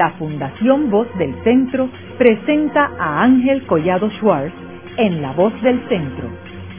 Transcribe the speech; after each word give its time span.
la 0.00 0.12
Fundación 0.12 0.90
Voz 0.90 1.08
del 1.18 1.34
Centro 1.44 1.90
presenta 2.16 2.90
a 2.98 3.22
Ángel 3.22 3.66
Collado 3.66 4.08
Schwartz 4.12 4.54
en 4.96 5.20
La 5.20 5.32
Voz 5.32 5.52
del 5.60 5.78
Centro, 5.90 6.26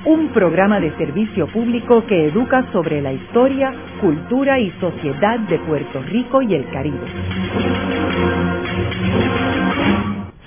un 0.05 0.29
programa 0.29 0.79
de 0.79 0.89
servicio 0.97 1.45
público 1.45 2.03
que 2.07 2.25
educa 2.25 2.65
sobre 2.71 2.99
la 2.99 3.13
historia, 3.13 3.75
cultura 4.01 4.59
y 4.59 4.71
sociedad 4.79 5.39
de 5.41 5.59
Puerto 5.59 6.01
Rico 6.01 6.41
y 6.41 6.55
el 6.55 6.67
Caribe. 6.71 6.97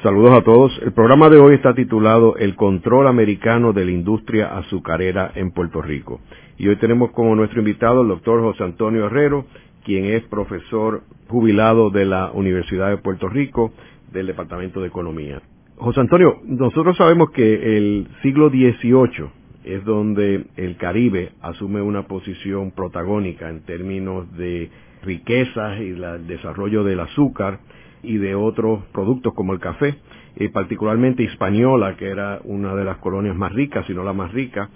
Saludos 0.02 0.32
a 0.32 0.42
todos. 0.42 0.76
El 0.82 0.92
programa 0.92 1.30
de 1.30 1.38
hoy 1.38 1.54
está 1.54 1.74
titulado 1.74 2.36
El 2.36 2.56
control 2.56 3.06
americano 3.06 3.72
de 3.72 3.84
la 3.84 3.92
industria 3.92 4.48
azucarera 4.58 5.30
en 5.36 5.52
Puerto 5.52 5.80
Rico. 5.80 6.20
Y 6.58 6.66
hoy 6.66 6.76
tenemos 6.76 7.12
como 7.12 7.36
nuestro 7.36 7.60
invitado 7.60 8.02
el 8.02 8.08
doctor 8.08 8.40
José 8.40 8.64
Antonio 8.64 9.06
Herrero, 9.06 9.46
quien 9.84 10.06
es 10.06 10.22
profesor 10.24 11.02
jubilado 11.28 11.90
de 11.90 12.04
la 12.04 12.30
Universidad 12.32 12.90
de 12.90 12.98
Puerto 12.98 13.28
Rico 13.28 13.72
del 14.12 14.26
Departamento 14.26 14.80
de 14.80 14.88
Economía. 14.88 15.42
José 15.76 16.00
Antonio, 16.00 16.40
nosotros 16.44 16.96
sabemos 16.96 17.30
que 17.30 17.76
el 17.76 18.08
siglo 18.22 18.48
XVIII 18.48 19.28
es 19.64 19.84
donde 19.84 20.44
el 20.56 20.76
Caribe 20.76 21.32
asume 21.40 21.80
una 21.80 22.06
posición 22.06 22.70
protagónica 22.70 23.48
en 23.48 23.64
términos 23.64 24.30
de 24.36 24.70
riquezas 25.02 25.80
y 25.80 25.90
el 25.90 26.26
desarrollo 26.26 26.84
del 26.84 27.00
azúcar 27.00 27.60
y 28.02 28.18
de 28.18 28.34
otros 28.34 28.84
productos 28.92 29.34
como 29.34 29.52
el 29.52 29.60
café, 29.60 29.96
y 30.36 30.48
particularmente 30.48 31.22
Hispaniola, 31.22 31.96
que 31.96 32.08
era 32.08 32.40
una 32.44 32.74
de 32.74 32.84
las 32.84 32.98
colonias 32.98 33.36
más 33.36 33.52
ricas, 33.52 33.86
si 33.86 33.94
no 33.94 34.04
la 34.04 34.12
más 34.12 34.32
rica, 34.32 34.68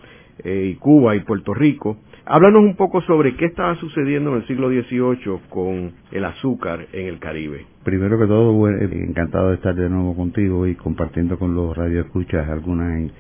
eh, 0.44 0.70
y 0.72 0.74
Cuba 0.76 1.16
y 1.16 1.20
Puerto 1.20 1.52
Rico. 1.52 1.98
Háblanos 2.30 2.62
un 2.62 2.76
poco 2.76 3.00
sobre 3.02 3.36
qué 3.36 3.46
estaba 3.46 3.74
sucediendo 3.76 4.32
en 4.32 4.42
el 4.42 4.46
siglo 4.46 4.68
XVIII 4.68 5.48
con 5.48 5.92
el 6.12 6.24
azúcar 6.26 6.86
en 6.92 7.06
el 7.06 7.18
Caribe. 7.18 7.64
Primero 7.84 8.18
que 8.18 8.26
todo, 8.26 8.68
encantado 8.68 9.48
de 9.48 9.54
estar 9.54 9.74
de 9.74 9.88
nuevo 9.88 10.14
contigo 10.14 10.66
y 10.66 10.74
compartiendo 10.74 11.38
con 11.38 11.54
los 11.54 11.74
radioescuchas 11.74 12.46
algunos 12.50 13.10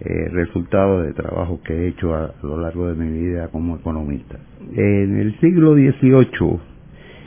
eh, 0.00 0.28
resultados 0.32 1.06
de 1.06 1.12
trabajo 1.12 1.60
que 1.64 1.74
he 1.74 1.88
hecho 1.90 2.12
a, 2.12 2.34
lo 2.42 2.60
largo 2.60 2.88
de 2.88 2.96
mi 2.96 3.28
vida 3.28 3.46
como 3.52 3.76
economista. 3.76 4.36
En 4.72 5.16
el 5.16 5.38
siglo 5.38 5.74
XVIII 5.74 6.58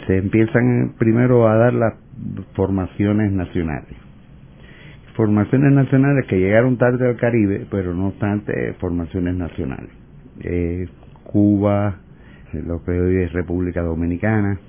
se 0.07 0.17
empiezan 0.17 0.95
primero 0.99 1.47
a 1.47 1.55
dar 1.55 1.73
las 1.73 1.93
formaciones 2.53 3.31
nacionales 3.31 3.95
formaciones 5.15 5.73
nacionales 5.73 6.25
que 6.27 6.39
llegaron 6.39 6.77
tarde 6.77 7.09
al 7.09 7.17
Caribe, 7.17 7.65
pero 7.69 7.93
no 7.93 8.07
obstante 8.07 8.73
formaciones 8.79 9.35
nacionales. 9.35 9.89
Eh, 10.41 10.87
Cuba, 11.31 11.99
lo 12.53 12.83
que 12.83 12.91
hoy 12.91 13.17
es 13.17 13.33
República 13.33 13.83
Dominicana, 13.83 14.59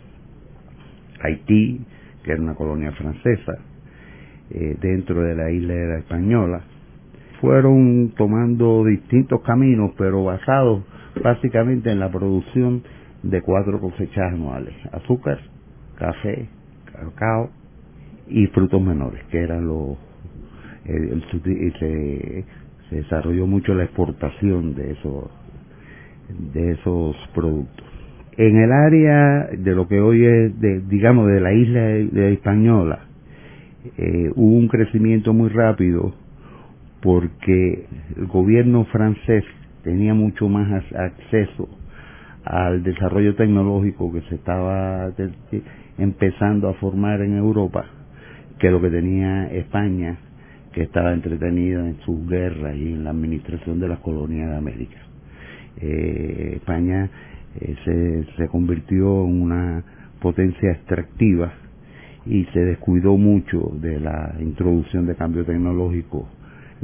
Haití, 1.22 1.80
que 2.22 2.33
era 2.33 2.42
una 2.42 2.55
colonia 2.55 2.92
francesa, 2.92 3.55
eh, 4.50 4.77
dentro 4.78 5.22
de 5.22 5.34
la 5.34 5.50
isla 5.50 5.72
de 5.72 5.86
la 5.86 5.98
española, 5.98 6.61
fueron 7.41 8.12
tomando 8.14 8.84
distintos 8.84 9.41
caminos, 9.41 9.92
pero 9.97 10.25
basados 10.25 10.84
básicamente 11.22 11.91
en 11.91 11.98
la 11.98 12.11
producción 12.11 12.83
de 13.22 13.41
cuatro 13.41 13.80
cosechas 13.80 14.30
anuales, 14.30 14.74
azúcar, 14.92 15.39
café, 15.97 16.47
cacao 16.92 17.50
y 18.28 18.47
frutos 18.48 18.83
menores, 18.83 19.24
que 19.30 19.39
eran 19.39 19.67
los 19.67 19.97
el, 20.84 21.24
se, 21.30 22.45
se, 22.91 22.97
desarrolló 22.97 23.47
mucho 23.47 23.74
la 23.74 23.84
exportación 23.84 24.74
de 24.74 24.92
esos 24.92 25.30
de 26.53 26.73
esos 26.73 27.17
productos. 27.34 27.86
En 28.36 28.56
el 28.56 28.73
área 28.73 29.48
de 29.56 29.75
lo 29.75 29.86
que 29.86 30.00
hoy 30.00 30.25
es, 30.25 30.61
de, 30.61 30.81
digamos, 30.81 31.28
de 31.28 31.41
la 31.41 31.53
isla 31.53 31.81
de, 31.81 32.33
Española, 32.33 33.00
eh, 33.98 34.31
hubo 34.34 34.56
un 34.56 34.69
crecimiento 34.69 35.33
muy 35.33 35.48
rápido 35.51 36.14
porque 37.02 37.86
el 38.17 38.27
gobierno 38.27 38.85
francés 38.86 39.45
tenía 39.83 40.14
mucho 40.14 40.48
más 40.48 40.85
acceso 40.95 41.69
al 42.45 42.83
desarrollo 42.83 43.35
tecnológico 43.35 44.13
que 44.13 44.20
se 44.23 44.35
estaba 44.36 45.13
empezando 45.98 46.69
a 46.69 46.74
formar 46.74 47.20
en 47.23 47.36
Europa 47.36 47.85
que 48.58 48.70
lo 48.70 48.80
que 48.80 48.90
tenía 48.90 49.46
España 49.52 50.19
que 50.73 50.83
estaba 50.83 51.13
entretenido 51.13 51.85
en 51.85 51.98
sus 52.05 52.27
guerras 52.29 52.77
y 52.77 52.92
en 52.92 53.05
la 53.05 53.11
administración 53.11 53.80
de 53.80 53.89
las 53.89 53.98
colonias 54.01 54.51
de 54.51 54.57
América. 54.57 55.09
Eh, 55.79 56.55
España 56.57 57.11
eh, 57.61 57.75
se, 57.85 58.36
se 58.36 58.48
convirtió 58.48 59.25
en 59.25 59.42
una 59.42 59.85
potencia 60.20 60.73
extractiva 60.73 61.53
y 62.27 62.45
se 62.47 62.61
descuidó 62.61 63.17
mucho 63.17 63.73
de 63.81 63.98
la 63.98 64.35
introducción 64.41 65.07
de 65.07 65.17
cambio 65.17 65.45
tecnológico 65.45 66.29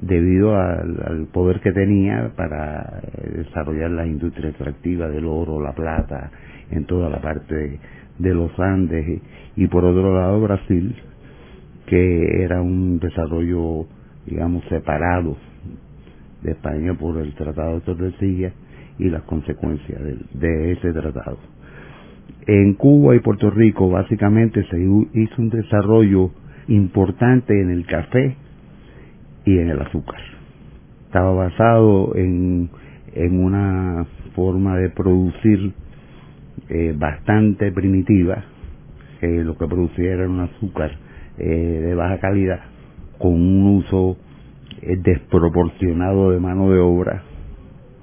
debido 0.01 0.59
al, 0.59 1.29
poder 1.33 1.61
que 1.61 1.73
tenía 1.73 2.33
para 2.37 3.01
eh, 3.03 3.43
desarrollar 3.45 3.91
la 3.91 4.07
industria 4.07 4.51
extractiva 4.51 5.09
del 5.09 5.27
oro, 5.27 5.61
la 5.61 5.73
plata, 5.73 6.31
en 6.71 6.85
toda 6.85 7.09
la 7.09 7.21
parte 7.21 7.79
de 8.19 8.35
los 8.35 8.59
Andes. 8.59 9.23
Y 9.57 9.67
por 9.69 9.85
otro 9.85 10.15
lado 10.15 10.41
Brasil 10.41 10.95
que 11.87 12.43
era 12.43 12.61
un 12.61 12.99
desarrollo, 12.99 13.87
digamos, 14.27 14.65
separado 14.69 15.37
de 16.43 16.53
España 16.53 16.95
por 16.95 17.19
el 17.19 17.33
Tratado 17.35 17.77
de 17.77 17.81
Tordesillas 17.83 18.53
y 18.99 19.11
las 19.11 19.23
consecuencias 19.23 20.01
de, 20.34 20.73
ese 20.73 20.93
tratado. 20.93 21.39
En 22.47 22.75
Cuba 22.75 23.17
y 23.17 23.21
Puerto 23.21 23.51
Rico 23.51 23.91
básicamente 23.91 24.65
se 24.71 24.79
hizo 24.79 25.43
un 25.43 25.51
desarrollo 25.51 26.31
importante 26.69 27.61
en 27.61 27.71
el 27.71 27.87
café 27.87 28.37
y 29.45 29.59
en 29.59 29.69
el 29.69 29.81
azúcar. 29.81 30.21
Estaba 31.06 31.33
basado 31.33 32.15
en, 32.17 32.71
en 33.15 33.45
una 33.45 34.06
forma 34.35 34.77
de 34.77 34.91
producir 34.91 35.73
eh, 36.69 36.95
bastante 36.97 37.71
primitiva, 37.73 38.45
que 39.21 39.45
lo 39.45 39.56
que 39.56 39.67
producía 39.67 40.12
era 40.12 40.29
un 40.29 40.41
azúcar 40.41 40.91
eh, 41.39 41.45
de 41.45 41.95
baja 41.95 42.19
calidad, 42.19 42.61
con 43.19 43.33
un 43.33 43.77
uso 43.79 44.17
eh, 44.83 44.97
desproporcionado 44.97 46.33
de 46.33 46.41
mano 46.41 46.71
de 46.71 46.79
obra, 46.79 47.23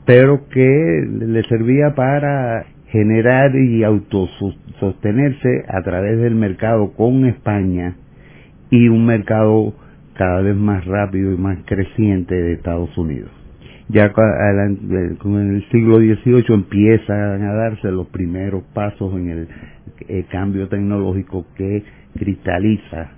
pero 0.06 0.48
que 0.50 1.08
le 1.10 1.44
servía 1.44 1.96
para 1.96 2.66
generar 2.88 3.56
y 3.56 3.84
autosostenerse 3.84 5.66
a 5.68 5.82
través 5.82 6.20
del 6.20 6.36
mercado 6.36 6.94
con 6.94 7.26
España 7.26 7.96
y 8.70 8.88
un 8.88 9.06
mercado 9.06 9.74
cada 10.16 10.42
vez 10.42 10.56
más 10.56 10.86
rápido 10.86 11.32
y 11.32 11.38
más 11.38 11.58
creciente 11.66 12.36
de 12.36 12.54
Estados 12.54 12.96
Unidos. 12.98 13.32
Ya 13.90 14.14
en 14.16 15.56
el 15.56 15.70
siglo 15.70 15.98
XVIII 15.98 16.46
empiezan 16.50 17.44
a 17.44 17.54
darse 17.54 17.92
los 17.92 18.08
primeros 18.08 18.64
pasos 18.74 19.14
en 19.16 19.30
el 19.30 19.48
eh, 20.08 20.26
cambio 20.32 20.68
tecnológico 20.68 21.46
que 21.56 21.84
cristaliza 22.18 23.12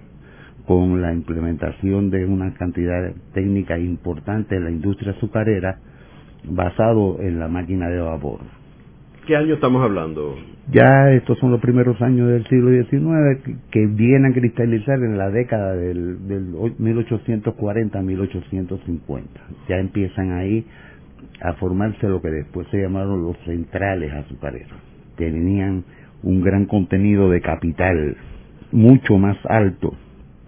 con 0.66 1.02
la 1.02 1.14
implementación 1.14 2.10
de 2.10 2.26
una 2.26 2.54
cantidad 2.56 3.12
técnica 3.34 3.78
importante 3.78 4.56
en 4.56 4.64
la 4.64 4.72
industria 4.72 5.12
azucarera 5.12 5.78
basado 6.50 7.20
en 7.22 7.40
la 7.40 7.48
máquina 7.48 7.90
de 7.90 8.00
vapor. 8.00 8.42
¿Qué 9.26 9.36
año 9.36 9.56
estamos 9.56 9.84
hablando? 9.84 10.36
Ya 10.72 11.12
estos 11.12 11.38
son 11.40 11.52
los 11.52 11.60
primeros 11.60 12.00
años 12.02 12.30
del 12.30 12.48
siglo 12.48 12.70
XIX 12.70 13.40
que, 13.72 13.88
vienen 13.88 14.32
a 14.32 14.34
cristalizar 14.34 15.00
en 15.00 15.18
la 15.18 15.32
década 15.32 15.76
del, 15.76 16.28
del 16.28 16.54
1840-1850. 16.54 19.24
Ya 19.68 19.78
empiezan 19.78 20.34
ahí 20.34 20.64
a 21.42 21.54
formarse 21.54 22.08
lo 22.08 22.22
que 22.22 22.30
después 22.30 22.68
se 22.70 22.80
llamaron 22.82 23.24
los 23.24 23.36
centrales 23.46 24.14
azucareros. 24.14 24.78
Tenían 25.18 25.84
un 26.22 26.42
gran 26.42 26.66
contenido 26.66 27.30
de 27.30 27.42
capital 27.42 28.18
mucho 28.72 29.18
más 29.18 29.38
alto 29.46 29.96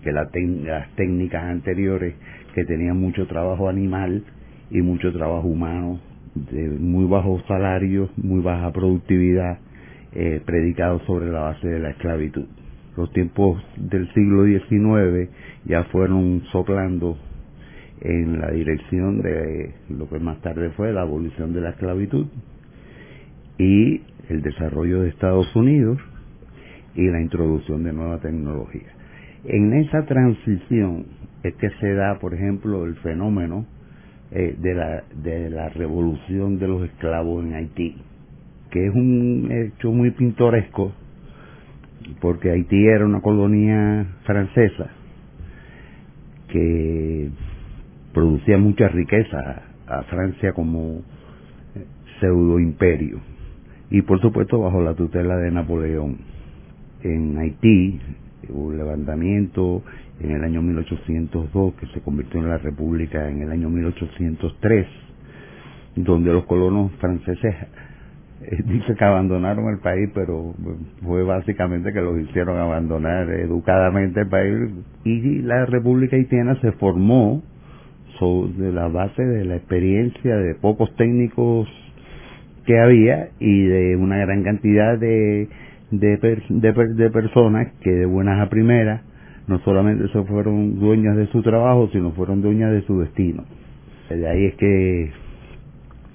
que 0.03 0.11
las 0.11 0.29
técnicas 0.31 1.43
anteriores 1.43 2.13
que 2.53 2.63
tenían 2.65 2.99
mucho 2.99 3.25
trabajo 3.27 3.69
animal 3.69 4.23
y 4.69 4.81
mucho 4.81 5.11
trabajo 5.11 5.47
humano, 5.47 5.99
de 6.35 6.69
muy 6.69 7.05
bajos 7.05 7.43
salarios, 7.47 8.09
muy 8.17 8.41
baja 8.41 8.71
productividad, 8.71 9.59
eh, 10.13 10.41
predicados 10.45 11.03
sobre 11.03 11.31
la 11.31 11.41
base 11.41 11.67
de 11.67 11.79
la 11.79 11.91
esclavitud. 11.91 12.45
Los 12.95 13.11
tiempos 13.13 13.63
del 13.77 14.11
siglo 14.13 14.45
XIX 14.45 15.29
ya 15.65 15.83
fueron 15.85 16.43
soplando 16.51 17.17
en 18.01 18.39
la 18.39 18.51
dirección 18.51 19.21
de 19.21 19.73
lo 19.89 20.07
que 20.09 20.19
más 20.19 20.41
tarde 20.41 20.71
fue 20.71 20.91
la 20.91 21.01
abolición 21.01 21.53
de 21.53 21.61
la 21.61 21.71
esclavitud 21.71 22.27
y 23.57 24.01
el 24.29 24.41
desarrollo 24.41 25.01
de 25.01 25.09
Estados 25.09 25.55
Unidos 25.55 25.99
y 26.95 27.07
la 27.07 27.21
introducción 27.21 27.83
de 27.83 27.93
nueva 27.93 28.19
tecnología. 28.19 28.87
En 29.45 29.73
esa 29.73 30.05
transición 30.05 31.05
es 31.43 31.53
que 31.55 31.69
se 31.79 31.93
da, 31.93 32.19
por 32.19 32.33
ejemplo, 32.33 32.85
el 32.85 32.95
fenómeno 32.97 33.65
eh, 34.31 34.55
de, 34.57 34.73
la, 34.73 35.03
de 35.23 35.49
la 35.49 35.69
revolución 35.69 36.59
de 36.59 36.67
los 36.67 36.83
esclavos 36.83 37.43
en 37.45 37.53
Haití, 37.53 37.95
que 38.71 38.87
es 38.87 38.93
un 38.93 39.49
hecho 39.51 39.91
muy 39.91 40.11
pintoresco 40.11 40.93
porque 42.19 42.51
Haití 42.51 42.87
era 42.87 43.05
una 43.05 43.21
colonia 43.21 44.05
francesa 44.23 44.89
que 46.49 47.29
producía 48.13 48.57
mucha 48.57 48.87
riqueza 48.87 49.63
a 49.87 50.03
Francia 50.03 50.53
como 50.53 51.01
pseudo 52.19 52.59
imperio 52.59 53.19
y 53.89 54.01
por 54.01 54.19
supuesto 54.21 54.59
bajo 54.59 54.81
la 54.81 54.93
tutela 54.95 55.37
de 55.37 55.51
Napoleón. 55.51 56.17
En 57.03 57.37
Haití 57.37 57.99
hubo 58.49 58.67
un 58.67 58.77
levantamiento 58.77 59.83
en 60.19 60.31
el 60.31 60.43
año 60.43 60.61
1802 60.61 61.73
que 61.75 61.87
se 61.87 62.01
convirtió 62.01 62.39
en 62.39 62.49
la 62.49 62.57
República 62.57 63.29
en 63.29 63.41
el 63.41 63.51
año 63.51 63.69
1803, 63.69 64.87
donde 65.95 66.33
los 66.33 66.45
colonos 66.45 66.91
franceses 66.93 67.55
eh, 68.41 68.63
dice 68.65 68.95
que 68.95 69.03
abandonaron 69.03 69.69
el 69.69 69.79
país, 69.79 70.09
pero 70.13 70.53
fue 71.03 71.23
básicamente 71.23 71.93
que 71.93 72.01
los 72.01 72.19
hicieron 72.19 72.57
abandonar 72.57 73.29
educadamente 73.29 74.21
el 74.21 74.27
país. 74.27 74.71
Y 75.03 75.41
la 75.41 75.65
República 75.65 76.15
Haitiana 76.15 76.59
se 76.61 76.71
formó 76.73 77.43
sobre 78.19 78.71
la 78.71 78.87
base 78.87 79.23
de 79.23 79.45
la 79.45 79.57
experiencia 79.57 80.35
de 80.37 80.55
pocos 80.55 80.93
técnicos 80.95 81.67
que 82.65 82.79
había 82.79 83.29
y 83.39 83.63
de 83.63 83.95
una 83.95 84.17
gran 84.17 84.43
cantidad 84.43 84.97
de, 84.97 85.47
de, 85.91 86.41
de, 86.49 87.11
personas 87.11 87.71
que 87.81 87.91
de 87.91 88.05
buenas 88.05 88.41
a 88.41 88.49
primeras 88.49 89.01
no 89.47 89.59
solamente 89.59 90.07
se 90.09 90.23
fueron 90.23 90.79
dueñas 90.79 91.15
de 91.15 91.27
su 91.27 91.41
trabajo, 91.41 91.89
sino 91.91 92.11
fueron 92.11 92.41
dueñas 92.41 92.71
de 92.71 92.81
su 92.81 92.99
destino. 92.99 93.43
De 94.09 94.27
ahí 94.27 94.45
es 94.45 94.55
que 94.55 95.11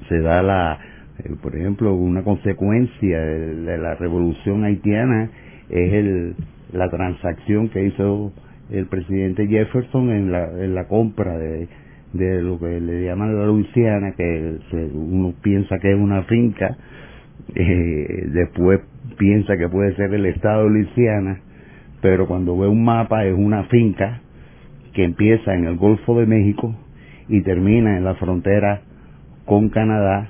se 0.08 0.20
da 0.20 0.42
la, 0.42 0.78
eh, 1.18 1.34
por 1.42 1.56
ejemplo, 1.56 1.94
una 1.94 2.22
consecuencia 2.22 3.20
de, 3.20 3.78
la 3.78 3.94
revolución 3.94 4.64
haitiana 4.64 5.30
es 5.68 5.92
el, 5.92 6.34
la 6.72 6.90
transacción 6.90 7.68
que 7.68 7.84
hizo 7.86 8.32
el 8.70 8.86
presidente 8.86 9.46
Jefferson 9.46 10.10
en 10.10 10.32
la, 10.32 10.44
en 10.62 10.74
la 10.74 10.86
compra 10.88 11.36
de, 11.36 11.68
de 12.12 12.42
lo 12.42 12.58
que 12.58 12.80
le 12.80 13.04
llaman 13.04 13.38
la 13.38 13.46
Luisiana, 13.46 14.12
que 14.12 14.58
uno 14.92 15.34
piensa 15.42 15.78
que 15.78 15.92
es 15.92 15.98
una 15.98 16.22
finca, 16.24 16.76
eh, 17.54 18.26
después 18.28 18.80
piensa 19.18 19.56
que 19.56 19.68
puede 19.68 19.94
ser 19.96 20.12
el 20.14 20.26
estado 20.26 20.64
de 20.64 20.70
Luisiana, 20.70 21.40
pero 22.02 22.26
cuando 22.26 22.58
ve 22.58 22.66
un 22.68 22.84
mapa 22.84 23.24
es 23.24 23.34
una 23.34 23.64
finca 23.64 24.20
que 24.92 25.04
empieza 25.04 25.54
en 25.54 25.64
el 25.64 25.76
Golfo 25.76 26.18
de 26.18 26.26
México 26.26 26.74
y 27.28 27.40
termina 27.42 27.96
en 27.96 28.04
la 28.04 28.16
frontera 28.16 28.82
con 29.46 29.70
Canadá, 29.70 30.28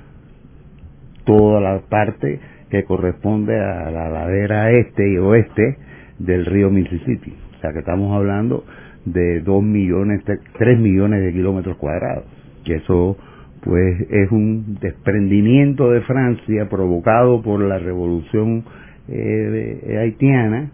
toda 1.25 1.59
la 1.59 1.81
parte 1.89 2.39
que 2.69 2.83
corresponde 2.85 3.59
a 3.59 3.89
la 3.91 4.09
ladera 4.09 4.71
este 4.71 5.11
y 5.11 5.17
oeste 5.17 5.77
del 6.19 6.45
río 6.45 6.69
Mississippi. 6.69 7.33
O 7.57 7.61
sea 7.61 7.73
que 7.73 7.79
estamos 7.79 8.15
hablando 8.15 8.63
de 9.05 9.41
2 9.41 9.63
millones, 9.63 10.21
3 10.57 10.79
millones 10.79 11.23
de 11.23 11.33
kilómetros 11.33 11.77
cuadrados. 11.77 12.25
Que 12.63 12.75
eso 12.75 13.17
pues 13.61 13.99
es 14.09 14.31
un 14.31 14.77
desprendimiento 14.79 15.89
de 15.89 16.01
Francia 16.01 16.67
provocado 16.69 17.41
por 17.41 17.61
la 17.61 17.79
revolución 17.79 18.63
eh, 19.07 19.97
haitiana, 19.99 20.71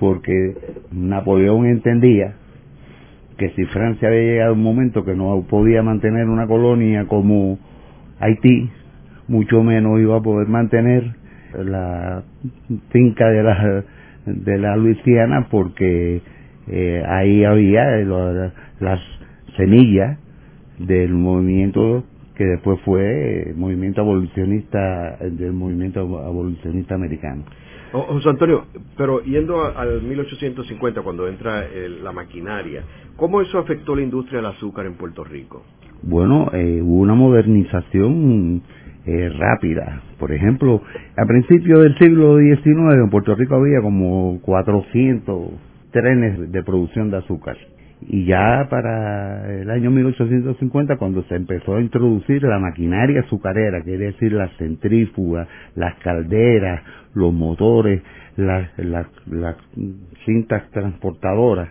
porque 0.00 0.56
Napoleón 0.90 1.66
entendía 1.66 2.32
que 3.36 3.50
si 3.50 3.64
Francia 3.66 4.08
había 4.08 4.22
llegado 4.22 4.50
a 4.50 4.54
un 4.54 4.62
momento 4.62 5.04
que 5.04 5.14
no 5.14 5.44
podía 5.48 5.82
mantener 5.82 6.26
una 6.26 6.46
colonia 6.46 7.04
como 7.06 7.58
Haití, 8.18 8.70
mucho 9.28 9.62
menos 9.62 10.00
iba 10.00 10.16
a 10.16 10.22
poder 10.22 10.48
mantener 10.48 11.14
la 11.54 12.22
finca 12.90 13.28
de 13.28 13.42
la, 13.42 13.84
de 14.24 14.58
la 14.58 14.76
Luisiana 14.76 15.48
porque 15.50 16.22
eh, 16.68 17.02
ahí 17.06 17.44
había 17.44 17.98
eh, 18.00 18.06
las 18.80 19.00
semillas 19.58 20.18
del 20.78 21.12
movimiento 21.12 22.04
que 22.36 22.44
después 22.44 22.80
fue 22.86 23.50
el 23.50 23.54
movimiento 23.56 24.00
abolicionista 24.00 25.18
del 25.20 25.52
movimiento 25.52 26.00
abolicionista 26.00 26.94
americano. 26.94 27.44
José 27.92 28.28
Antonio, 28.28 28.66
pero 28.96 29.22
yendo 29.22 29.64
al 29.64 30.02
1850 30.02 31.02
cuando 31.02 31.26
entra 31.28 31.66
la 32.02 32.12
maquinaria, 32.12 32.84
¿cómo 33.16 33.40
eso 33.40 33.58
afectó 33.58 33.96
la 33.96 34.02
industria 34.02 34.38
del 34.38 34.46
azúcar 34.46 34.86
en 34.86 34.94
Puerto 34.94 35.24
Rico? 35.24 35.62
Bueno, 36.02 36.50
eh, 36.52 36.80
hubo 36.82 37.00
una 37.00 37.14
modernización 37.14 38.62
rápida. 39.38 40.02
Por 40.18 40.30
ejemplo, 40.30 40.82
a 41.16 41.26
principios 41.26 41.82
del 41.82 41.98
siglo 41.98 42.38
XIX 42.38 42.94
en 43.02 43.10
Puerto 43.10 43.34
Rico 43.34 43.56
había 43.56 43.80
como 43.82 44.40
400 44.42 45.50
trenes 45.90 46.52
de 46.52 46.62
producción 46.62 47.10
de 47.10 47.16
azúcar. 47.16 47.56
Y 48.02 48.24
ya 48.24 48.66
para 48.70 49.60
el 49.60 49.70
año 49.70 49.90
1850, 49.90 50.96
cuando 50.96 51.22
se 51.24 51.34
empezó 51.36 51.76
a 51.76 51.80
introducir 51.80 52.42
la 52.42 52.58
maquinaria 52.58 53.20
azucarera, 53.20 53.82
quiere 53.82 54.06
decir 54.06 54.32
las 54.32 54.50
centrífugas, 54.56 55.46
las 55.74 55.96
calderas, 55.96 56.82
los 57.14 57.32
motores, 57.32 58.02
las, 58.36 58.68
cintas 60.24 60.70
transportadoras, 60.70 61.68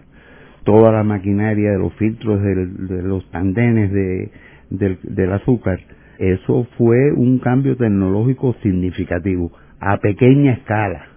toda 0.64 0.92
la 0.92 1.04
maquinaria 1.04 1.72
de 1.72 1.80
los 1.80 1.94
filtros 1.96 2.42
de, 2.44 3.02
los 3.02 3.28
andenes 3.34 3.92
de, 3.92 4.32
del 4.70 5.34
azúcar, 5.34 5.80
eso 6.20 6.68
fue 6.78 7.12
un 7.14 7.40
cambio 7.40 7.76
tecnológico 7.76 8.54
significativo 8.62 9.52
a 9.80 9.98
pequeña 9.98 10.52
escala 10.52 11.08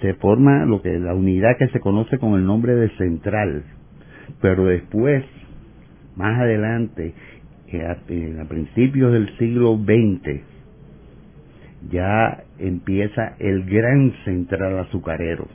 se 0.00 0.14
forma 0.14 0.64
lo 0.64 0.82
que 0.82 0.98
la 0.98 1.14
unidad 1.14 1.56
que 1.58 1.68
se 1.68 1.80
conoce 1.80 2.18
con 2.18 2.34
el 2.34 2.44
nombre 2.44 2.74
de 2.74 2.88
central, 2.96 3.64
pero 4.40 4.66
después, 4.66 5.24
más 6.16 6.40
adelante, 6.40 7.14
a, 7.74 8.44
principios 8.48 9.12
del 9.12 9.36
siglo 9.38 9.76
XX, 9.76 10.40
ya 11.90 12.44
empieza 12.58 13.34
el 13.38 13.64
gran 13.64 14.12
central 14.24 14.78
azucarero. 14.78 15.46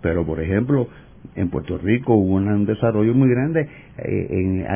Pero, 0.00 0.26
por 0.26 0.40
ejemplo, 0.40 0.88
en 1.36 1.48
Puerto 1.48 1.78
Rico 1.78 2.14
hubo 2.14 2.34
un 2.34 2.66
desarrollo 2.66 3.14
muy 3.14 3.30
grande 3.30 3.68
eh, 3.98 4.66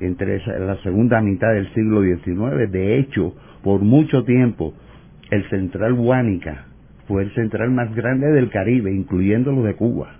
entre 0.00 0.40
la 0.58 0.76
segunda 0.82 1.20
mitad 1.20 1.52
del 1.52 1.72
siglo 1.74 2.02
XIX. 2.02 2.70
De 2.70 2.98
hecho, 2.98 3.34
por 3.62 3.80
mucho 3.80 4.24
tiempo, 4.24 4.74
el 5.30 5.48
central 5.50 5.92
Huánica 5.92 6.65
fue 7.06 7.22
el 7.22 7.34
central 7.34 7.70
más 7.70 7.94
grande 7.94 8.30
del 8.32 8.50
Caribe, 8.50 8.92
incluyendo 8.92 9.52
lo 9.52 9.62
de 9.62 9.74
Cuba. 9.74 10.16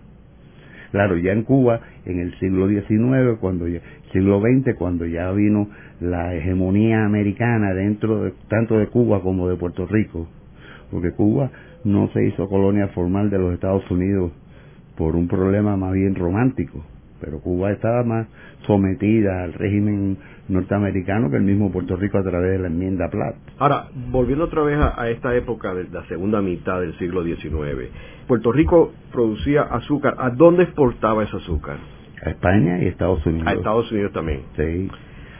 Claro, 0.92 1.16
ya 1.16 1.32
en 1.32 1.42
Cuba, 1.42 1.80
en 2.04 2.20
el 2.20 2.38
siglo 2.38 2.68
XIX, 2.68 3.38
cuando 3.40 3.66
ya, 3.68 3.80
siglo 4.12 4.40
XX, 4.40 4.76
cuando 4.76 5.04
ya 5.04 5.30
vino 5.32 5.68
la 6.00 6.34
hegemonía 6.34 7.04
americana 7.04 7.74
dentro 7.74 8.24
de, 8.24 8.32
tanto 8.48 8.78
de 8.78 8.86
Cuba 8.86 9.20
como 9.20 9.48
de 9.48 9.56
Puerto 9.56 9.86
Rico, 9.86 10.28
porque 10.90 11.10
Cuba 11.12 11.50
no 11.84 12.08
se 12.12 12.24
hizo 12.24 12.48
colonia 12.48 12.88
formal 12.88 13.30
de 13.30 13.38
los 13.38 13.54
Estados 13.54 13.88
Unidos 13.90 14.32
por 14.96 15.16
un 15.16 15.28
problema 15.28 15.76
más 15.76 15.92
bien 15.92 16.14
romántico, 16.14 16.84
pero 17.20 17.40
Cuba 17.40 17.72
estaba 17.72 18.02
más 18.04 18.26
sometida 18.66 19.44
al 19.44 19.52
régimen 19.52 20.18
norteamericano 20.48 21.30
que 21.30 21.36
el 21.36 21.42
mismo 21.42 21.72
Puerto 21.72 21.96
Rico 21.96 22.18
a 22.18 22.22
través 22.22 22.52
de 22.52 22.58
la 22.58 22.68
enmienda 22.68 23.08
Platt. 23.08 23.36
Ahora, 23.58 23.88
volviendo 24.10 24.44
otra 24.44 24.62
vez 24.62 24.78
a, 24.78 25.08
esta 25.10 25.34
época 25.34 25.74
de 25.74 25.84
la 25.90 26.04
segunda 26.06 26.40
mitad 26.40 26.80
del 26.80 26.96
siglo 26.98 27.24
XIX, 27.24 27.90
Puerto 28.26 28.52
Rico 28.52 28.92
producía 29.12 29.62
azúcar. 29.62 30.16
¿A 30.18 30.30
dónde 30.30 30.64
exportaba 30.64 31.24
ese 31.24 31.36
azúcar? 31.36 31.76
A 32.24 32.30
España 32.30 32.82
y 32.82 32.86
Estados 32.86 33.24
Unidos. 33.26 33.46
A 33.46 33.52
Estados 33.52 33.90
Unidos 33.92 34.12
también. 34.12 34.40
Sí. 34.56 34.88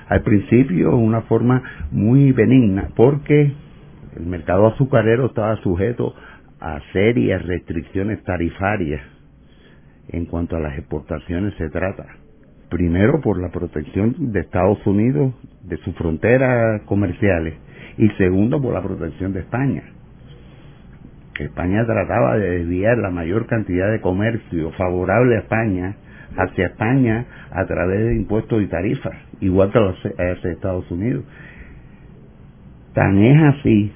Al 0.09 0.23
principio 0.23 0.97
una 0.97 1.23
forma 1.23 1.63
muy 1.91 2.33
benigna 2.33 2.91
porque 2.95 3.53
el 4.17 4.27
mercado 4.27 4.69
azucarero 4.69 5.27
estaba 5.27 5.57
sujeto 5.63 6.15
a 6.61 6.81
serias 6.93 7.45
restricciones 7.45 8.23
tarifarias 8.23 9.03
en 10.09 10.27
cuanto 10.27 10.57
a 10.57 10.61
las 10.61 10.79
exportaciones 10.79 11.55
se 11.55 11.69
trata 11.71 12.07
primero 12.69 13.21
por 13.21 13.41
la 13.41 13.51
protección 13.51 14.33
de 14.33 14.41
Estados 14.41 14.85
Unidos, 14.87 15.35
de 15.63 15.77
sus 15.79 15.95
fronteras 15.95 16.83
comerciales, 16.83 17.55
y 17.99 18.09
segundo 18.11 18.61
por 18.61 18.75
la 18.75 18.83
protección 18.83 19.33
de 19.33 19.41
España. 19.41 19.83
España 21.39 21.85
trataba 21.85 22.37
de 22.39 22.59
desviar 22.59 22.99
la 22.99 23.11
mayor 23.11 23.47
cantidad 23.47 23.91
de 23.91 24.01
comercio 24.01 24.73
favorable 24.73 25.37
a 25.37 25.41
España 25.41 25.97
hacia 26.37 26.67
España 26.67 27.27
a 27.51 27.67
través 27.67 28.07
de 28.07 28.17
impuestos 28.17 28.63
y 28.63 28.67
tarifas, 28.67 29.15
igual 29.41 29.71
que 29.71 29.79
hacia 29.79 30.51
Estados 30.51 30.91
Unidos. 30.91 31.25
Tan 32.95 33.19
es 33.19 33.43
así 33.43 33.93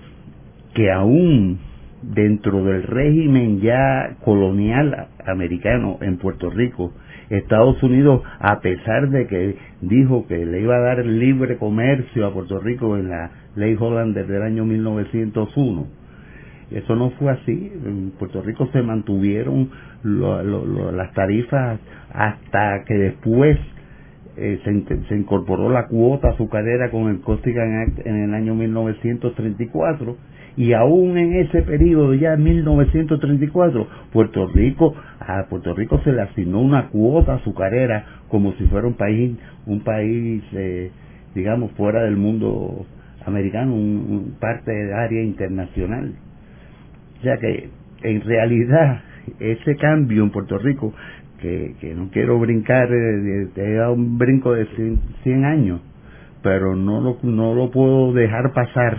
que 0.74 0.90
aún 0.90 1.58
dentro 2.02 2.64
del 2.64 2.82
régimen 2.82 3.60
ya 3.60 4.16
colonial 4.24 5.08
americano 5.30 5.98
en 6.00 6.18
Puerto 6.18 6.50
Rico, 6.50 6.92
Estados 7.28 7.82
Unidos, 7.82 8.22
a 8.38 8.60
pesar 8.60 9.08
de 9.10 9.26
que 9.26 9.56
dijo 9.80 10.26
que 10.26 10.44
le 10.44 10.60
iba 10.60 10.76
a 10.76 10.80
dar 10.80 11.04
libre 11.06 11.56
comercio 11.56 12.26
a 12.26 12.32
Puerto 12.32 12.58
Rico 12.58 12.96
en 12.96 13.08
la 13.08 13.30
ley 13.56 13.76
Holland 13.78 14.16
del 14.16 14.42
año 14.42 14.64
1901, 14.64 15.86
Eso 16.70 16.94
no 16.94 17.10
fue 17.10 17.32
así. 17.32 17.72
En 17.84 18.12
Puerto 18.18 18.42
Rico 18.42 18.68
se 18.72 18.82
mantuvieron 18.82 19.70
las 20.04 21.12
tarifas 21.14 21.80
hasta 22.12 22.84
que 22.84 22.94
después 22.94 23.58
eh, 24.36 24.60
se, 25.08 25.16
incorporó 25.16 25.68
la 25.68 25.86
cuota 25.86 26.30
azucarera 26.30 26.90
con 26.90 27.08
el 27.08 27.20
Costigan 27.20 27.82
Act 27.82 28.06
en 28.06 28.16
el 28.16 28.34
año 28.34 28.54
1934 28.54 30.16
y 30.56 30.72
aún 30.72 31.16
en 31.16 31.34
ese 31.34 31.62
periodo 31.62 32.14
ya 32.14 32.34
en 32.34 32.42
1934 32.42 33.88
Puerto 34.12 34.46
Rico 34.48 34.94
a 35.20 35.46
Puerto 35.48 35.74
Rico 35.74 36.00
se 36.04 36.12
le 36.12 36.22
asignó 36.22 36.60
una 36.60 36.88
cuota 36.88 37.34
azucarera 37.34 38.04
como 38.28 38.52
si 38.54 38.64
fuera 38.66 38.86
un 38.86 38.94
país 38.94 39.36
un 39.66 39.80
país 39.80 40.42
eh, 40.52 40.90
digamos 41.34 41.70
fuera 41.72 42.02
del 42.02 42.16
mundo 42.16 42.86
americano 43.26 43.74
un, 43.74 44.36
parte 44.40 44.72
del 44.72 44.92
área 44.92 45.22
internacional. 45.22 46.14
O 47.18 47.22
sea 47.22 47.36
que 47.38 47.68
en 48.02 48.20
realidad 48.22 49.02
ese 49.38 49.76
cambio 49.76 50.22
en 50.22 50.30
Puerto 50.30 50.58
Rico 50.58 50.94
que, 51.40 51.74
que 51.80 51.94
no 51.94 52.08
quiero 52.10 52.38
brincar 52.38 52.88
eh, 52.92 53.48
he 53.54 53.74
dado 53.74 53.94
un 53.94 54.18
brinco 54.18 54.54
de 54.54 54.66
100, 55.22 55.44
años 55.44 55.80
pero 56.42 56.74
no 56.74 57.00
lo, 57.00 57.18
no 57.22 57.54
lo 57.54 57.70
puedo 57.70 58.12
dejar 58.12 58.52
pasar 58.52 58.98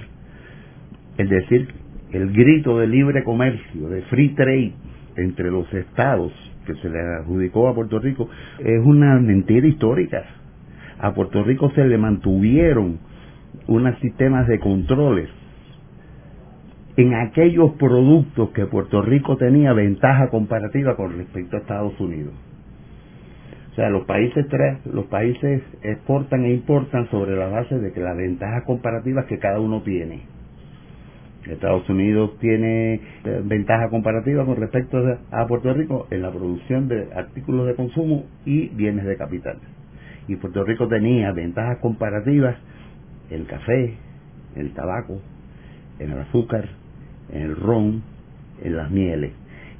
es 1.21 1.29
decir 1.29 1.67
el 2.11 2.33
grito 2.33 2.79
de 2.79 2.87
libre 2.87 3.23
comercio 3.23 3.89
de 3.89 4.01
free 4.03 4.29
trade 4.29 4.73
entre 5.17 5.51
los 5.51 5.71
estados 5.73 6.31
que 6.65 6.73
se 6.75 6.89
le 6.89 6.99
adjudicó 6.99 7.67
a 7.67 7.75
Puerto 7.75 7.99
Rico 7.99 8.27
es 8.59 8.83
una 8.83 9.19
mentira 9.19 9.67
histórica. 9.67 10.23
A 10.99 11.13
Puerto 11.13 11.43
Rico 11.43 11.71
se 11.71 11.85
le 11.85 11.97
mantuvieron 11.97 12.99
unos 13.67 13.97
sistemas 13.99 14.47
de 14.47 14.59
controles 14.59 15.29
en 16.97 17.13
aquellos 17.13 17.71
productos 17.73 18.49
que 18.49 18.65
Puerto 18.65 19.01
Rico 19.01 19.37
tenía 19.37 19.73
ventaja 19.73 20.29
comparativa 20.29 20.95
con 20.95 21.17
respecto 21.17 21.55
a 21.55 21.59
Estados 21.59 21.99
Unidos. 21.99 22.33
O 23.71 23.75
sea, 23.75 23.89
los 23.89 24.05
países 24.05 24.45
los 24.91 25.05
países 25.05 25.61
exportan 25.81 26.43
e 26.45 26.53
importan 26.53 27.09
sobre 27.09 27.35
la 27.37 27.47
base 27.47 27.79
de 27.79 27.93
que 27.93 28.01
las 28.01 28.17
ventajas 28.17 28.63
comparativas 28.65 29.25
que 29.25 29.39
cada 29.39 29.59
uno 29.59 29.81
tiene. 29.81 30.23
Estados 31.45 31.89
Unidos 31.89 32.37
tiene 32.39 32.93
eh, 32.93 33.41
ventaja 33.43 33.89
comparativa 33.89 34.45
con 34.45 34.57
respecto 34.57 34.97
a 35.31 35.47
Puerto 35.47 35.73
Rico 35.73 36.07
en 36.11 36.21
la 36.21 36.31
producción 36.31 36.87
de 36.87 37.07
artículos 37.15 37.67
de 37.67 37.75
consumo 37.75 38.25
y 38.45 38.67
bienes 38.69 39.05
de 39.05 39.17
capital. 39.17 39.57
Y 40.27 40.35
Puerto 40.35 40.63
Rico 40.63 40.87
tenía 40.87 41.31
ventajas 41.31 41.79
comparativas 41.79 42.55
el 43.31 43.45
café, 43.47 43.95
el 44.55 44.73
tabaco, 44.73 45.19
en 45.99 46.11
el 46.11 46.19
azúcar, 46.19 46.69
en 47.31 47.41
el 47.41 47.55
ron, 47.55 48.03
en 48.63 48.77
las 48.77 48.91
mieles. 48.91 49.31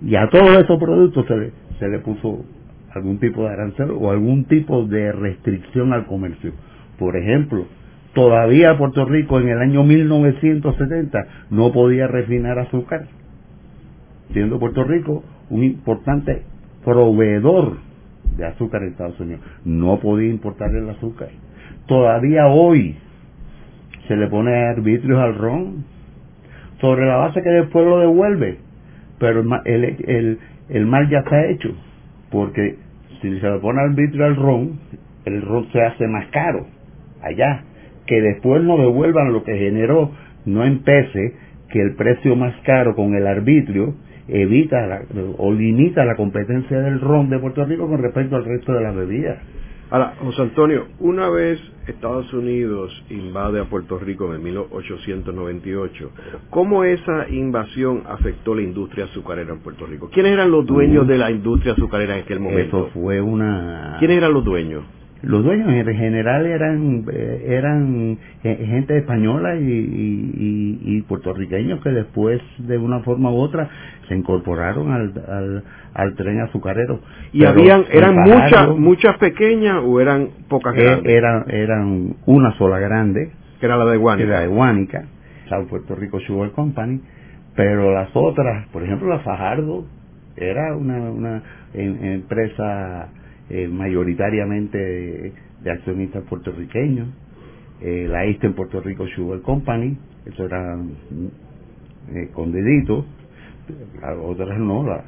Y 0.02 0.16
a 0.16 0.28
todos 0.30 0.64
esos 0.64 0.80
productos 0.80 1.28
se 1.28 1.38
le, 1.38 1.52
se 1.78 1.88
le 1.88 2.00
puso 2.00 2.44
algún 2.94 3.20
tipo 3.20 3.44
de 3.44 3.50
arancel 3.50 3.92
o 3.92 4.10
algún 4.10 4.46
tipo 4.46 4.86
de 4.86 5.12
restricción 5.12 5.94
al 5.94 6.08
comercio. 6.08 6.54
Por 6.98 7.16
ejemplo, 7.16 7.66
todavía 8.14 8.78
Puerto 8.78 9.06
Rico 9.06 9.40
en 9.40 9.50
el 9.50 9.60
año 9.60 9.84
1970 9.84 11.28
no 11.50 11.72
podía 11.72 12.08
refinar 12.08 12.60
azúcar, 12.60 13.08
siendo 14.34 14.60
Puerto 14.60 14.84
Rico 14.84 15.24
un 15.50 15.64
importante 15.64 16.44
proveedor 16.84 17.78
de 18.38 18.46
azúcar 18.46 18.84
en 18.84 18.90
Estados 18.90 19.20
Unidos. 19.20 19.42
No 19.66 20.00
podía 20.00 20.30
importar 20.30 20.74
el 20.74 20.90
azúcar. 20.90 21.30
Todavía 21.88 22.48
hoy 22.48 22.98
se 24.08 24.16
le 24.16 24.28
pone 24.28 24.54
arbitrios 24.54 25.20
al 25.20 25.36
ron 25.36 25.86
sobre 26.80 27.06
la 27.06 27.18
base 27.18 27.42
que 27.42 27.50
después 27.50 27.86
lo 27.86 28.00
devuelve, 28.00 28.58
pero 29.20 29.44
el, 29.66 29.84
el, 29.84 30.40
el 30.70 30.86
mal 30.86 31.10
ya 31.10 31.20
está 31.20 31.46
hecho, 31.46 31.70
porque 32.32 32.78
si 33.22 33.40
se 33.40 33.50
le 33.50 33.60
pone 33.60 33.82
arbitrio 33.82 34.26
al 34.26 34.36
ron, 34.36 34.80
el 35.26 35.42
ron 35.44 35.72
se 35.72 35.82
hace 35.82 36.08
más 36.08 36.26
caro 36.28 36.66
allá 37.22 37.64
que 38.12 38.22
después 38.22 38.62
no 38.62 38.76
devuelvan 38.76 39.32
lo 39.32 39.42
que 39.46 39.58
generó, 39.58 40.12
no 40.46 40.66
empece 40.66 41.34
que 41.70 41.82
el 41.82 41.96
precio 41.96 42.36
más 42.36 42.54
caro 42.66 42.94
con 42.94 43.16
el 43.16 43.26
arbitrio 43.26 43.96
evita 44.28 45.04
o 45.38 45.54
limita 45.54 46.04
la 46.04 46.18
competencia 46.18 46.78
del 46.82 47.00
ron 47.00 47.30
de 47.30 47.40
Puerto 47.40 47.64
Rico 47.64 47.88
con 47.88 48.02
respecto 48.02 48.36
al 48.36 48.44
resto 48.44 48.74
de 48.74 48.82
las 48.82 48.94
bebidas. 48.94 49.38
Ahora, 49.92 50.16
José 50.20 50.42
Antonio, 50.42 50.88
una 51.00 51.30
vez 51.30 51.62
Estados 51.88 52.34
Unidos 52.34 52.92
invade 53.10 53.62
a 53.62 53.70
Puerto 53.70 53.98
Rico 53.98 54.36
en 54.36 54.44
1898, 54.44 56.12
¿cómo 56.50 56.84
esa 56.84 57.30
invasión 57.30 58.04
afectó 58.10 58.56
la 58.56 58.64
industria 58.64 59.06
azucarera 59.06 59.54
en 59.54 59.60
Puerto 59.60 59.86
Rico? 59.86 60.10
¿Quiénes 60.12 60.34
eran 60.34 60.52
los 60.52 60.66
dueños 60.66 61.08
de 61.08 61.18
la 61.18 61.32
industria 61.32 61.74
azucarera 61.74 62.18
en 62.18 62.24
aquel 62.24 62.42
momento? 62.42 62.88
Eso 62.88 62.90
fue 62.94 63.22
una... 63.22 63.96
¿Quiénes 64.00 64.18
eran 64.18 64.34
los 64.34 64.44
dueños? 64.44 64.84
Los 65.24 65.44
dueños 65.44 65.70
en 65.70 65.96
general 65.96 66.46
eran 66.46 67.06
eh, 67.12 67.46
eran 67.50 68.18
gente 68.42 68.98
española 68.98 69.56
y, 69.56 71.04
puertorriqueños 71.08 71.82
que 71.82 71.90
después 71.90 72.42
de 72.60 72.78
una 72.78 73.02
forma 73.02 73.32
u 73.32 73.38
otra 73.38 73.70
se 74.08 74.16
incorporaron 74.16 74.92
al, 74.92 75.64
al, 75.94 76.16
tren 76.16 76.40
azucarero. 76.42 77.02
Y 77.34 77.46
habían 77.46 77.86
eran 77.92 78.16
muchas 78.16 78.70
muchas 78.78 79.18
pequeñas 79.18 79.82
o 79.84 80.00
eran 80.00 80.30
pocas 80.48 80.76
eh, 80.76 80.84
grandes 80.84 81.14
eran 81.14 81.46
eran 81.50 82.16
una 82.26 82.58
sola 82.58 82.80
grande 82.80 83.32
que 83.60 83.66
era 83.66 83.78
la 83.78 83.86
de 83.86 83.98
Guánica. 83.98 84.30
la 84.30 84.40
de 84.42 84.48
Guánica 84.48 85.04
South 85.50 85.68
Puerto 85.70 85.96
Rico 85.96 86.20
Sugar 86.22 86.52
Company 86.52 87.02
pero 87.56 87.94
las 87.94 88.10
otras 88.14 88.68
por 88.70 88.84
ejemplo 88.84 89.10
la 89.10 89.20
Fajardo 89.20 89.86
era 90.36 90.76
una, 90.76 91.12
una 91.12 91.44
empresa 91.74 93.10
eh, 93.52 93.68
mayoritariamente 93.68 94.78
de, 94.78 95.72
accionistas 95.72 96.24
puertorriqueños, 96.24 97.10
eh, 97.82 98.08
la 98.10 98.26
Eastern 98.26 98.54
Puerto 98.54 98.80
Rico 98.80 99.06
Sugar 99.08 99.42
Company, 99.42 99.98
eso 100.26 100.46
era 100.46 100.78
eh, 102.14 102.30
con 102.34 102.52
dedito, 102.54 103.06
otras 104.24 104.58
no, 104.58 104.86
la, 104.86 105.04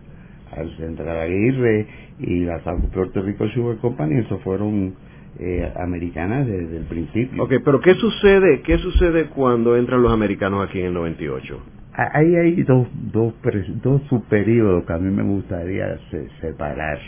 Central 0.78 1.20
Aguirre 1.20 1.88
y 2.20 2.42
la 2.42 2.62
South 2.64 2.92
Puerto 2.94 3.22
Rico 3.22 3.48
Sugar 3.50 3.78
Company, 3.78 4.20
eso 4.20 4.38
fueron 4.40 4.94
eh, 5.40 5.72
americanas 5.78 6.46
desde 6.46 6.78
el 6.78 6.84
principio. 6.84 7.44
Ok, 7.44 7.54
pero 7.64 7.80
¿qué 7.80 7.96
sucede, 7.96 8.62
qué 8.62 8.78
sucede 8.78 9.28
cuando 9.28 9.78
entran 9.78 10.02
los 10.02 10.12
americanos 10.12 10.68
aquí 10.68 10.80
en 10.80 10.88
el 10.88 10.94
98? 10.94 11.60
Ahí 11.96 12.36
hay 12.36 12.64
dos, 12.64 12.88
dos, 13.12 13.34
dos 13.82 14.02
subperiodos 14.10 14.84
que 14.86 14.94
a 14.94 14.98
mí 14.98 15.10
me 15.12 15.24
gustaría 15.24 15.98
separar 16.42 17.00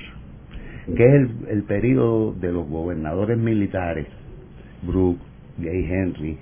que 0.85 1.03
es 1.03 1.29
el, 1.49 1.63
periodo 1.63 2.33
de 2.33 2.51
los 2.51 2.67
gobernadores 2.69 3.37
militares, 3.37 4.07
Brooke, 4.83 5.19
Gay 5.57 5.85
Henry, 5.89 6.37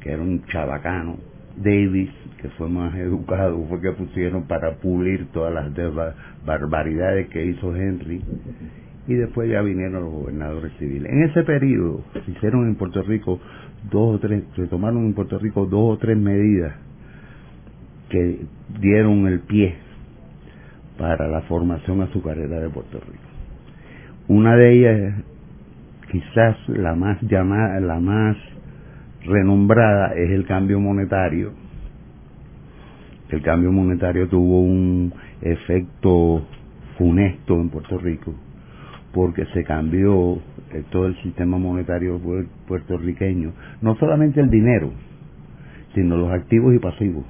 que 0.00 0.12
era 0.12 0.22
un 0.22 0.42
chabacano, 0.46 1.16
Davis, 1.56 2.10
que 2.40 2.48
fue 2.50 2.68
más 2.68 2.94
educado, 2.98 3.62
fue 3.68 3.80
que 3.80 3.92
pusieron 3.92 4.44
para 4.44 4.76
pulir 4.76 5.26
todas 5.32 5.52
las 5.52 6.14
barbaridades 6.46 7.28
que 7.28 7.44
hizo 7.44 7.76
Henry, 7.76 8.22
y 9.06 9.14
después 9.14 9.50
ya 9.50 9.60
vinieron 9.60 10.02
los 10.02 10.12
gobernadores 10.12 10.72
civiles. 10.78 11.12
En 11.12 11.24
ese 11.24 11.42
periodo 11.42 12.04
se 12.24 12.30
hicieron 12.30 12.68
en 12.68 12.76
Puerto 12.76 13.02
Rico 13.02 13.38
dos 13.90 14.16
o 14.16 14.18
tres, 14.18 14.44
se 14.56 14.66
tomaron 14.68 15.06
en 15.06 15.14
Puerto 15.14 15.38
Rico 15.38 15.66
dos 15.66 15.96
o 15.96 15.98
tres 15.98 16.16
medidas 16.16 16.72
que 18.08 18.40
dieron 18.80 19.26
el 19.26 19.40
pie 19.40 19.74
para 20.98 21.26
la 21.28 21.42
formación 21.42 22.02
azucarera 22.02 22.60
de 22.60 22.70
Puerto 22.70 23.00
Rico. 23.00 23.31
Una 24.28 24.54
de 24.54 24.72
ellas, 24.72 25.14
quizás 26.10 26.56
la 26.68 26.94
más 26.94 27.20
llamada, 27.22 27.80
la 27.80 27.98
más 27.98 28.36
renombrada, 29.24 30.14
es 30.14 30.30
el 30.30 30.46
cambio 30.46 30.78
monetario. 30.78 31.52
El 33.30 33.42
cambio 33.42 33.72
monetario 33.72 34.28
tuvo 34.28 34.60
un 34.60 35.12
efecto 35.40 36.46
funesto 36.96 37.60
en 37.60 37.68
Puerto 37.70 37.98
Rico, 37.98 38.32
porque 39.12 39.44
se 39.46 39.64
cambió 39.64 40.38
eh, 40.72 40.84
todo 40.90 41.06
el 41.06 41.20
sistema 41.22 41.58
monetario 41.58 42.20
puertorriqueño, 42.68 43.52
no 43.80 43.96
solamente 43.96 44.40
el 44.40 44.50
dinero, 44.50 44.92
sino 45.94 46.16
los 46.16 46.30
activos 46.30 46.74
y 46.74 46.78
pasivos, 46.78 47.24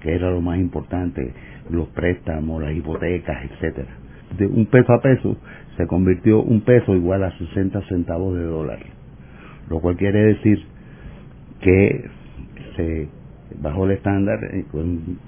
que 0.00 0.14
era 0.14 0.30
lo 0.30 0.40
más 0.40 0.58
importante, 0.58 1.32
los 1.70 1.88
préstamos, 1.88 2.62
las 2.62 2.72
hipotecas, 2.72 3.50
etcétera. 3.50 3.99
De 4.36 4.46
un 4.46 4.66
peso 4.66 4.92
a 4.92 5.00
peso 5.00 5.36
se 5.76 5.86
convirtió 5.86 6.42
un 6.42 6.60
peso 6.60 6.94
igual 6.94 7.24
a 7.24 7.36
60 7.36 7.82
centavos 7.88 8.36
de 8.36 8.44
dólar, 8.44 8.80
lo 9.68 9.80
cual 9.80 9.96
quiere 9.96 10.22
decir 10.22 10.64
que 11.60 12.08
se 12.76 13.08
bajó 13.60 13.84
el 13.86 13.92
estándar 13.92 14.38
con 14.70 15.18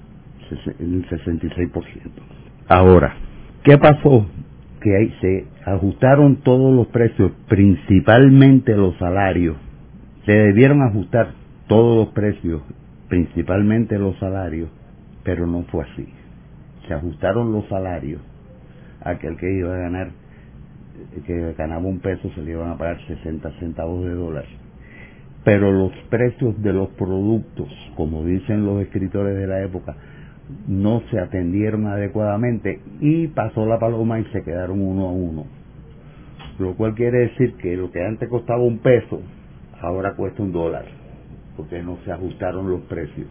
un 0.79 1.05
66%. 1.09 1.73
Ahora, 2.67 3.15
¿qué 3.63 3.77
pasó? 3.77 4.25
Que 4.81 4.95
ahí 4.95 5.13
se 5.21 5.45
ajustaron 5.65 6.37
todos 6.37 6.73
los 6.75 6.87
precios, 6.87 7.31
principalmente 7.47 8.75
los 8.75 8.97
salarios. 8.97 9.57
Se 10.25 10.31
debieron 10.31 10.81
ajustar 10.81 11.33
todos 11.67 11.97
los 11.97 12.13
precios, 12.13 12.61
principalmente 13.09 13.97
los 13.97 14.17
salarios, 14.19 14.69
pero 15.23 15.47
no 15.47 15.63
fue 15.63 15.83
así. 15.83 16.07
Se 16.87 16.93
ajustaron 16.93 17.51
los 17.51 17.67
salarios, 17.67 18.21
aquel 19.03 19.37
que 19.37 19.51
iba 19.51 19.73
a 19.73 19.79
ganar, 19.79 20.11
que 21.25 21.53
ganaba 21.53 21.85
un 21.85 21.99
peso 21.99 22.29
se 22.35 22.41
le 22.41 22.51
iban 22.51 22.71
a 22.71 22.77
pagar 22.77 22.99
60 23.05 23.51
centavos 23.59 24.03
de 24.05 24.11
dólar. 24.11 24.45
Pero 25.43 25.71
los 25.71 25.91
precios 26.09 26.61
de 26.61 26.71
los 26.71 26.89
productos, 26.89 27.67
como 27.95 28.23
dicen 28.23 28.65
los 28.65 28.81
escritores 28.81 29.35
de 29.35 29.47
la 29.47 29.61
época, 29.61 29.95
no 30.67 31.01
se 31.11 31.19
atendieron 31.19 31.87
adecuadamente 31.87 32.79
y 33.01 33.27
pasó 33.27 33.65
la 33.65 33.79
paloma 33.79 34.19
y 34.19 34.25
se 34.25 34.43
quedaron 34.43 34.81
uno 34.81 35.07
a 35.07 35.11
uno. 35.11 35.45
Lo 36.59 36.75
cual 36.75 36.93
quiere 36.95 37.19
decir 37.19 37.55
que 37.55 37.75
lo 37.75 37.91
que 37.91 38.05
antes 38.05 38.29
costaba 38.29 38.61
un 38.61 38.79
peso, 38.79 39.21
ahora 39.81 40.15
cuesta 40.15 40.43
un 40.43 40.51
dólar, 40.51 40.85
porque 41.57 41.81
no 41.81 41.97
se 42.05 42.11
ajustaron 42.11 42.69
los 42.69 42.81
precios. 42.81 43.27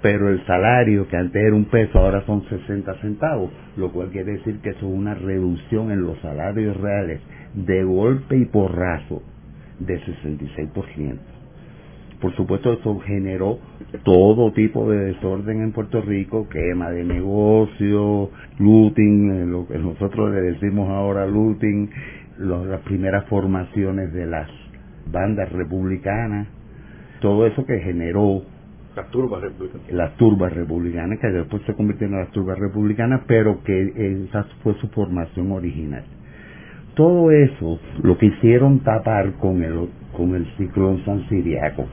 Pero 0.00 0.28
el 0.28 0.44
salario, 0.46 1.08
que 1.08 1.16
antes 1.16 1.42
era 1.42 1.54
un 1.54 1.64
peso, 1.64 1.98
ahora 1.98 2.24
son 2.24 2.44
60 2.48 2.94
centavos, 3.00 3.50
lo 3.76 3.90
cual 3.90 4.10
quiere 4.10 4.32
decir 4.32 4.60
que 4.60 4.70
eso 4.70 4.86
es 4.86 4.94
una 4.94 5.14
reducción 5.14 5.90
en 5.90 6.02
los 6.02 6.18
salarios 6.20 6.76
reales 6.76 7.20
de 7.54 7.82
golpe 7.82 8.36
y 8.36 8.44
porrazo 8.44 9.22
de 9.80 10.00
66%. 10.00 11.18
Por 12.20 12.34
supuesto, 12.34 12.72
eso 12.72 12.98
generó 13.00 13.58
todo 14.02 14.52
tipo 14.52 14.90
de 14.90 15.12
desorden 15.12 15.62
en 15.62 15.72
Puerto 15.72 16.00
Rico, 16.00 16.48
quema 16.48 16.90
de 16.90 17.04
negocios, 17.04 18.30
looting, 18.58 19.30
eh, 19.30 19.46
lo 19.46 19.68
que 19.68 19.78
nosotros 19.78 20.32
le 20.32 20.42
decimos 20.42 20.88
ahora 20.90 21.26
looting, 21.26 21.88
las 22.38 22.80
primeras 22.80 23.24
formaciones 23.26 24.12
de 24.12 24.26
las 24.26 24.48
bandas 25.12 25.50
republicanas, 25.52 26.48
todo 27.20 27.46
eso 27.46 27.64
que 27.64 27.78
generó 27.80 28.42
las 28.96 29.10
turbas 29.10 29.42
republicanas. 29.42 29.92
Las 29.92 30.16
turbas 30.16 30.52
republicanas, 30.52 31.18
que 31.20 31.28
después 31.28 31.62
se 31.64 31.74
convirtieron 31.74 32.14
en 32.14 32.24
las 32.24 32.32
turbas 32.32 32.58
republicanas, 32.58 33.22
pero 33.26 33.62
que 33.62 34.24
esa 34.28 34.44
fue 34.62 34.74
su 34.80 34.88
formación 34.88 35.52
original. 35.52 36.04
Todo 36.94 37.30
eso 37.30 37.78
lo 38.02 38.18
quisieron 38.18 38.80
tapar 38.80 39.34
con 39.34 39.62
el, 39.62 39.88
con 40.16 40.34
el 40.34 40.46
ciclón 40.56 41.04
San 41.04 41.28
Siriaco, 41.28 41.86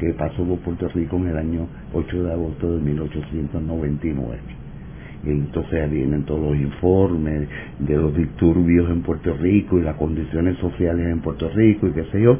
que 0.00 0.12
pasó 0.14 0.44
por 0.44 0.58
Puerto 0.58 0.88
Rico 0.88 1.16
en 1.16 1.28
el 1.28 1.38
año 1.38 1.68
8 1.92 2.24
de 2.24 2.32
agosto 2.32 2.76
de 2.76 2.82
1899. 2.82 4.38
Y 5.24 5.30
entonces 5.30 5.90
vienen 5.90 6.24
todos 6.24 6.42
los 6.50 6.56
informes 6.56 7.48
de 7.78 7.96
los 7.96 8.14
disturbios 8.14 8.90
en 8.90 9.02
Puerto 9.02 9.32
Rico 9.34 9.78
y 9.78 9.82
las 9.82 9.96
condiciones 9.96 10.58
sociales 10.58 11.06
en 11.06 11.20
Puerto 11.20 11.48
Rico 11.50 11.86
y 11.86 11.92
qué 11.92 12.04
sé 12.10 12.20
yo, 12.20 12.36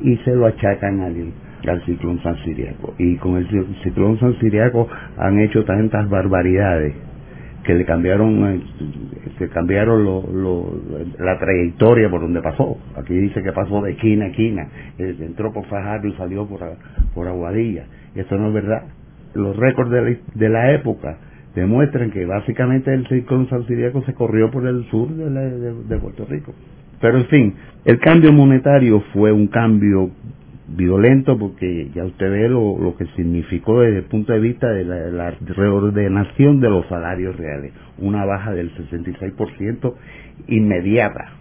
y 0.00 0.16
se 0.24 0.34
lo 0.34 0.46
achacan 0.46 1.00
al, 1.00 1.32
al 1.68 1.84
ciclón 1.84 2.22
San 2.22 2.36
Siriaco. 2.44 2.94
Y 2.98 3.16
con 3.16 3.36
el 3.36 3.48
ciclón 3.82 4.18
San 4.18 4.38
Siriaco 4.38 4.88
han 5.16 5.38
hecho 5.38 5.64
tantas 5.64 6.08
barbaridades 6.08 6.94
que 7.64 7.74
le 7.74 7.84
cambiaron 7.84 8.46
eh, 8.46 8.60
que 9.38 9.48
cambiaron 9.48 10.22
la 11.18 11.38
trayectoria 11.38 12.10
por 12.10 12.20
donde 12.20 12.40
pasó. 12.42 12.78
Aquí 12.96 13.14
dice 13.14 13.42
que 13.42 13.52
pasó 13.52 13.80
de 13.82 13.92
esquina 13.92 14.26
a 14.26 14.28
esquina, 14.28 14.68
eh, 14.98 15.16
entró 15.20 15.52
por 15.52 15.64
Fajardo 15.66 16.06
y 16.06 16.12
salió 16.12 16.46
por, 16.46 16.60
por 17.14 17.26
Aguadilla. 17.26 17.86
Eso 18.14 18.36
no 18.36 18.48
es 18.48 18.54
verdad. 18.54 18.82
Los 19.34 19.56
récords 19.56 19.90
de 19.90 20.48
la, 20.48 20.48
la 20.48 20.72
época 20.72 21.16
demuestran 21.54 22.10
que 22.10 22.26
básicamente 22.26 22.92
el 22.92 23.06
ciclón 23.08 23.48
San 23.48 23.66
Siriaco 23.66 24.02
se 24.02 24.14
corrió 24.14 24.50
por 24.50 24.66
el 24.66 24.84
sur 24.90 25.08
de, 25.08 25.74
de 25.88 25.98
Puerto 25.98 26.26
Rico. 26.26 26.52
Pero 27.00 27.18
en 27.18 27.26
fin, 27.26 27.54
el 27.84 27.98
cambio 27.98 28.32
monetario 28.32 29.00
fue 29.12 29.32
un 29.32 29.48
cambio 29.48 30.10
violento 30.68 31.38
porque 31.38 31.90
ya 31.94 32.04
usted 32.04 32.30
ve 32.30 32.48
lo, 32.48 32.78
lo, 32.78 32.96
que 32.96 33.06
significó 33.16 33.80
desde 33.80 33.98
el 33.98 34.04
punto 34.04 34.32
de 34.32 34.40
vista 34.40 34.68
de 34.68 34.84
la, 34.84 35.30
reordenación 35.30 36.60
de 36.60 36.70
los 36.70 36.86
salarios 36.88 37.36
reales, 37.36 37.72
una 37.98 38.24
baja 38.24 38.52
del 38.52 38.74
66% 38.74 39.94
inmediata, 40.48 41.32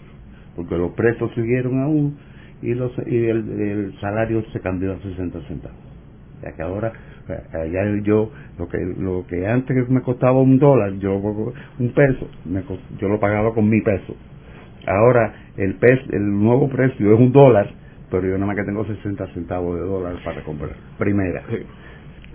porque 0.55 0.77
los 0.77 0.91
precios 0.91 1.31
siguieron 1.35 1.81
aún 1.81 2.17
y, 2.61 2.73
los, 2.73 2.91
y 3.05 3.25
el, 3.25 3.93
salario 4.01 4.43
se 4.51 4.59
cambió 4.59 4.93
a 4.93 4.99
60 4.99 5.39
centavos. 5.47 5.77
Ya 6.41 6.51
que 6.51 6.61
ahora, 6.61 6.91
allá 7.53 8.01
yo, 8.03 8.29
lo 8.59 8.67
que, 8.67 8.77
lo 8.97 9.25
que 9.27 9.47
antes 9.47 9.89
me 9.89 10.01
costaba 10.01 10.41
un 10.41 10.59
dólar, 10.59 10.93
yo 10.99 11.15
un 11.15 11.93
peso, 11.93 12.27
yo 12.99 13.07
lo 13.07 13.19
pagaba 13.19 13.53
con 13.53 13.69
mi 13.69 13.79
peso. 13.81 14.15
Ahora 14.85 15.33
el, 15.55 15.75
peso, 15.75 16.03
el 16.11 16.29
nuevo 16.29 16.67
precio 16.67 17.13
es 17.13 17.19
un 17.19 17.31
dólar 17.31 17.82
pero 18.13 18.27
yo 18.27 18.33
nada 18.33 18.45
más 18.45 18.55
que 18.55 18.63
tengo 18.63 18.85
60 18.85 19.25
centavos 19.33 19.75
de 19.75 19.87
dólar 19.87 20.17
para 20.23 20.43
comprar. 20.43 20.69
Primera. 20.99 21.41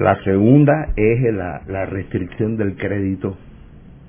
La 0.00 0.20
segunda 0.24 0.92
es 0.96 1.32
la, 1.32 1.62
la 1.68 1.86
restricción 1.86 2.56
del 2.56 2.74
crédito 2.74 3.36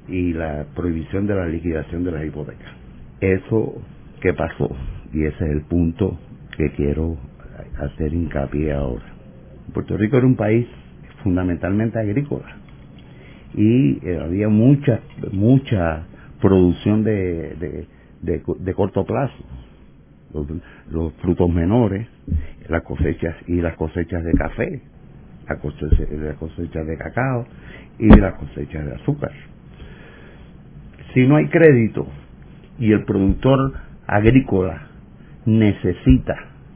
y 0.07 0.33
la 0.33 0.65
prohibición 0.75 1.27
de 1.27 1.35
la 1.35 1.45
liquidación 1.45 2.03
de 2.03 2.11
las 2.11 2.25
hipotecas. 2.25 2.71
Eso 3.21 3.79
que 4.19 4.33
pasó, 4.33 4.75
y 5.13 5.25
ese 5.25 5.45
es 5.45 5.51
el 5.51 5.61
punto 5.61 6.17
que 6.57 6.71
quiero 6.71 7.17
hacer 7.77 8.15
hincapié 8.15 8.73
ahora. 8.73 9.05
Puerto 9.71 9.95
Rico 9.95 10.17
era 10.17 10.25
un 10.25 10.35
país 10.35 10.65
fundamentalmente 11.23 11.99
agrícola 11.99 12.47
y 13.53 13.99
eh, 14.07 14.19
había 14.19 14.49
mucha 14.49 15.01
mucha 15.31 16.07
producción 16.41 17.03
de, 17.03 17.85
de 18.21 18.73
corto 18.73 19.05
plazo 19.05 19.35
los, 20.33 21.13
frutos 21.15 21.49
menores, 21.49 22.07
las 22.67 22.83
cosechas 22.83 23.35
y 23.47 23.61
las 23.61 23.75
cosechas 23.75 24.23
de 24.23 24.33
café, 24.33 24.81
las 25.47 25.59
cosechas, 26.37 26.85
de 26.85 26.97
cacao 26.97 27.45
y 27.97 28.07
las 28.07 28.35
cosechas 28.35 28.85
de 28.85 28.95
azúcar. 28.95 29.31
Si 31.13 31.27
no 31.27 31.37
hay 31.37 31.47
crédito 31.47 32.07
y 32.77 32.91
el 32.91 33.03
productor 33.03 33.73
agrícola 34.05 34.87
necesita 35.45 36.35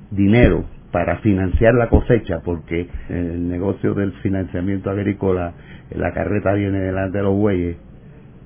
dinero 0.09 0.65
para 0.91 1.17
financiar 1.17 1.73
la 1.75 1.89
cosecha, 1.89 2.41
porque 2.43 2.87
el 3.09 3.47
negocio 3.47 3.93
del 3.93 4.11
financiamiento 4.23 4.89
agrícola, 4.89 5.53
la 5.91 6.11
carreta 6.13 6.53
viene 6.53 6.79
delante 6.79 7.19
de 7.19 7.23
los 7.23 7.35
bueyes, 7.35 7.77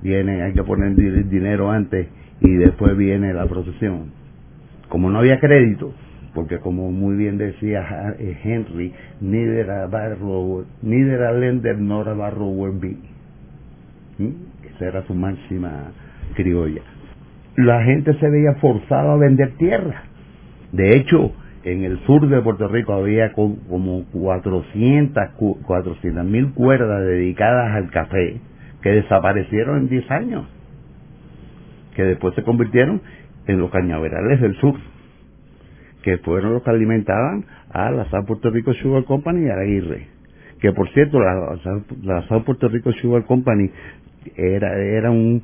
viene, 0.02 0.42
hay 0.42 0.52
que 0.52 0.62
poner 0.62 0.94
dinero 0.94 1.70
antes 1.70 2.08
y 2.40 2.54
después 2.54 2.96
viene 2.96 3.32
la 3.32 3.46
procesión 3.46 4.17
como 4.88 5.10
no 5.10 5.18
había 5.18 5.40
crédito, 5.40 5.92
porque 6.34 6.58
como 6.58 6.90
muy 6.90 7.16
bien 7.16 7.38
decía 7.38 8.14
eh, 8.18 8.38
Henry, 8.42 8.92
neither 9.20 9.70
a, 9.70 9.86
borrower, 9.86 10.66
neither 10.82 11.22
a 11.22 11.32
lender 11.32 11.78
nor. 11.78 12.08
¿Mm? 14.18 14.30
Esa 14.74 14.86
era 14.86 15.06
su 15.06 15.14
máxima 15.14 15.92
criolla. 16.34 16.82
La 17.56 17.82
gente 17.82 18.14
se 18.14 18.30
veía 18.30 18.54
forzada 18.60 19.14
a 19.14 19.16
vender 19.16 19.52
tierra. 19.58 20.04
De 20.72 20.96
hecho, 20.96 21.32
en 21.64 21.82
el 21.82 21.98
sur 22.06 22.28
de 22.28 22.40
Puerto 22.40 22.68
Rico 22.68 22.92
había 22.92 23.32
como 23.32 24.04
400 24.12 26.24
mil 26.24 26.52
cuerdas 26.52 27.04
dedicadas 27.04 27.74
al 27.74 27.90
café 27.90 28.40
que 28.82 28.90
desaparecieron 28.90 29.78
en 29.78 29.88
10 29.88 30.10
años, 30.10 30.46
que 31.96 32.04
después 32.04 32.34
se 32.36 32.44
convirtieron 32.44 33.02
en 33.48 33.58
los 33.58 33.70
cañaverales 33.70 34.40
del 34.40 34.54
sur, 34.56 34.74
que 36.02 36.18
fueron 36.18 36.52
los 36.52 36.62
que 36.62 36.70
alimentaban 36.70 37.44
a 37.70 37.90
la 37.90 38.08
San 38.10 38.24
Puerto 38.24 38.50
Rico 38.50 38.72
Sugar 38.74 39.04
Company 39.04 39.46
y 39.46 39.50
a 39.50 39.56
la 39.56 39.62
Aguirre. 39.62 40.06
Que 40.60 40.72
por 40.72 40.88
cierto, 40.90 41.18
la, 41.18 41.58
la 42.02 42.28
San 42.28 42.44
Puerto 42.44 42.68
Rico 42.68 42.92
Sugar 42.92 43.24
Company 43.24 43.70
era, 44.36 44.78
era 44.78 45.10
un 45.10 45.42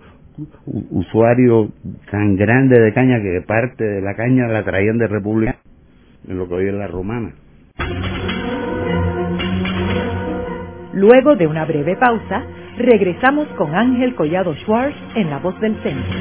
usuario 0.66 1.70
tan 2.10 2.36
grande 2.36 2.80
de 2.80 2.92
caña 2.92 3.20
que 3.20 3.40
parte 3.46 3.84
de 3.84 4.00
la 4.00 4.14
caña 4.14 4.48
la 4.48 4.64
traían 4.64 4.98
de 4.98 5.06
República, 5.06 5.56
en 6.28 6.38
lo 6.38 6.48
que 6.48 6.54
hoy 6.54 6.68
es 6.68 6.74
la 6.74 6.86
romana. 6.86 7.32
Luego 10.92 11.36
de 11.36 11.46
una 11.46 11.64
breve 11.64 11.96
pausa, 11.96 12.44
regresamos 12.76 13.46
con 13.56 13.74
Ángel 13.74 14.14
Collado 14.14 14.54
Schwartz 14.56 14.96
en 15.14 15.30
La 15.30 15.38
Voz 15.38 15.58
del 15.60 15.74
Centro. 15.82 16.14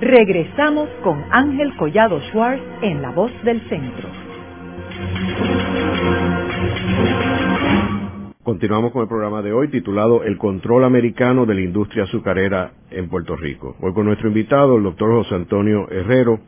Regresamos 0.00 0.88
con 1.04 1.22
Ángel 1.30 1.76
Collado 1.76 2.20
Schwartz 2.30 2.62
en 2.82 3.02
La 3.02 3.10
Voz 3.10 3.30
del 3.44 3.60
Centro. 3.68 4.08
Continuamos 8.42 8.92
con 8.92 9.02
el 9.02 9.08
programa 9.08 9.42
de 9.42 9.52
hoy 9.52 9.68
titulado 9.68 10.24
El 10.24 10.38
control 10.38 10.84
americano 10.84 11.44
de 11.44 11.54
la 11.54 11.60
industria 11.60 12.04
azucarera 12.04 12.72
en 12.90 13.10
Puerto 13.10 13.36
Rico. 13.36 13.76
Hoy 13.82 13.92
con 13.92 14.06
nuestro 14.06 14.28
invitado, 14.28 14.78
el 14.78 14.84
doctor 14.84 15.10
José 15.10 15.34
Antonio 15.34 15.86
Herrero, 15.90 16.40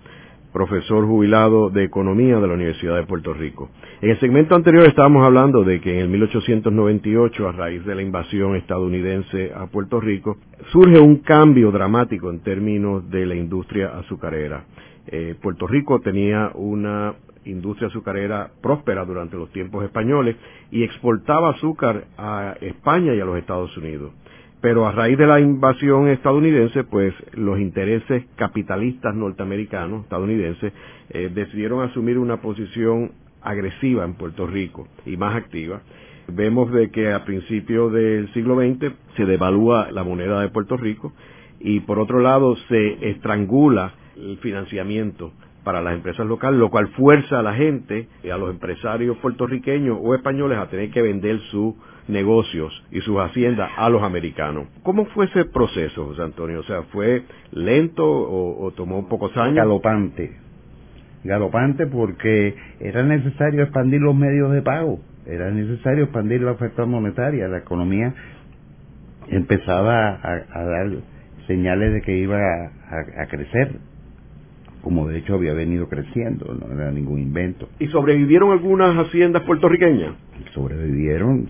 profesor 0.52 1.06
jubilado 1.06 1.70
de 1.70 1.84
Economía 1.84 2.38
de 2.38 2.46
la 2.46 2.54
Universidad 2.54 2.96
de 2.96 3.04
Puerto 3.04 3.32
Rico. 3.32 3.70
En 4.00 4.10
el 4.10 4.20
segmento 4.20 4.54
anterior 4.54 4.86
estábamos 4.86 5.24
hablando 5.24 5.64
de 5.64 5.80
que 5.80 5.94
en 5.94 6.00
el 6.00 6.08
1898, 6.08 7.48
a 7.48 7.52
raíz 7.52 7.84
de 7.84 7.94
la 7.94 8.02
invasión 8.02 8.56
estadounidense 8.56 9.52
a 9.54 9.66
Puerto 9.66 10.00
Rico, 10.00 10.38
surge 10.72 10.98
un 10.98 11.16
cambio 11.18 11.70
dramático 11.70 12.30
en 12.30 12.40
términos 12.40 13.08
de 13.10 13.26
la 13.26 13.34
industria 13.34 13.98
azucarera. 13.98 14.64
Eh, 15.06 15.34
Puerto 15.40 15.66
Rico 15.66 16.00
tenía 16.00 16.50
una 16.54 17.14
industria 17.44 17.88
azucarera 17.88 18.50
próspera 18.60 19.04
durante 19.04 19.36
los 19.36 19.50
tiempos 19.50 19.84
españoles 19.84 20.36
y 20.70 20.82
exportaba 20.82 21.50
azúcar 21.50 22.04
a 22.18 22.54
España 22.60 23.14
y 23.14 23.20
a 23.20 23.24
los 23.24 23.38
Estados 23.38 23.76
Unidos. 23.76 24.12
Pero 24.60 24.86
a 24.86 24.92
raíz 24.92 25.16
de 25.16 25.26
la 25.26 25.40
invasión 25.40 26.08
estadounidense, 26.08 26.84
pues 26.84 27.14
los 27.32 27.58
intereses 27.58 28.24
capitalistas 28.36 29.14
norteamericanos, 29.14 30.02
estadounidenses, 30.02 30.72
eh, 31.08 31.30
decidieron 31.34 31.82
asumir 31.82 32.18
una 32.18 32.42
posición 32.42 33.12
agresiva 33.42 34.04
en 34.04 34.14
Puerto 34.14 34.46
Rico 34.46 34.86
y 35.06 35.16
más 35.16 35.34
activa. 35.34 35.80
Vemos 36.28 36.70
de 36.72 36.90
que 36.90 37.12
a 37.12 37.24
principios 37.24 37.92
del 37.92 38.32
siglo 38.34 38.56
XX 38.56 38.92
se 39.16 39.24
devalúa 39.24 39.90
la 39.92 40.04
moneda 40.04 40.40
de 40.42 40.50
Puerto 40.50 40.76
Rico 40.76 41.12
y 41.58 41.80
por 41.80 41.98
otro 41.98 42.20
lado 42.20 42.54
se 42.68 43.10
estrangula 43.10 43.94
el 44.16 44.36
financiamiento 44.38 45.32
para 45.64 45.80
las 45.80 45.94
empresas 45.94 46.26
locales, 46.26 46.58
lo 46.58 46.70
cual 46.70 46.88
fuerza 46.88 47.38
a 47.38 47.42
la 47.42 47.54
gente, 47.54 48.08
a 48.30 48.36
los 48.36 48.50
empresarios 48.50 49.16
puertorriqueños 49.18 49.98
o 50.00 50.14
españoles 50.14 50.58
a 50.58 50.68
tener 50.68 50.90
que 50.90 51.02
vender 51.02 51.40
sus 51.50 51.74
negocios 52.10 52.72
y 52.90 53.00
sus 53.00 53.18
haciendas 53.18 53.70
a 53.76 53.88
los 53.88 54.02
americanos. 54.02 54.66
¿Cómo 54.82 55.06
fue 55.06 55.26
ese 55.26 55.44
proceso, 55.46 56.06
José 56.06 56.22
Antonio? 56.22 56.60
O 56.60 56.64
sea, 56.64 56.82
¿fue 56.84 57.22
lento 57.52 58.04
o, 58.04 58.70
tomó 58.72 59.08
pocos 59.08 59.36
años? 59.36 59.56
Galopante. 59.56 60.36
Galopante 61.24 61.86
porque 61.86 62.54
era 62.80 63.02
necesario 63.02 63.62
expandir 63.62 64.00
los 64.00 64.14
medios 64.14 64.52
de 64.52 64.62
pago, 64.62 65.00
era 65.26 65.50
necesario 65.50 66.04
expandir 66.04 66.40
la 66.40 66.52
oferta 66.52 66.86
monetaria, 66.86 67.46
la 67.46 67.58
economía 67.58 68.14
empezaba 69.28 70.18
a, 70.22 70.64
dar 70.64 70.88
señales 71.46 71.92
de 71.92 72.00
que 72.00 72.16
iba 72.16 72.38
a 72.38 73.26
crecer 73.26 73.89
como 74.82 75.08
de 75.08 75.18
hecho 75.18 75.34
había 75.34 75.52
venido 75.52 75.88
creciendo, 75.88 76.54
no 76.54 76.72
era 76.74 76.90
ningún 76.90 77.20
invento. 77.20 77.68
¿Y 77.78 77.86
sobrevivieron 77.88 78.52
algunas 78.52 78.96
haciendas 78.96 79.42
puertorriqueñas? 79.42 80.14
Sobrevivieron 80.54 81.48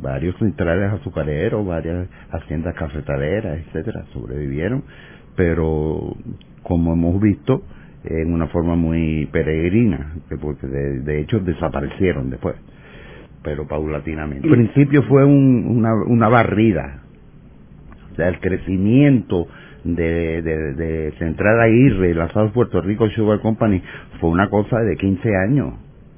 varios 0.00 0.36
centrales 0.38 0.92
azucareros, 0.92 1.66
varias 1.66 2.08
haciendas 2.30 2.74
cafetaleras, 2.74 3.58
etcétera, 3.58 4.04
sobrevivieron, 4.12 4.84
pero 5.36 6.16
como 6.62 6.92
hemos 6.94 7.20
visto, 7.20 7.62
en 8.04 8.32
una 8.32 8.48
forma 8.48 8.74
muy 8.74 9.26
peregrina, 9.26 10.14
porque 10.40 10.66
de, 10.66 11.20
hecho 11.20 11.38
desaparecieron 11.40 12.30
después, 12.30 12.56
pero 13.42 13.66
paulatinamente. 13.66 14.48
Al 14.48 14.54
principio 14.54 15.02
fue 15.04 15.24
una, 15.24 15.94
una 16.06 16.28
barrida, 16.28 17.02
o 18.12 18.16
sea, 18.16 18.28
el 18.28 18.40
crecimiento 18.40 19.46
de, 19.84 20.42
de, 20.42 20.74
de 20.74 21.12
Central 21.18 21.60
Aguirre, 21.60 22.14
Puerto 22.52 22.80
Rico 22.80 23.08
Sugar 23.10 23.40
Company, 23.40 23.82
fue 24.20 24.30
una 24.30 24.48
cosa 24.48 24.80
de 24.80 24.96
15 24.96 25.36
años. 25.36 25.74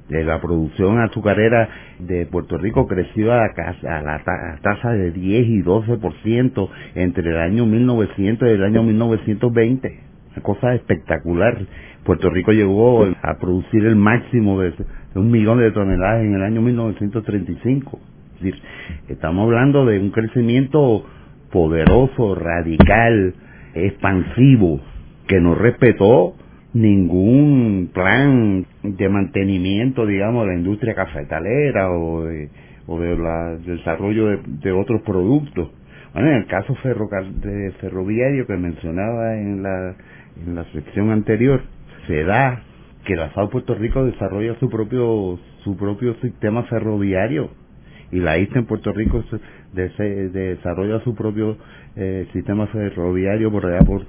De 0.09 0.23
la 0.23 0.39
producción 0.39 0.99
azucarera 0.99 1.67
de 1.97 2.27
Puerto 2.27 2.59
Rico 2.59 2.87
creció 2.87 3.33
a, 3.33 3.45
a 3.45 4.01
la 4.03 4.59
tasa 4.61 4.91
de 4.91 5.11
10 5.11 5.47
y 5.47 5.63
12% 5.63 6.69
entre 6.93 7.31
el 7.31 7.37
año 7.37 7.65
1900 7.65 8.47
y 8.47 8.51
el 8.51 8.63
año 8.63 8.83
1920. 8.83 9.99
Una 10.33 10.43
cosa 10.43 10.75
espectacular. 10.75 11.57
Puerto 12.03 12.29
Rico 12.29 12.51
llegó 12.51 13.07
a 13.23 13.39
producir 13.39 13.83
el 13.83 13.95
máximo 13.95 14.61
de, 14.61 14.73
un 15.15 15.31
millón 15.31 15.57
de 15.57 15.71
toneladas 15.71 16.23
en 16.23 16.35
el 16.35 16.43
año 16.43 16.61
1935. 16.61 17.99
Es 18.35 18.41
decir, 18.41 18.61
estamos 19.07 19.45
hablando 19.45 19.85
de 19.85 19.99
un 19.99 20.11
crecimiento 20.11 21.03
poderoso, 21.51 22.35
radical, 22.35 23.33
expansivo 23.75 24.79
que 25.27 25.39
no 25.39 25.55
respetó 25.55 26.35
ningún 26.73 27.89
plan 27.93 28.65
de 28.83 29.09
mantenimiento, 29.09 30.05
digamos, 30.05 30.45
de 30.45 30.53
la 30.53 30.59
industria 30.59 30.95
cafetalera 30.95 31.91
o 31.91 32.23
de, 32.23 32.49
o 32.87 32.99
de 32.99 33.17
la, 33.17 33.57
desarrollo 33.57 34.39
de, 34.45 34.71
otros 34.71 35.01
productos. 35.01 35.69
Bueno, 36.13 36.29
en 36.29 36.35
el 36.37 36.45
caso 36.47 36.75
de 36.83 37.73
ferroviario 37.79 38.47
que 38.47 38.57
mencionaba 38.57 39.37
en 39.37 39.63
la, 39.63 39.95
en 40.45 40.55
la 40.55 40.63
sección 40.71 41.11
anterior, 41.11 41.61
se 42.07 42.23
da 42.23 42.61
que 43.05 43.15
la 43.15 43.33
SAO 43.33 43.49
Puerto 43.49 43.75
Rico 43.75 44.03
desarrolla 44.05 44.55
su 44.59 44.69
propio 44.69 45.39
su 45.63 45.75
propio 45.75 46.13
sistema 46.21 46.63
ferroviario 46.63 47.49
y 48.11 48.19
la 48.19 48.37
isla 48.37 48.59
en 48.59 48.65
Puerto 48.65 48.93
Rico 48.93 49.23
desarrolla 49.73 50.99
su 51.03 51.15
propio 51.15 51.57
eh, 51.95 52.27
sistema 52.33 52.67
ferroviario 52.67 53.51
por 53.51 53.65
allá 53.65 53.85
por 53.85 54.05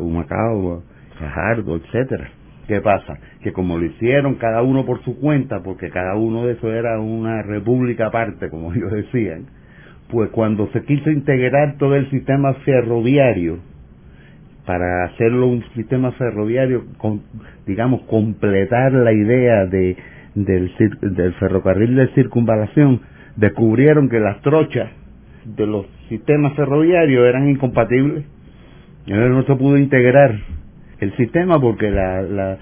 Humacao, 0.00 0.82
Fajardo, 1.18 1.76
etcétera. 1.76 2.30
¿Qué 2.66 2.80
pasa? 2.82 3.18
Que 3.42 3.52
como 3.52 3.78
lo 3.78 3.86
hicieron 3.86 4.34
cada 4.34 4.62
uno 4.62 4.84
por 4.84 5.02
su 5.02 5.18
cuenta, 5.18 5.62
porque 5.62 5.90
cada 5.90 6.16
uno 6.16 6.46
de 6.46 6.52
esos 6.52 6.70
era 6.70 7.00
una 7.00 7.42
república 7.42 8.06
aparte, 8.06 8.50
como 8.50 8.72
ellos 8.74 8.92
decían, 8.92 9.46
pues 10.10 10.30
cuando 10.30 10.68
se 10.72 10.82
quiso 10.84 11.10
integrar 11.10 11.76
todo 11.78 11.96
el 11.96 12.10
sistema 12.10 12.54
ferroviario, 12.64 13.58
para 14.66 15.04
hacerlo 15.06 15.46
un 15.46 15.64
sistema 15.74 16.12
ferroviario, 16.12 16.84
con, 16.98 17.22
digamos, 17.66 18.02
completar 18.02 18.92
la 18.92 19.14
idea 19.14 19.64
de, 19.64 19.96
del, 20.34 20.70
del 21.00 21.32
ferrocarril 21.34 21.96
de 21.96 22.08
circunvalación, 22.08 23.00
descubrieron 23.36 24.10
que 24.10 24.20
las 24.20 24.42
trochas 24.42 24.90
de 25.46 25.66
los 25.66 25.86
sistemas 26.08 26.54
ferroviarios 26.54 27.26
eran 27.26 27.48
incompatibles. 27.48 28.24
No 29.06 29.42
se 29.44 29.54
pudo 29.56 29.78
integrar 29.78 30.38
el 31.00 31.16
sistema 31.16 31.60
porque 31.60 31.90
la, 31.90 32.22
la, 32.22 32.58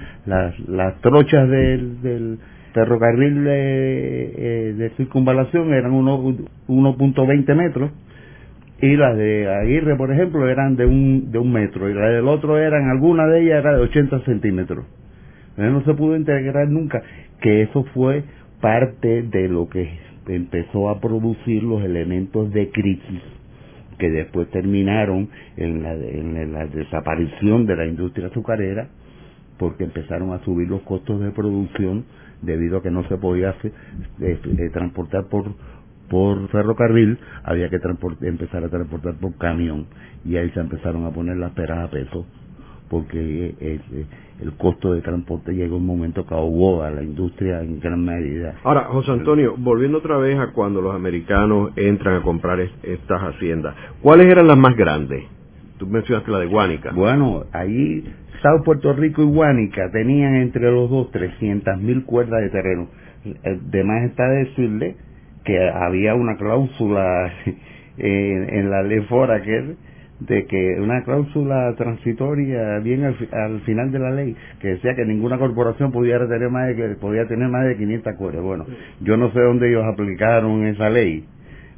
las 0.69 1.01
trochas 1.01 1.49
del, 1.49 2.03
del 2.03 2.39
ferrocarril 2.73 3.45
de, 3.45 4.75
eh, 4.79 4.91
circunvalación 4.97 5.73
eran 5.73 5.93
1.20 5.93 7.55
metros 7.57 7.91
y 8.81 8.95
las 8.97 9.17
de 9.17 9.49
Aguirre, 9.49 9.97
por 9.97 10.13
ejemplo, 10.13 10.47
eran 10.47 10.77
de 10.77 10.85
un, 10.85 11.33
de 11.33 11.39
un 11.39 11.51
metro 11.51 11.89
y 11.89 11.95
las 11.95 12.11
del 12.11 12.29
otro 12.29 12.59
eran, 12.59 12.91
alguna 12.91 13.27
de 13.27 13.41
ellas 13.41 13.61
era 13.61 13.75
de 13.75 13.81
80 13.81 14.21
centímetros. 14.21 14.85
no 15.57 15.83
se 15.85 15.95
pudo 15.95 16.17
integrar 16.17 16.69
nunca, 16.69 17.03
que 17.41 17.63
eso 17.63 17.85
fue 17.95 18.25
parte 18.61 19.23
de 19.23 19.49
lo 19.49 19.69
que 19.69 20.06
empezó 20.29 20.89
a 20.91 21.01
producir 21.01 21.63
los 21.63 21.83
elementos 21.83 22.53
de 22.53 22.71
crisis 22.71 23.23
que 23.99 24.11
después 24.11 24.51
terminaron 24.51 25.29
en 25.57 25.83
la, 25.83 25.95
en 25.95 26.53
la 26.53 26.67
desaparición 26.67 27.67
de 27.67 27.77
la 27.77 27.87
industria 27.87 28.29
azucarera 28.29 28.89
porque 29.59 29.85
empezaron 29.85 30.33
a 30.33 30.45
subir 30.45 30.69
los 30.69 30.83
costos 30.83 31.21
de 31.21 31.31
producción 31.31 32.05
debido 32.43 32.79
a 32.79 32.83
que 32.83 32.91
no 32.91 33.09
se 33.09 33.17
podía 33.17 33.55
eh, 33.63 33.73
eh, 34.21 34.71
transportar 34.73 35.27
por 35.29 35.55
por 36.09 36.49
ferrocarril, 36.51 37.19
había 37.43 37.69
que 37.69 37.81
empezar 38.23 38.63
a 38.63 38.69
transportar 38.69 39.15
por 39.15 39.37
camión. 39.39 39.87
Y 40.25 40.37
ahí 40.37 40.49
se 40.51 40.61
empezaron 40.61 41.05
a 41.05 41.11
poner 41.11 41.37
las 41.37 41.51
peras 41.51 41.79
a 41.79 41.91
peso 41.91 42.25
porque 42.89 43.55
eh, 43.61 43.81
el 44.41 44.53
costo 44.53 44.93
de 44.93 45.01
transporte 45.01 45.53
llegó 45.53 45.77
un 45.77 45.87
momento 45.87 46.27
que 46.27 46.35
ahogó 46.35 46.83
a 46.83 46.91
la 46.91 47.03
industria 47.03 47.63
en 47.63 47.81
gran 47.81 48.05
medida. 48.05 48.55
Ahora, 48.65 48.85
José 48.85 49.13
Antonio, 49.13 49.55
volviendo 49.57 49.99
otra 49.99 50.19
vez 50.19 50.39
a 50.39 50.53
cuando 50.53 50.81
los 50.81 50.95
americanos 50.95 51.73
entran 51.77 52.17
a 52.17 52.23
comprar 52.23 52.61
estas 52.61 53.21
haciendas, 53.23 53.75
¿cuáles 54.03 54.27
eran 54.27 54.47
las 54.47 54.59
más 54.59 54.77
grandes? 54.77 55.25
Tú 55.79 55.87
mencionaste 55.87 56.31
la 56.31 56.39
de 56.39 56.47
Guánica. 56.47 56.93
Bueno, 56.93 57.45
ahí 57.53 58.05
South 58.43 58.65
Puerto 58.65 58.93
Rico 58.93 59.23
y 59.23 59.27
Guánica 59.27 59.91
tenían 59.91 60.37
entre 60.37 60.71
los 60.71 60.89
dos 60.89 61.11
300 61.11 61.79
mil 61.79 62.05
cuerdas 62.05 62.41
de 62.43 62.51
terreno. 62.51 62.89
Además 63.45 64.05
está 64.05 64.29
decirle 64.29 64.97
que 65.45 65.69
había 65.69 66.15
una 66.15 66.37
cláusula 66.37 67.33
en, 67.99 68.55
en 68.55 68.71
la 68.71 68.83
ley 68.83 69.01
Fora 69.09 69.43
que 69.43 69.77
de 70.21 70.47
que 70.47 70.81
una 70.81 71.03
cláusula 71.05 71.75
transitoria 71.77 72.79
bien 72.79 73.05
al, 73.05 73.61
final 73.63 73.93
de 73.93 73.99
la 73.99 74.11
ley 74.11 74.37
que 74.61 74.69
decía 74.69 74.95
que 74.95 75.05
ninguna 75.05 75.39
corporación 75.39 75.93
pudiera 75.93 76.27
tener 76.27 76.49
más 76.51 76.69
de 76.69 76.77
que 76.77 76.89
podía 76.97 77.27
tener 77.27 77.49
más 77.49 77.67
de 77.67 77.77
500 77.77 78.15
cuerdas. 78.15 78.43
Bueno, 78.43 78.67
yo 79.01 79.17
no 79.17 79.31
sé 79.33 79.41
dónde 79.41 79.69
ellos 79.69 79.85
aplicaron 79.85 80.67
esa 80.67 80.89
ley 80.89 81.25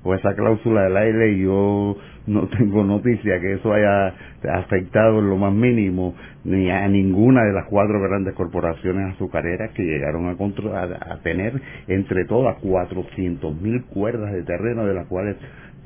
o 0.04 0.14
esa 0.14 0.34
cláusula 0.34 0.84
de 0.84 0.90
la 0.90 1.04
ley, 1.04 1.40
yo 1.40 1.96
no 2.28 2.46
tengo 2.58 2.84
noticia 2.84 3.40
que 3.40 3.54
eso 3.54 3.72
haya 3.72 4.14
afectado 4.54 5.18
en 5.18 5.28
lo 5.28 5.36
más 5.36 5.52
mínimo 5.52 6.14
ni 6.44 6.70
a 6.70 6.86
ninguna 6.86 7.42
de 7.42 7.52
las 7.52 7.64
cuatro 7.66 8.00
grandes 8.00 8.34
corporaciones 8.34 9.14
azucareras 9.14 9.72
que 9.72 9.82
llegaron 9.82 10.26
a, 10.26 10.32
a, 10.32 11.14
a 11.14 11.22
tener 11.22 11.60
entre 11.88 12.24
todas 12.26 12.56
400 12.58 13.60
mil 13.60 13.84
cuerdas 13.86 14.32
de 14.32 14.42
terreno 14.44 14.86
de 14.86 14.94
las 14.94 15.06
cuales 15.06 15.36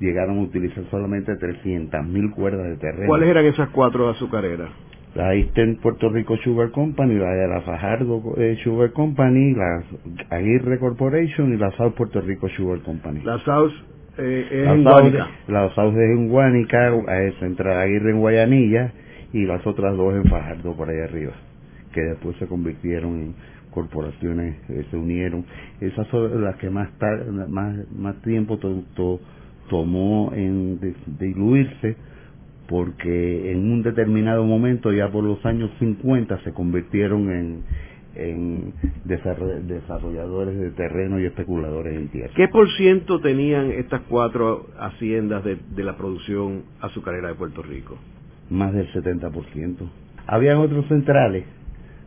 llegaron 0.03 0.39
a 0.39 0.43
utilizar 0.43 0.85
solamente 0.91 1.33
300.000 1.33 2.35
cuerdas 2.35 2.67
de 2.67 2.77
terreno. 2.77 3.07
¿Cuáles 3.07 3.29
eran 3.29 3.47
esas 3.47 3.69
cuatro 3.71 4.09
azucareras? 4.11 4.71
La 5.15 5.35
Eastern 5.35 5.77
Puerto 5.77 6.09
Rico 6.09 6.37
Sugar 6.39 6.71
Company, 6.71 7.15
la 7.15 7.31
de 7.31 7.49
la 7.49 7.61
Fajardo 7.61 8.35
eh, 8.39 8.59
Sugar 8.65 8.93
Company, 8.93 9.55
la 9.55 9.85
Aguirre 10.31 10.79
Corporation 10.79 11.53
y 11.53 11.59
la 11.59 11.71
South 11.73 11.93
Puerto 11.93 12.21
Rico 12.21 12.49
Sugar 12.49 12.81
Company. 12.81 13.21
La 13.23 13.39
South 13.45 13.73
eh, 14.19 14.49
es 14.51 14.69
en 14.69 14.83
Guanica. 14.83 15.29
La 15.49 15.69
South 15.75 15.93
es 15.93 16.11
en 16.19 16.29
Guanica, 16.29 16.89
es 17.27 17.43
entre 17.43 17.75
Aguirre 17.75 18.11
en 18.11 18.21
Guayanilla 18.21 18.93
y 19.35 19.45
las 19.45 19.65
otras 19.67 19.97
dos 19.97 20.15
en 20.15 20.25
Fajardo 20.25 20.75
por 20.75 20.89
ahí 20.89 21.01
arriba. 21.01 21.33
que 21.93 22.01
después 22.01 22.35
se 22.39 22.47
convirtieron 22.47 23.21
en 23.21 23.35
corporaciones, 23.71 24.57
eh, 24.71 24.87
se 24.91 24.97
unieron. 24.97 25.45
Esas 25.81 26.07
son 26.09 26.43
las 26.43 26.57
que 26.57 26.71
más, 26.71 26.89
más, 27.49 27.77
más 27.93 28.17
tiempo 28.23 28.59
tomó 29.73 30.33
en 30.35 30.79
diluirse 31.19 31.97
porque 32.69 33.53
en 33.53 33.73
un 33.73 33.83
determinado 33.83 34.45
momento, 34.45 34.93
ya 34.93 35.11
por 35.11 35.25
los 35.25 35.45
años 35.47 35.71
50, 35.79 36.45
se 36.45 36.53
convirtieron 36.53 37.31
en, 37.31 37.63
en 38.15 38.75
desarrolladores 39.05 40.59
de 40.59 40.71
terreno 40.73 41.19
y 41.19 41.25
especuladores 41.25 41.97
en 41.97 42.09
tierra. 42.09 42.35
¿Qué 42.37 42.49
por 42.49 42.71
ciento 42.73 43.21
tenían 43.21 43.71
estas 43.71 44.03
cuatro 44.11 44.67
haciendas 44.79 45.43
de, 45.43 45.59
la 45.83 45.97
producción 45.97 46.65
azucarera 46.83 47.29
de 47.29 47.35
Puerto 47.35 47.63
Rico? 47.63 47.97
Más 48.51 48.75
del 48.75 48.93
70%. 48.93 49.89
Habían 50.27 50.59
otros 50.59 50.87
centrales, 50.89 51.47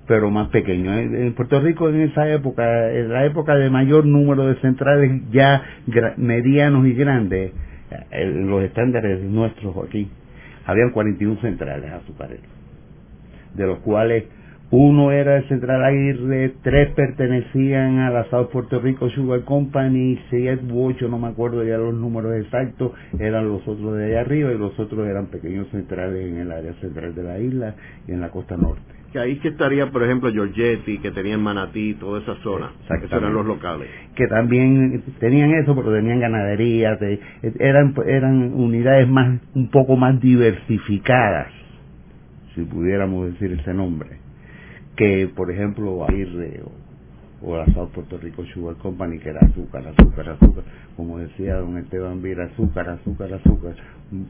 pero 0.08 0.30
más 0.30 0.50
pequeños. 0.50 0.98
En 0.98 1.34
Puerto 1.34 1.60
Rico 1.60 1.90
en 1.90 2.02
esa 2.02 2.30
época, 2.30 2.92
en 2.92 3.12
la 3.12 3.26
época 3.26 3.56
de 3.56 3.70
mayor 3.70 4.06
número 4.06 4.46
de 4.48 4.56
centrales 4.62 5.22
ya 5.32 5.64
medianos 6.18 6.86
y 6.88 6.94
grandes, 6.94 7.52
eh, 8.12 8.26
los 8.26 8.64
estándares 8.64 9.22
nuestros 9.24 9.76
aquí, 9.88 10.10
habían 10.66 10.92
41 10.92 11.40
centrales 11.42 11.92
azucareras, 11.92 12.46
de 13.54 13.68
los 13.68 13.80
cuales 13.80 14.26
uno 14.72 15.12
era 15.12 15.38
el 15.38 15.48
Central 15.48 15.84
Aguirre, 15.84 16.56
tres 16.64 16.92
pertenecían 16.96 18.00
a 18.00 18.10
la 18.10 18.26
South 18.32 18.50
Puerto 18.52 18.80
Rico 18.80 19.10
Sugar 19.12 19.42
Company, 19.42 20.20
siete 20.32 20.66
u 20.72 20.88
ocho, 20.88 21.08
no 21.08 21.20
me 21.20 21.28
acuerdo 21.28 21.64
ya 21.64 21.78
los 21.78 21.94
números 21.94 22.34
exactos, 22.36 22.94
eran 23.20 23.48
los 23.48 23.66
otros 23.68 23.96
de 23.96 24.06
allá 24.06 24.22
arriba 24.22 24.52
y 24.52 24.58
los 24.58 24.78
otros 24.80 25.08
eran 25.08 25.28
pequeños 25.28 25.68
centrales 25.70 26.28
en 26.28 26.38
el 26.38 26.52
área 26.52 26.74
central 26.82 27.14
de 27.14 27.24
la 27.24 27.40
isla 27.40 27.76
y 28.08 28.14
en 28.14 28.22
la 28.22 28.30
costa 28.30 28.58
norte. 28.58 29.05
Que 29.16 29.22
ahí 29.22 29.38
que 29.38 29.48
estaría, 29.48 29.90
por 29.92 30.04
ejemplo, 30.04 30.30
Giorgetti, 30.30 30.98
que 30.98 31.10
tenían 31.10 31.42
Manatí, 31.42 31.94
toda 31.94 32.20
esa 32.20 32.36
zona. 32.44 32.74
que 32.86 33.16
eran 33.16 33.34
los 33.34 33.46
locales. 33.46 33.88
Que 34.14 34.28
también 34.28 35.06
tenían 35.22 35.52
eso, 35.54 35.74
pero 35.74 35.94
tenían 35.94 36.20
ganadería, 36.20 36.98
eran, 37.60 37.94
eran 38.06 38.54
unidades 38.54 39.08
más, 39.08 39.40
un 39.54 39.70
poco 39.70 39.96
más 39.96 40.20
diversificadas, 40.20 41.48
si 42.56 42.64
pudiéramos 42.64 43.32
decir 43.32 43.58
ese 43.58 43.74
nombre 43.74 44.26
que 44.96 45.30
por 45.34 45.52
ejemplo 45.52 46.06
Aguirre 46.06 46.62
o, 46.64 47.52
o 47.52 47.58
la 47.58 47.66
South 47.74 47.90
Puerto 47.94 48.18
Rico 48.18 48.46
Sugar 48.54 48.76
Company 48.76 49.20
que 49.20 49.30
era 49.30 49.40
azúcar, 49.42 49.86
azúcar, 49.88 50.30
azúcar, 50.30 50.64
como 50.96 51.20
decía 51.20 51.56
don 51.56 51.78
Esteban 51.78 52.22
Vira, 52.22 52.46
azúcar, 52.46 52.90
azúcar, 52.90 53.34
azúcar, 53.34 53.76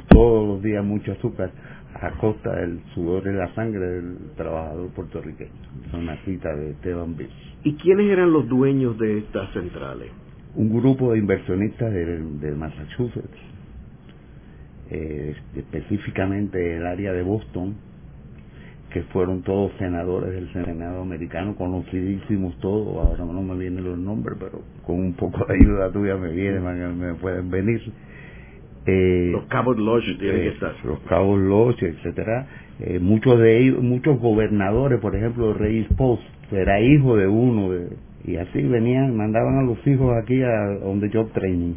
todos 0.09 0.47
los 0.47 0.63
días 0.63 0.83
mucho 0.83 1.11
azúcar 1.11 1.51
a 2.01 2.11
costa 2.17 2.53
del 2.55 2.81
sudor 2.93 3.25
y 3.27 3.33
la 3.33 3.53
sangre 3.55 3.87
del 3.87 4.17
trabajador 4.35 4.89
puertorriqueño. 4.89 5.51
Son 5.91 6.01
una 6.01 6.17
cita 6.25 6.53
de 6.55 6.71
Esteban 6.71 7.15
Vira. 7.15 7.31
¿Y 7.63 7.75
quiénes 7.75 8.11
eran 8.11 8.31
los 8.31 8.47
dueños 8.47 8.97
de 8.97 9.19
estas 9.19 9.51
centrales? 9.53 10.09
Un 10.55 10.69
grupo 10.77 11.13
de 11.13 11.19
inversionistas 11.19 11.91
de, 11.91 12.55
Massachusetts, 12.55 13.37
eh, 14.89 15.35
específicamente 15.55 16.77
el 16.77 16.85
área 16.85 17.11
de 17.13 17.23
Boston, 17.23 17.75
que 18.91 19.03
fueron 19.03 19.41
todos 19.41 19.71
senadores 19.77 20.31
del 20.31 20.51
Senado 20.53 21.01
americano, 21.01 21.55
conocidísimos 21.55 22.57
todos, 22.59 23.05
ahora 23.05 23.25
no 23.25 23.41
me 23.41 23.57
vienen 23.57 23.83
los 23.83 23.97
nombres, 23.97 24.37
pero 24.39 24.61
con 24.85 24.99
un 24.99 25.13
poco 25.13 25.45
de 25.45 25.55
ayuda 25.55 25.91
tuya 25.91 26.15
me 26.15 26.31
vienen, 26.31 26.97
me 26.97 27.13
pueden 27.15 27.49
venir. 27.49 27.81
Eh, 28.85 29.29
los 29.31 29.45
Cabot 29.45 29.77
Lodge 29.77 30.17
tienen 30.19 30.41
que 30.41 30.47
eh, 30.47 30.53
estar. 30.53 30.73
Los 30.83 30.99
Cabot 31.01 31.39
Lodge, 31.39 31.83
etcétera. 31.83 32.47
Eh, 32.79 32.99
muchos 32.99 33.39
de 33.39 33.59
ellos, 33.59 33.81
muchos 33.81 34.19
gobernadores, 34.19 34.99
por 34.99 35.15
ejemplo, 35.15 35.53
Reyes 35.53 35.87
Post, 35.97 36.23
era 36.51 36.79
hijo 36.81 37.15
de 37.15 37.27
uno, 37.27 37.71
de, 37.71 37.87
y 38.25 38.37
así 38.37 38.61
venían, 38.61 39.15
mandaban 39.15 39.57
a 39.57 39.63
los 39.63 39.85
hijos 39.87 40.15
aquí 40.21 40.41
a 40.41 40.79
donde 40.79 41.09
job 41.11 41.31
training. 41.31 41.75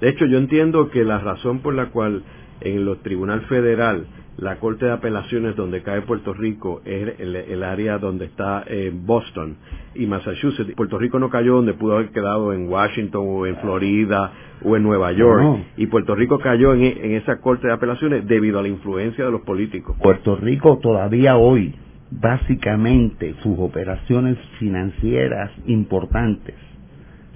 De 0.00 0.08
hecho, 0.08 0.26
yo 0.26 0.38
entiendo 0.38 0.90
que 0.90 1.04
la 1.04 1.18
razón 1.18 1.60
por 1.60 1.74
la 1.74 1.90
cual 1.90 2.22
en 2.60 2.84
los 2.84 3.02
tribunal 3.02 3.42
federal 3.42 4.06
la 4.38 4.56
Corte 4.60 4.86
de 4.86 4.92
Apelaciones 4.92 5.56
donde 5.56 5.82
cae 5.82 6.02
Puerto 6.02 6.32
Rico 6.32 6.80
es 6.84 7.18
el, 7.18 7.62
área 7.64 7.98
donde 7.98 8.26
está 8.26 8.62
eh, 8.68 8.92
Boston 8.94 9.56
y 9.96 10.06
Massachusetts. 10.06 10.74
Puerto 10.76 10.96
Rico 10.96 11.18
no 11.18 11.28
cayó 11.28 11.56
donde 11.56 11.74
pudo 11.74 11.96
haber 11.96 12.10
quedado 12.10 12.52
en 12.52 12.68
Washington 12.68 13.24
o 13.26 13.46
en 13.46 13.56
Florida 13.56 14.32
o 14.62 14.76
en 14.76 14.84
Nueva 14.84 15.10
York. 15.10 15.66
Y 15.76 15.88
Puerto 15.88 16.14
Rico 16.14 16.38
cayó 16.38 16.72
en, 16.72 16.84
en 16.84 17.12
esa 17.16 17.40
Corte 17.40 17.66
de 17.66 17.72
Apelaciones 17.72 18.28
debido 18.28 18.60
a 18.60 18.62
la 18.62 18.68
influencia 18.68 19.24
de 19.24 19.32
los 19.32 19.40
políticos. 19.40 19.96
Puerto 20.00 20.36
Rico 20.36 20.78
todavía 20.78 21.36
hoy, 21.36 21.74
básicamente, 22.12 23.34
sus 23.42 23.58
operaciones 23.58 24.38
financieras 24.60 25.50
importantes 25.66 26.54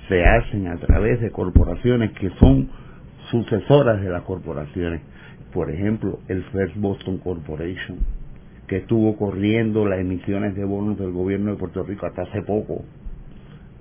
se 0.09 0.25
hacen 0.25 0.69
a 0.69 0.77
través 0.77 1.21
de 1.21 1.31
corporaciones 1.33 2.12
que 2.12 2.31
son 2.38 2.69
sucesoras 3.31 4.01
de 4.01 4.11
las 4.11 4.23
corporaciones 4.23 5.01
por 5.53 5.71
ejemplo, 5.71 6.19
el 6.29 6.43
First 6.45 6.77
Boston 6.77 7.19
Corporation, 7.19 7.99
que 8.67 8.79
estuvo 8.79 9.17
corriendo 9.17 9.87
las 9.87 10.01
emisiones 10.01 10.55
de 10.55 10.65
bonos 10.65 10.99
del 10.99 11.12
gobierno 11.12 11.53
de 11.53 11.59
Puerto 11.59 11.83
Rico 11.83 12.07
hasta 12.07 12.23
hace 12.23 12.43
poco, 12.43 12.85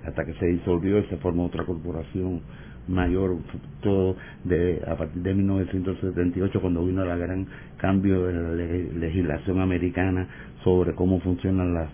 hasta 0.04 0.24
que 0.24 0.34
se 0.34 0.46
disolvió 0.46 0.98
y 0.98 1.04
se 1.06 1.16
formó 1.18 1.46
otra 1.46 1.64
corporación 1.64 2.42
mayor, 2.88 3.36
todo 3.80 4.16
de, 4.44 4.82
a 4.86 4.96
partir 4.96 5.22
de 5.22 5.34
1978, 5.34 6.60
cuando 6.60 6.84
vino 6.84 7.02
el 7.04 7.18
gran 7.18 7.46
cambio 7.76 8.26
de 8.26 8.32
la 8.32 8.52
legislación 8.98 9.60
americana 9.60 10.28
sobre 10.64 10.94
cómo 10.94 11.20
funcionan 11.20 11.74
las, 11.74 11.88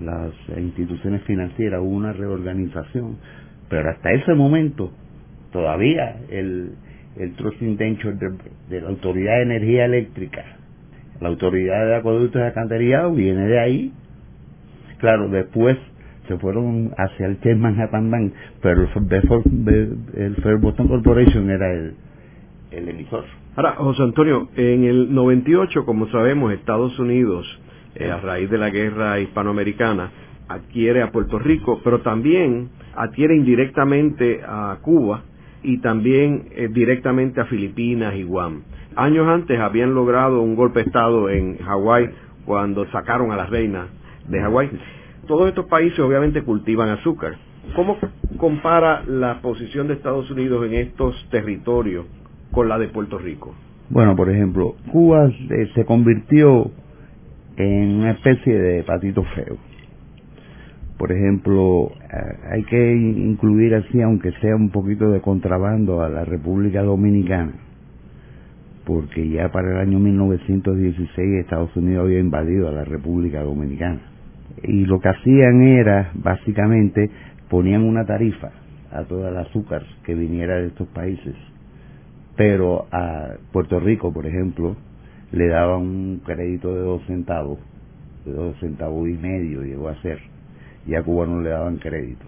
las 0.00 0.32
instituciones 0.58 1.22
financieras, 1.22 1.80
hubo 1.80 1.90
una 1.90 2.12
reorganización, 2.12 3.16
pero 3.68 3.90
hasta 3.90 4.12
ese 4.12 4.34
momento 4.34 4.92
todavía 5.52 6.20
el, 6.28 6.72
el 7.18 7.34
Trust 7.34 7.60
Indenture 7.62 8.16
de, 8.68 8.80
la 8.80 8.88
Autoridad 8.88 9.36
de 9.36 9.42
Energía 9.42 9.84
Eléctrica, 9.86 10.44
la 11.20 11.28
Autoridad 11.28 11.86
de 11.86 11.96
Acueductos 11.96 12.40
y 12.40 12.44
Alcantarillado 12.44 13.12
viene 13.12 13.46
de 13.46 13.58
ahí. 13.58 13.92
Claro, 14.98 15.28
después 15.28 15.76
se 16.28 16.36
fueron 16.38 16.92
hacia 16.96 17.26
el 17.26 17.36
Chase 17.38 17.54
Manhattan 17.54 18.10
Bank, 18.10 18.32
pero 18.60 18.82
el, 18.82 19.96
el 20.14 20.36
Fair 20.36 20.56
Boston 20.56 20.88
Corporation 20.88 21.50
era 21.50 21.72
el, 21.72 21.94
el 22.70 22.88
emisor. 22.88 23.24
Ahora, 23.56 23.76
José 23.76 24.02
Antonio, 24.02 24.48
en 24.56 24.84
el 24.84 25.14
98, 25.14 25.86
como 25.86 26.08
sabemos, 26.08 26.52
Estados 26.52 26.98
Unidos, 26.98 27.46
eh, 27.94 28.10
a 28.10 28.18
raíz 28.18 28.50
de 28.50 28.58
la 28.58 28.68
guerra 28.68 29.18
hispanoamericana, 29.20 30.10
adquiere 30.48 31.02
a 31.02 31.10
Puerto 31.10 31.38
Rico, 31.38 31.80
pero 31.82 32.02
también 32.02 32.68
adquiere 32.94 33.34
indirectamente 33.34 34.40
a 34.46 34.78
Cuba, 34.82 35.22
y 35.66 35.78
también 35.78 36.44
eh, 36.52 36.68
directamente 36.70 37.40
a 37.40 37.46
Filipinas 37.46 38.14
y 38.14 38.22
Guam. 38.22 38.62
Años 38.94 39.26
antes 39.26 39.58
habían 39.58 39.94
logrado 39.94 40.40
un 40.40 40.54
golpe 40.54 40.78
de 40.78 40.86
Estado 40.86 41.28
en 41.28 41.58
Hawái 41.58 42.08
cuando 42.44 42.86
sacaron 42.92 43.32
a 43.32 43.36
la 43.36 43.46
reina 43.46 43.88
de 44.28 44.40
Hawái. 44.40 44.70
Todos 45.26 45.48
estos 45.48 45.66
países 45.66 45.98
obviamente 45.98 46.42
cultivan 46.42 46.90
azúcar. 46.90 47.34
¿Cómo 47.74 47.98
compara 48.38 49.02
la 49.08 49.40
posición 49.40 49.88
de 49.88 49.94
Estados 49.94 50.30
Unidos 50.30 50.64
en 50.66 50.74
estos 50.74 51.28
territorios 51.30 52.06
con 52.52 52.68
la 52.68 52.78
de 52.78 52.86
Puerto 52.86 53.18
Rico? 53.18 53.52
Bueno, 53.90 54.14
por 54.14 54.30
ejemplo, 54.30 54.76
Cuba 54.92 55.28
se 55.74 55.84
convirtió 55.84 56.70
en 57.56 57.96
una 57.96 58.12
especie 58.12 58.56
de 58.56 58.84
patito 58.84 59.24
feo 59.34 59.56
por 60.98 61.12
ejemplo, 61.12 61.92
eh, 61.92 62.36
hay 62.52 62.62
que 62.64 62.94
incluir 62.94 63.74
así, 63.74 64.00
aunque 64.00 64.32
sea 64.40 64.56
un 64.56 64.70
poquito 64.70 65.10
de 65.10 65.20
contrabando, 65.20 66.02
a 66.02 66.08
la 66.08 66.24
República 66.24 66.82
Dominicana, 66.82 67.52
porque 68.86 69.28
ya 69.28 69.50
para 69.50 69.72
el 69.72 69.76
año 69.78 69.98
1916 69.98 71.40
Estados 71.40 71.76
Unidos 71.76 72.04
había 72.04 72.20
invadido 72.20 72.68
a 72.68 72.72
la 72.72 72.84
República 72.84 73.42
Dominicana. 73.42 74.00
Y 74.62 74.86
lo 74.86 75.00
que 75.00 75.10
hacían 75.10 75.60
era, 75.62 76.12
básicamente, 76.14 77.10
ponían 77.50 77.82
una 77.82 78.06
tarifa 78.06 78.52
a 78.90 79.04
todo 79.04 79.28
el 79.28 79.36
azúcar 79.36 79.82
que 80.04 80.14
viniera 80.14 80.56
de 80.56 80.68
estos 80.68 80.88
países. 80.88 81.34
Pero 82.36 82.86
a 82.90 83.34
Puerto 83.52 83.80
Rico, 83.80 84.12
por 84.14 84.26
ejemplo, 84.26 84.76
le 85.32 85.48
daban 85.48 85.82
un 85.82 86.22
crédito 86.24 86.74
de 86.74 86.80
dos 86.80 87.02
centavos, 87.06 87.58
de 88.24 88.32
dos 88.32 88.58
centavos 88.60 89.08
y 89.08 89.14
medio 89.14 89.62
llegó 89.62 89.88
a 89.88 90.00
ser 90.00 90.35
y 90.86 90.94
a 90.94 91.02
Cuba 91.02 91.26
no 91.26 91.40
le 91.40 91.50
daban 91.50 91.76
crédito. 91.78 92.24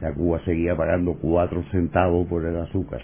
Ya 0.00 0.12
Cuba 0.12 0.40
seguía 0.44 0.76
pagando 0.76 1.14
cuatro 1.14 1.62
centavos 1.70 2.26
por 2.26 2.44
el 2.44 2.56
azúcar, 2.56 3.00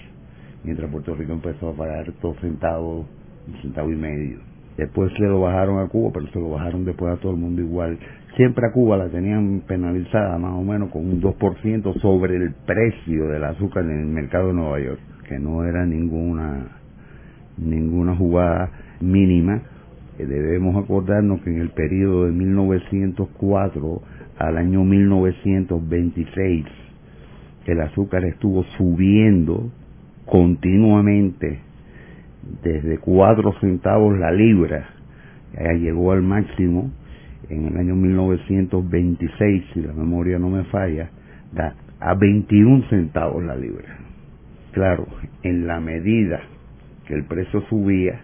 mientras 0.64 0.90
Puerto 0.90 1.14
Rico 1.14 1.32
empezó 1.32 1.70
a 1.70 1.74
pagar 1.74 2.12
dos 2.20 2.36
centavos, 2.40 3.06
un 3.46 3.62
centavo 3.62 3.90
y 3.90 3.96
medio. 3.96 4.38
Después 4.76 5.12
se 5.16 5.24
lo 5.24 5.40
bajaron 5.40 5.80
a 5.80 5.88
Cuba, 5.88 6.10
pero 6.12 6.26
se 6.28 6.38
lo 6.38 6.50
bajaron 6.50 6.84
después 6.84 7.12
a 7.12 7.20
todo 7.20 7.32
el 7.32 7.38
mundo 7.38 7.62
igual. 7.62 7.98
Siempre 8.36 8.66
a 8.66 8.72
Cuba 8.72 8.96
la 8.96 9.08
tenían 9.08 9.62
penalizada 9.66 10.38
más 10.38 10.52
o 10.52 10.62
menos 10.62 10.90
con 10.90 11.04
un 11.04 11.20
2% 11.20 12.00
sobre 12.00 12.36
el 12.36 12.54
precio 12.66 13.26
del 13.28 13.44
azúcar 13.44 13.84
en 13.84 14.00
el 14.00 14.06
mercado 14.06 14.48
de 14.48 14.54
Nueva 14.54 14.80
York, 14.80 15.00
que 15.28 15.38
no 15.38 15.64
era 15.64 15.84
ninguna, 15.84 16.78
ninguna 17.56 18.14
jugada 18.14 18.70
mínima, 19.00 19.62
debemos 20.26 20.82
acordarnos 20.82 21.40
que 21.42 21.50
en 21.50 21.60
el 21.60 21.70
periodo 21.70 22.26
de 22.26 22.32
1904 22.32 24.02
al 24.38 24.56
año 24.56 24.84
1926 24.84 26.64
el 27.66 27.80
azúcar 27.80 28.24
estuvo 28.24 28.64
subiendo 28.78 29.70
continuamente 30.24 31.60
desde 32.62 32.98
4 32.98 33.54
centavos 33.60 34.18
la 34.18 34.32
libra, 34.32 34.88
llegó 35.78 36.12
al 36.12 36.22
máximo 36.22 36.90
en 37.50 37.66
el 37.66 37.76
año 37.76 37.94
1926, 37.94 39.64
si 39.74 39.82
la 39.82 39.92
memoria 39.92 40.38
no 40.38 40.48
me 40.48 40.64
falla, 40.64 41.10
a 42.00 42.14
21 42.14 42.88
centavos 42.88 43.44
la 43.44 43.56
libra. 43.56 43.98
Claro, 44.72 45.06
en 45.42 45.66
la 45.66 45.80
medida 45.80 46.40
que 47.06 47.14
el 47.14 47.24
precio 47.24 47.60
subía, 47.68 48.20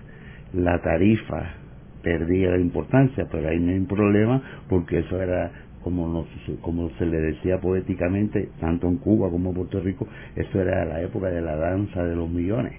la 0.53 0.81
tarifa 0.81 1.55
perdía 2.03 2.50
la 2.50 2.59
importancia, 2.59 3.27
pero 3.31 3.48
ahí 3.48 3.59
no 3.59 3.72
hay 3.72 3.81
problema 3.81 4.42
porque 4.68 5.00
eso 5.00 5.20
era 5.20 5.50
como, 5.85 6.27
como 6.62 6.90
se 6.99 7.07
le 7.07 7.20
decía 7.20 7.61
poéticamente, 7.61 8.49
tanto 8.59 8.88
en 8.88 8.97
Cuba 8.97 9.31
como 9.31 9.51
en 9.51 9.57
Puerto 9.57 9.81
Rico, 9.81 10.09
eso 10.35 10.61
era 10.61 10.85
la 10.87 11.03
época 11.03 11.29
de 11.29 11.42
la 11.42 11.55
danza 11.57 12.03
de 12.03 12.16
los 12.16 12.29
millones. 12.29 12.73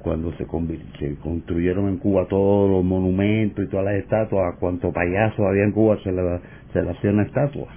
Cuando 0.00 0.32
se, 0.32 0.44
construyeron 0.46 1.88
en 1.88 1.96
Cuba 1.96 2.26
todos 2.28 2.68
los 2.68 2.84
monumentos 2.84 3.64
y 3.64 3.68
todas 3.68 3.86
las 3.86 3.94
estatuas, 3.94 4.54
a 4.54 4.58
cuanto 4.58 4.92
payaso 4.92 5.46
había 5.46 5.64
en 5.64 5.72
Cuba 5.72 5.96
se 6.02 6.12
le, 6.12 6.40
se 6.72 6.82
le 6.82 6.90
hacía 6.90 7.22
estatua. 7.22 7.68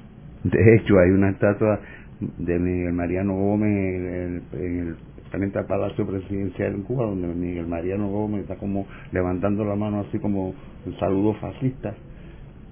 De 0.43 0.75
hecho, 0.75 0.99
hay 0.99 1.11
una 1.11 1.29
estatua 1.29 1.79
de 2.19 2.59
Miguel 2.59 2.93
Mariano 2.93 3.35
Gómez 3.35 3.69
en 3.69 4.43
el, 4.53 4.95
frente 5.29 5.59
al 5.59 5.65
Palacio 5.65 6.05
Presidencial 6.05 6.73
en 6.73 6.83
Cuba, 6.83 7.05
donde 7.05 7.27
Miguel 7.27 7.67
Mariano 7.67 8.09
Gómez 8.09 8.41
está 8.41 8.55
como 8.55 8.87
levantando 9.11 9.63
la 9.63 9.75
mano 9.75 10.01
así 10.01 10.19
como 10.19 10.53
un 10.85 10.99
saludo 10.99 11.33
fascista, 11.35 11.95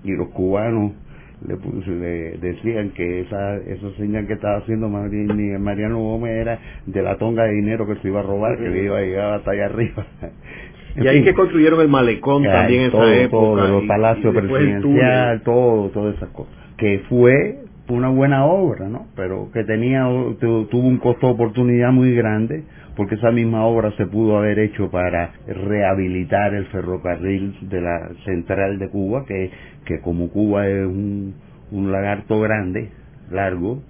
y 0.05 0.15
los 0.15 0.29
cubanos 0.29 0.93
le, 1.47 2.37
decían 2.37 2.91
que 2.91 3.21
esa, 3.21 3.57
esa 3.57 3.91
señal 3.97 4.25
que 4.27 4.33
estaba 4.33 4.57
haciendo 4.57 4.89
Mariano 4.89 5.99
Gómez 5.99 6.31
era 6.31 6.59
de 6.85 7.01
la 7.01 7.17
tonga 7.17 7.43
de 7.43 7.53
dinero 7.53 7.85
que 7.87 7.95
se 7.95 8.07
iba 8.07 8.21
a 8.21 8.23
robar, 8.23 8.57
que 8.57 8.69
le 8.69 8.83
iba 8.83 8.97
a 8.97 9.01
llegar 9.01 9.33
hasta 9.33 9.51
allá 9.51 9.65
arriba. 9.65 10.05
y 10.95 11.07
ahí 11.07 11.23
que 11.23 11.33
construyeron 11.33 11.81
el 11.81 11.89
malecón 11.89 12.43
también 12.43 12.83
en 12.83 12.87
esa 12.87 13.15
época. 13.15 13.61
Todo, 13.61 13.67
los 13.67 13.83
palacios 13.83 14.33
presidenciales, 14.33 15.43
todo, 15.43 15.89
todas 15.89 16.15
esas 16.15 16.29
cosas. 16.29 16.53
Que 16.77 17.01
fue 17.09 17.59
una 17.89 18.09
buena 18.09 18.45
obra, 18.45 18.87
¿no? 18.87 19.07
Pero 19.15 19.49
que 19.53 19.63
tenía, 19.63 20.07
tuvo 20.39 20.87
un 20.87 20.97
costo 20.97 21.27
de 21.27 21.33
oportunidad 21.33 21.91
muy 21.91 22.15
grande, 22.15 22.63
porque 22.95 23.15
esa 23.15 23.31
misma 23.31 23.65
obra 23.65 23.91
se 23.97 24.05
pudo 24.05 24.37
haber 24.37 24.59
hecho 24.59 24.89
para 24.89 25.33
rehabilitar 25.47 26.53
el 26.53 26.65
ferrocarril 26.67 27.69
de 27.69 27.81
la 27.81 28.09
central 28.25 28.79
de 28.79 28.89
Cuba, 28.89 29.25
que, 29.25 29.51
como 30.01 30.29
Cuba 30.29 30.67
es 30.67 30.85
un, 30.85 31.35
un 31.71 31.91
lagarto 31.91 32.39
grande, 32.39 32.89
largo, 33.31 33.81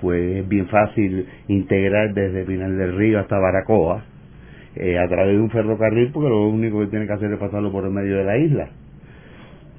pues 0.00 0.42
es 0.42 0.48
bien 0.48 0.66
fácil 0.68 1.26
integrar 1.48 2.14
desde 2.14 2.44
Pinal 2.44 2.76
del 2.76 2.96
Río 2.96 3.20
hasta 3.20 3.38
Baracoa, 3.38 4.04
eh, 4.76 4.98
a 4.98 5.08
través 5.08 5.36
de 5.36 5.40
un 5.40 5.50
ferrocarril, 5.50 6.12
porque 6.12 6.28
lo 6.28 6.48
único 6.48 6.80
que 6.80 6.88
tiene 6.88 7.06
que 7.06 7.12
hacer 7.14 7.32
es 7.32 7.38
pasarlo 7.38 7.72
por 7.72 7.84
el 7.84 7.90
medio 7.90 8.16
de 8.18 8.24
la 8.24 8.36
isla 8.36 8.68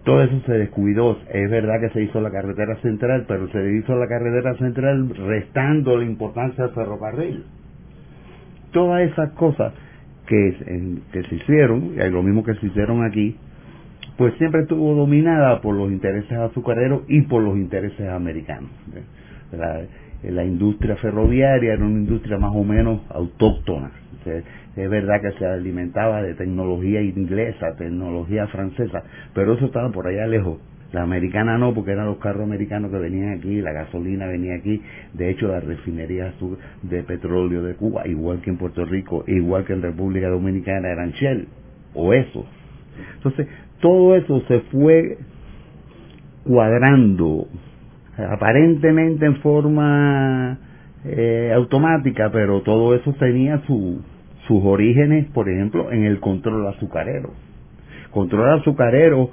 todo 0.07 0.23
eso 0.23 0.39
se 0.45 0.53
descuidó. 0.53 1.17
Es 1.33 1.51
verdad 1.51 1.81
que 1.81 1.89
se 1.89 2.01
hizo 2.01 2.21
la 2.21 2.31
carretera 2.31 2.77
central, 2.77 3.25
pero 3.27 3.49
se 3.49 3.73
hizo 3.73 3.93
la 3.97 4.07
carretera 4.07 4.55
central 4.55 5.09
restando 5.13 5.97
la 5.97 6.05
importancia 6.05 6.63
del 6.63 6.73
ferrocarril. 6.73 7.43
Todas 8.71 9.09
esas 9.09 9.31
cosas 9.31 9.73
que, 10.27 11.01
que 11.11 11.23
se 11.23 11.35
hicieron, 11.35 11.93
y 11.95 12.09
lo 12.09 12.23
mismo 12.23 12.43
que 12.43 12.55
se 12.55 12.67
hicieron 12.67 13.05
aquí, 13.05 13.35
pues 14.17 14.33
siempre 14.35 14.61
estuvo 14.61 14.95
dominada 14.95 15.61
por 15.61 15.75
los 15.75 15.91
intereses 15.91 16.31
azucareros 16.31 17.03
y 17.07 17.21
por 17.21 17.43
los 17.43 17.55
intereses 17.55 18.09
americanos. 18.09 18.69
La, 19.51 19.81
la 20.23 20.43
industria 20.43 20.95
ferroviaria 20.97 21.73
era 21.73 21.85
una 21.85 21.99
industria 21.99 22.37
más 22.37 22.51
o 22.55 22.63
menos 22.63 23.01
autóctona 23.09 23.91
es 24.75 24.89
verdad 24.89 25.21
que 25.21 25.31
se 25.33 25.45
alimentaba 25.45 26.21
de 26.21 26.35
tecnología 26.35 27.01
inglesa, 27.01 27.75
tecnología 27.77 28.47
francesa, 28.47 29.03
pero 29.33 29.53
eso 29.53 29.65
estaba 29.65 29.91
por 29.91 30.07
allá 30.07 30.27
lejos. 30.27 30.59
La 30.93 31.03
americana 31.03 31.57
no, 31.57 31.73
porque 31.73 31.91
eran 31.91 32.05
los 32.05 32.17
carros 32.17 32.43
americanos 32.43 32.91
que 32.91 32.97
venían 32.97 33.37
aquí, 33.37 33.61
la 33.61 33.73
gasolina 33.73 34.25
venía 34.25 34.55
aquí, 34.55 34.81
de 35.13 35.29
hecho 35.29 35.49
la 35.49 35.59
refinería 35.59 36.33
de 36.83 37.03
petróleo 37.03 37.61
de 37.63 37.75
Cuba, 37.75 38.07
igual 38.07 38.39
que 38.39 38.51
en 38.51 38.57
Puerto 38.57 38.85
Rico, 38.85 39.25
igual 39.27 39.65
que 39.65 39.73
en 39.73 39.81
República 39.81 40.29
Dominicana, 40.29 40.89
eran 40.89 41.11
Shell, 41.11 41.47
o 41.93 42.13
eso. 42.13 42.45
Entonces, 43.15 43.47
todo 43.81 44.15
eso 44.15 44.41
se 44.47 44.61
fue 44.71 45.17
cuadrando, 46.45 47.47
aparentemente 48.17 49.25
en 49.25 49.35
forma 49.41 50.57
eh, 51.03 51.51
automática, 51.53 52.31
pero 52.31 52.61
todo 52.61 52.95
eso 52.95 53.13
tenía 53.19 53.61
su, 53.67 54.01
sus 54.47 54.63
orígenes, 54.63 55.27
por 55.33 55.49
ejemplo, 55.49 55.91
en 55.91 56.05
el 56.05 56.19
control 56.21 56.65
azucarero. 56.67 57.31
Control 58.11 58.59
azucarero 58.59 59.31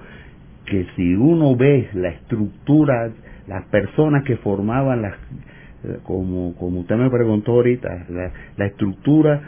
que 0.66 0.86
si 0.96 1.14
uno 1.14 1.56
ve 1.56 1.88
la 1.94 2.08
estructura, 2.08 3.10
las 3.46 3.64
personas 3.66 4.24
que 4.24 4.36
formaban 4.38 5.02
las, 5.02 5.14
como, 6.02 6.54
como 6.56 6.80
usted 6.80 6.96
me 6.96 7.10
preguntó 7.10 7.52
ahorita, 7.52 8.06
la, 8.56 8.66
estructura 8.66 9.40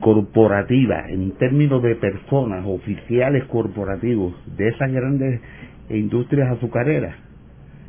corporativa 0.00 1.08
en 1.08 1.32
términos 1.32 1.82
de 1.82 1.94
personas, 1.96 2.64
oficiales 2.66 3.44
corporativos 3.44 4.34
de 4.56 4.68
esas 4.68 4.92
grandes 4.92 5.40
industrias 5.88 6.50
azucareras, 6.56 7.14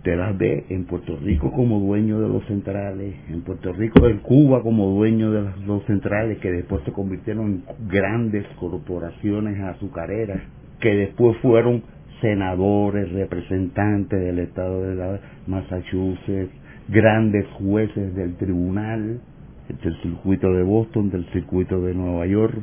te 0.04 0.16
las 0.18 0.38
ve 0.38 0.66
en 0.70 0.84
Puerto 0.86 1.18
Rico 1.18 1.52
como 1.52 1.80
dueño 1.80 2.20
de 2.20 2.28
los 2.28 2.46
centrales, 2.46 3.16
en 3.30 3.42
Puerto 3.42 3.72
Rico, 3.72 4.06
en 4.08 4.18
Cuba 4.20 4.62
como 4.62 4.90
dueño 4.90 5.32
de 5.32 5.42
las 5.44 5.66
dos 5.66 5.84
centrales, 5.86 6.40
que 6.40 6.52
después 6.52 6.84
se 6.84 6.92
convirtieron 6.92 7.46
en 7.46 7.64
grandes 7.88 8.46
corporaciones 8.60 9.60
azucareras, 9.62 10.42
que 10.82 10.94
después 10.94 11.38
fueron 11.38 11.84
senadores, 12.24 13.12
representantes 13.12 14.18
del 14.18 14.40
estado 14.40 14.82
de 14.82 15.20
Massachusetts, 15.46 16.54
grandes 16.88 17.46
jueces 17.60 18.16
del 18.16 18.36
tribunal, 18.38 19.20
del 19.68 20.02
circuito 20.02 20.52
de 20.54 20.64
Boston, 20.64 21.10
del 21.10 21.26
circuito 21.34 21.82
de 21.82 21.94
Nueva 21.94 22.26
York, 22.26 22.56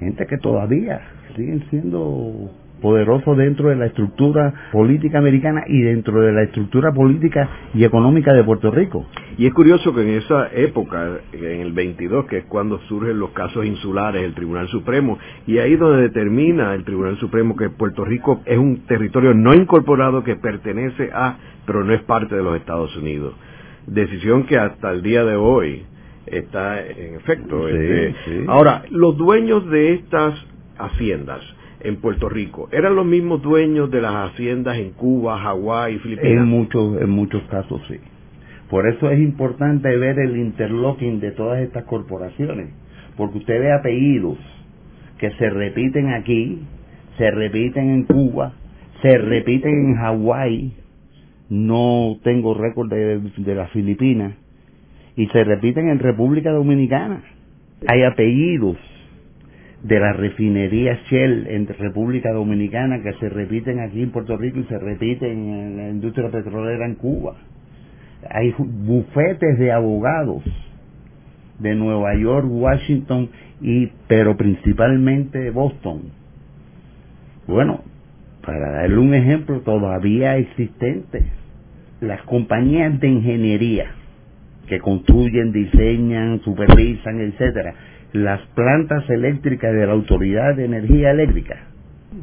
gente 0.00 0.26
que 0.26 0.38
todavía 0.38 1.00
siguen 1.36 1.64
siendo 1.70 2.50
poderoso 2.80 3.34
dentro 3.34 3.68
de 3.70 3.76
la 3.76 3.86
estructura 3.86 4.52
política 4.72 5.18
americana 5.18 5.64
y 5.66 5.80
dentro 5.82 6.20
de 6.20 6.32
la 6.32 6.42
estructura 6.42 6.92
política 6.92 7.48
y 7.74 7.84
económica 7.84 8.32
de 8.32 8.44
Puerto 8.44 8.70
Rico. 8.70 9.06
Y 9.38 9.46
es 9.46 9.54
curioso 9.54 9.94
que 9.94 10.02
en 10.02 10.18
esa 10.18 10.48
época, 10.52 11.18
en 11.32 11.60
el 11.60 11.72
22, 11.72 12.26
que 12.26 12.38
es 12.38 12.44
cuando 12.46 12.78
surgen 12.88 13.18
los 13.18 13.30
casos 13.30 13.64
insulares, 13.66 14.22
el 14.22 14.34
Tribunal 14.34 14.68
Supremo, 14.68 15.18
y 15.46 15.58
ahí 15.58 15.76
donde 15.76 16.02
determina 16.02 16.74
el 16.74 16.84
Tribunal 16.84 17.18
Supremo 17.18 17.56
que 17.56 17.70
Puerto 17.70 18.04
Rico 18.04 18.40
es 18.44 18.58
un 18.58 18.86
territorio 18.86 19.34
no 19.34 19.54
incorporado 19.54 20.24
que 20.24 20.36
pertenece 20.36 21.10
a, 21.12 21.36
pero 21.66 21.84
no 21.84 21.92
es 21.92 22.02
parte 22.02 22.34
de 22.34 22.42
los 22.42 22.56
Estados 22.56 22.96
Unidos. 22.96 23.34
Decisión 23.86 24.44
que 24.44 24.58
hasta 24.58 24.90
el 24.90 25.02
día 25.02 25.24
de 25.24 25.36
hoy 25.36 25.84
está 26.26 26.84
en 26.84 27.14
efecto. 27.14 27.68
Este, 27.68 28.14
ahora, 28.48 28.82
los 28.90 29.16
dueños 29.16 29.68
de 29.70 29.94
estas 29.94 30.34
haciendas, 30.78 31.40
en 31.86 31.96
Puerto 31.96 32.28
Rico. 32.28 32.68
¿Eran 32.72 32.96
los 32.96 33.06
mismos 33.06 33.42
dueños 33.42 33.90
de 33.90 34.00
las 34.00 34.30
haciendas 34.30 34.76
en 34.78 34.90
Cuba, 34.90 35.38
Hawái 35.38 35.98
Filipinas? 35.98 36.42
En 36.42 36.44
muchos, 36.44 37.00
en 37.00 37.10
muchos 37.10 37.42
casos 37.44 37.80
sí. 37.88 37.96
Por 38.68 38.88
eso 38.88 39.10
es 39.10 39.20
importante 39.20 39.96
ver 39.96 40.18
el 40.18 40.36
interlocking 40.36 41.20
de 41.20 41.30
todas 41.30 41.60
estas 41.60 41.84
corporaciones, 41.84 42.70
porque 43.16 43.38
usted 43.38 43.60
ve 43.60 43.72
apellidos 43.72 44.38
que 45.18 45.30
se 45.32 45.50
repiten 45.50 46.12
aquí, 46.12 46.62
se 47.16 47.30
repiten 47.30 47.90
en 47.90 48.02
Cuba, 48.04 48.52
se 49.02 49.16
repiten 49.18 49.72
en 49.72 49.94
Hawái, 49.94 50.72
no 51.48 52.16
tengo 52.24 52.54
récord 52.54 52.90
de, 52.90 53.20
de 53.20 53.54
las 53.54 53.70
Filipinas, 53.70 54.34
y 55.14 55.26
se 55.28 55.44
repiten 55.44 55.88
en 55.88 56.00
República 56.00 56.50
Dominicana. 56.50 57.22
Hay 57.86 58.02
apellidos 58.02 58.76
de 59.86 60.00
la 60.00 60.12
refinería 60.12 60.98
Shell 61.08 61.46
en 61.48 61.66
República 61.68 62.32
Dominicana 62.32 63.02
que 63.02 63.12
se 63.14 63.28
repiten 63.28 63.78
aquí 63.78 64.02
en 64.02 64.10
Puerto 64.10 64.36
Rico 64.36 64.58
y 64.58 64.64
se 64.64 64.78
repiten 64.78 65.30
en 65.30 65.76
la 65.76 65.88
industria 65.90 66.28
petrolera 66.28 66.86
en 66.86 66.96
Cuba. 66.96 67.36
Hay 68.28 68.52
bufetes 68.58 69.58
de 69.58 69.70
abogados 69.70 70.42
de 71.60 71.74
Nueva 71.76 72.16
York, 72.16 72.46
Washington 72.48 73.28
y 73.60 73.86
pero 74.08 74.36
principalmente 74.36 75.50
Boston. 75.50 76.02
Bueno, 77.46 77.82
para 78.44 78.72
darle 78.72 78.98
un 78.98 79.14
ejemplo 79.14 79.60
todavía 79.60 80.36
existente, 80.36 81.26
las 82.00 82.22
compañías 82.22 82.98
de 82.98 83.08
ingeniería 83.08 83.86
que 84.66 84.80
construyen, 84.80 85.52
diseñan, 85.52 86.40
supervisan, 86.40 87.20
etcétera, 87.20 87.74
las 88.12 88.40
plantas 88.54 89.08
eléctricas 89.10 89.72
de 89.72 89.86
la 89.86 89.92
Autoridad 89.92 90.54
de 90.54 90.64
Energía 90.64 91.10
Eléctrica 91.10 91.56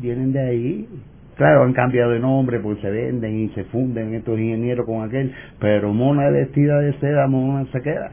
vienen 0.01 0.34
de 0.34 0.39
ahí. 0.39 0.88
Claro, 1.36 1.63
han 1.63 1.73
cambiado 1.73 2.11
de 2.11 2.19
nombre 2.19 2.59
porque 2.59 2.81
se 2.81 2.91
venden 2.91 3.39
y 3.39 3.49
se 3.49 3.63
funden 3.65 4.13
estos 4.13 4.39
ingenieros 4.39 4.86
con 4.86 5.03
aquel, 5.03 5.31
pero 5.59 5.91
Mona 5.93 6.29
vestida 6.29 6.79
de 6.79 6.93
seda, 6.99 7.27
Mona 7.27 7.65
se 7.71 7.81
queda. 7.81 8.11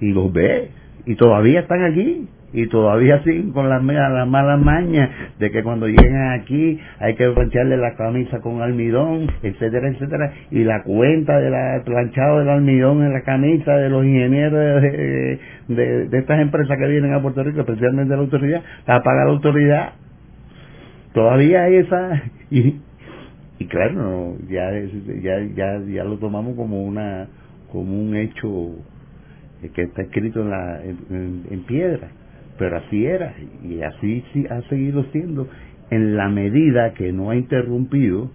Y 0.00 0.12
los 0.12 0.32
ve, 0.32 0.70
y 1.06 1.14
todavía 1.16 1.60
están 1.60 1.82
aquí 1.84 2.28
y 2.52 2.66
todavía 2.68 3.22
siguen 3.24 3.52
con 3.52 3.68
las, 3.68 3.82
las 3.82 4.28
malas 4.28 4.60
mañas 4.60 5.10
de 5.38 5.50
que 5.50 5.62
cuando 5.62 5.86
llegan 5.86 6.40
aquí 6.40 6.78
hay 6.98 7.14
que 7.14 7.28
plancharle 7.30 7.76
la 7.76 7.94
camisa 7.96 8.40
con 8.40 8.62
almidón, 8.62 9.30
etcétera, 9.42 9.88
etcétera, 9.88 10.32
y 10.50 10.64
la 10.64 10.82
cuenta 10.82 11.38
del 11.38 11.82
planchado 11.82 12.40
del 12.40 12.48
almidón 12.48 13.02
en 13.04 13.12
la 13.12 13.22
camisa 13.22 13.76
de 13.76 13.88
los 13.88 14.04
ingenieros 14.04 14.82
de, 14.82 15.38
de, 15.68 16.18
estas 16.18 16.40
empresas 16.40 16.76
que 16.78 16.86
vienen 16.86 17.14
a 17.14 17.22
Puerto 17.22 17.42
Rico, 17.42 17.60
especialmente 17.60 18.14
la 18.14 18.22
autoridad, 18.22 18.62
la 18.86 19.02
paga 19.02 19.24
la 19.24 19.30
autoridad. 19.30 19.92
Todavía 21.12 21.64
hay 21.64 21.76
esa 21.76 22.22
y, 22.50 23.66
claro, 23.68 24.36
ya, 24.48 24.70
ya 25.22 25.40
ya 25.54 25.80
ya 25.80 26.04
lo 26.04 26.18
tomamos 26.18 26.56
como 26.56 26.82
una 26.82 27.28
como 27.70 28.00
un 28.00 28.16
hecho 28.16 28.76
que 29.74 29.82
está 29.82 30.02
escrito 30.02 30.40
en, 30.40 30.50
la, 30.50 30.80
en 30.82 31.64
piedra 31.66 32.08
pero 32.60 32.76
así 32.76 33.04
era 33.06 33.34
y 33.64 33.80
así 33.80 34.22
ha 34.50 34.60
seguido 34.68 35.02
siendo 35.12 35.48
en 35.88 36.14
la 36.14 36.28
medida 36.28 36.92
que 36.92 37.10
no 37.10 37.30
ha 37.30 37.36
interrumpido 37.36 38.30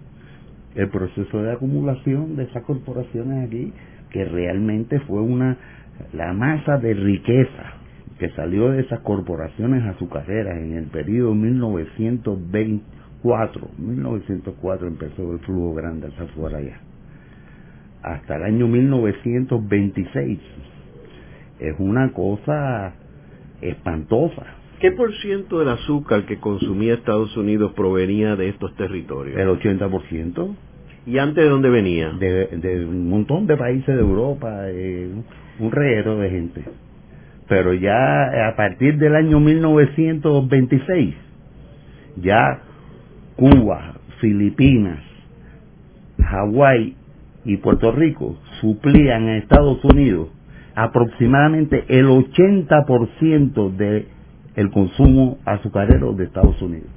el 0.74 0.88
proceso 0.88 1.44
de 1.44 1.52
acumulación 1.52 2.34
de 2.34 2.42
esas 2.42 2.64
corporaciones 2.64 3.46
aquí, 3.46 3.72
que 4.10 4.24
realmente 4.24 4.98
fue 5.00 5.22
una 5.22 5.56
la 6.12 6.32
masa 6.32 6.78
de 6.78 6.94
riqueza 6.94 7.74
que 8.18 8.30
salió 8.30 8.72
de 8.72 8.80
esas 8.80 8.98
corporaciones 9.00 9.84
azucareras 9.84 10.58
en 10.58 10.72
el 10.72 10.86
periodo 10.86 11.36
1924, 11.36 13.70
1904 13.78 14.88
empezó 14.88 15.34
el 15.34 15.38
flujo 15.38 15.74
grande 15.74 16.08
hacia 16.08 16.24
afuera 16.24 16.58
allá, 16.58 16.80
hasta 18.02 18.34
el 18.34 18.42
año 18.42 18.66
1926. 18.66 20.40
Es 21.60 21.76
una 21.78 22.12
cosa 22.12 22.92
espantosa. 23.60 24.44
¿Qué 24.80 24.92
por 24.92 25.14
ciento 25.16 25.58
del 25.58 25.70
azúcar 25.70 26.26
que 26.26 26.38
consumía 26.38 26.94
Estados 26.94 27.34
Unidos 27.36 27.72
provenía 27.74 28.36
de 28.36 28.50
estos 28.50 28.74
territorios? 28.76 29.38
El 29.38 29.48
80%. 29.48 30.54
¿Y 31.06 31.18
antes 31.18 31.44
de 31.44 31.48
dónde 31.48 31.70
venía? 31.70 32.10
De, 32.10 32.84
un 32.84 33.08
montón 33.08 33.46
de 33.46 33.56
países 33.56 33.94
de 33.94 34.00
Europa, 34.00 34.68
eh, 34.68 35.08
un 35.58 35.70
reguero 35.70 36.18
de 36.18 36.30
gente. 36.30 36.64
Pero 37.48 37.72
ya 37.74 38.48
a 38.48 38.56
partir 38.56 38.98
del 38.98 39.14
año 39.14 39.40
1926, 39.40 41.14
ya 42.16 42.60
Cuba, 43.36 43.94
Filipinas, 44.20 45.00
Hawái 46.22 46.96
y 47.44 47.56
Puerto 47.58 47.92
Rico 47.92 48.36
suplían 48.60 49.28
a 49.28 49.38
Estados 49.38 49.82
Unidos 49.84 50.28
aproximadamente 50.76 51.84
el 51.88 52.06
80% 52.06 53.74
del 53.74 54.08
el 54.54 54.70
consumo 54.70 55.38
azucarero 55.44 56.12
de 56.12 56.24
Estados 56.24 56.60
Unidos. 56.62 56.88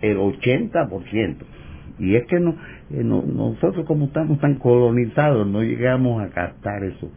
El 0.00 0.16
80%. 0.16 1.36
Y 2.00 2.16
es 2.16 2.26
que 2.26 2.40
no, 2.40 2.56
eh, 2.90 3.04
nosotros 3.04 3.86
como 3.86 4.06
estamos 4.06 4.40
tan 4.40 4.56
colonizados 4.56 5.46
no 5.46 5.62
llegamos 5.62 6.20
a 6.20 6.30
captar 6.30 6.82
eso. 6.82 7.10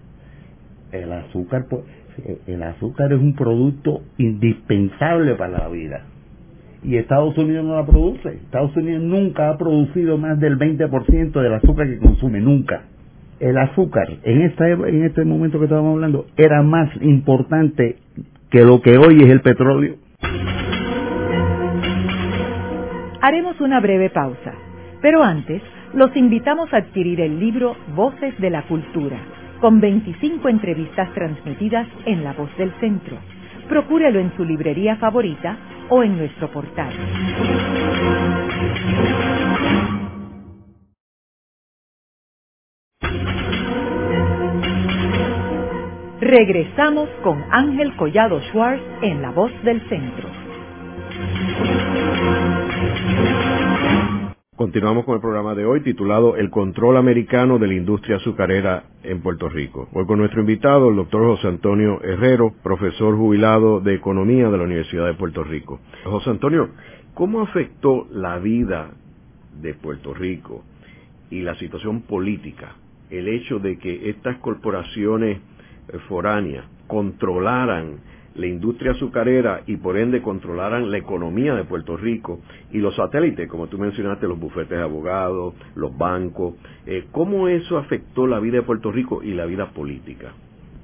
El 0.92 1.12
azúcar, 1.12 1.66
pues, 1.70 1.84
eh, 2.24 2.40
el 2.46 2.62
azúcar 2.62 3.14
es 3.14 3.20
un 3.20 3.34
producto 3.36 4.02
indispensable 4.20 5.34
para 5.36 5.60
la 5.60 5.70
vida. 5.70 6.06
Y 6.84 6.98
Estados 6.98 7.36
Unidos 7.38 7.66
no 7.66 7.76
la 7.76 7.86
produce. 7.86 8.30
Estados 8.30 8.76
Unidos 8.78 9.02
nunca 9.02 9.50
ha 9.50 9.58
producido 9.58 10.20
más 10.20 10.40
del 10.40 10.58
20% 10.58 11.42
del 11.42 11.54
azúcar 11.54 11.88
que 11.88 11.98
consume, 11.98 12.42
nunca 12.42 12.84
el 13.40 13.58
azúcar 13.58 14.08
en, 14.24 14.42
este 14.42 15.26
momento 15.26 15.60
que 15.60 15.66
estábamos 15.66 15.96
hablando 15.96 16.26
era 16.38 16.62
más 16.62 16.90
importante 17.02 17.98
que 18.50 18.64
lo 18.64 18.82
que 18.82 18.98
hoy 18.98 19.24
es 19.24 19.30
el 19.30 19.42
petróleo. 19.42 19.96
Haremos 23.22 23.60
una 23.60 23.80
breve 23.80 24.10
pausa, 24.10 24.54
pero 25.02 25.24
antes 25.24 25.62
los 25.94 26.16
invitamos 26.16 26.72
a 26.74 26.78
adquirir 26.78 27.22
el 27.22 27.40
libro 27.40 27.76
Voces 27.96 28.38
de 28.40 28.50
la 28.50 28.64
Cultura, 28.64 29.18
con 29.62 29.80
25 29.80 30.48
entrevistas 30.48 31.12
transmitidas 31.14 31.88
en 32.06 32.24
La 32.24 32.34
Voz 32.34 32.56
del 32.58 32.72
Centro. 32.80 33.18
Procúrelo 33.68 34.20
en 34.20 34.36
su 34.36 34.46
librería 34.46 34.98
favorita 34.98 35.58
o 35.90 36.04
en 36.04 36.18
nuestro 36.18 36.52
portal. 36.52 36.94
Regresamos 46.26 47.08
con 47.22 47.40
Ángel 47.52 47.96
Collado 47.98 48.42
Schwartz 48.50 48.82
en 49.04 49.22
La 49.22 49.30
Voz 49.30 49.52
del 49.64 49.80
Centro. 49.88 50.28
Continuamos 54.56 55.06
con 55.06 55.14
el 55.14 55.22
programa 55.22 55.54
de 55.54 55.68
hoy 55.68 55.82
titulado 55.82 56.36
El 56.36 56.50
control 56.50 56.98
americano 56.98 57.60
de 57.60 57.68
la 57.68 57.76
industria 57.76 58.16
azucarera 58.16 58.86
en 59.04 59.22
Puerto 59.22 59.50
Rico. 59.50 59.88
Hoy 59.94 60.08
con 60.08 60.18
nuestro 60.18 60.42
invitado, 60.42 60.90
el 60.90 60.96
doctor 60.96 61.28
José 61.28 61.48
Antonio 61.48 62.02
Herrero, 62.02 62.56
profesor 62.64 63.16
jubilado 63.16 63.80
de 63.80 63.94
Economía 63.94 64.50
de 64.50 64.58
la 64.58 64.64
Universidad 64.64 65.06
de 65.06 65.14
Puerto 65.14 65.44
Rico. 65.44 65.80
José 66.06 66.32
Antonio, 66.32 66.70
¿cómo 67.14 67.42
afectó 67.42 68.08
la 68.10 68.40
vida 68.40 68.90
de 69.62 69.76
Puerto 69.76 70.16
Rico 70.16 70.64
y 71.30 71.42
la 71.42 71.54
situación 71.54 72.02
política 72.02 72.78
el 73.10 73.28
hecho 73.28 73.60
de 73.60 73.78
que 73.78 74.10
estas 74.10 74.38
corporaciones 74.38 75.40
foránea 76.08 76.66
controlaran 76.88 78.00
la 78.36 78.48
industria 78.48 78.92
azucarera 78.92 79.62
y 79.66 79.78
por 79.78 79.98
ende 79.98 80.22
controlaran 80.22 80.92
la 80.92 80.98
economía 80.98 81.56
de 81.56 81.64
Puerto 81.64 81.96
Rico 81.96 82.42
y 82.72 82.80
los 82.80 82.96
satélites, 82.96 83.48
como 83.48 83.68
tú 83.68 83.78
mencionaste, 83.78 84.28
los 84.28 84.40
bufetes 84.40 84.78
de 84.78 84.84
abogados, 84.84 85.54
los 85.76 85.98
bancos, 85.98 86.56
eh, 86.86 87.06
¿cómo 87.12 87.48
eso 87.48 87.78
afectó 87.78 88.28
la 88.28 88.40
vida 88.40 88.58
de 88.58 88.64
Puerto 88.64 88.92
Rico 88.92 89.24
y 89.24 89.34
la 89.34 89.46
vida 89.46 89.72
política? 89.72 90.34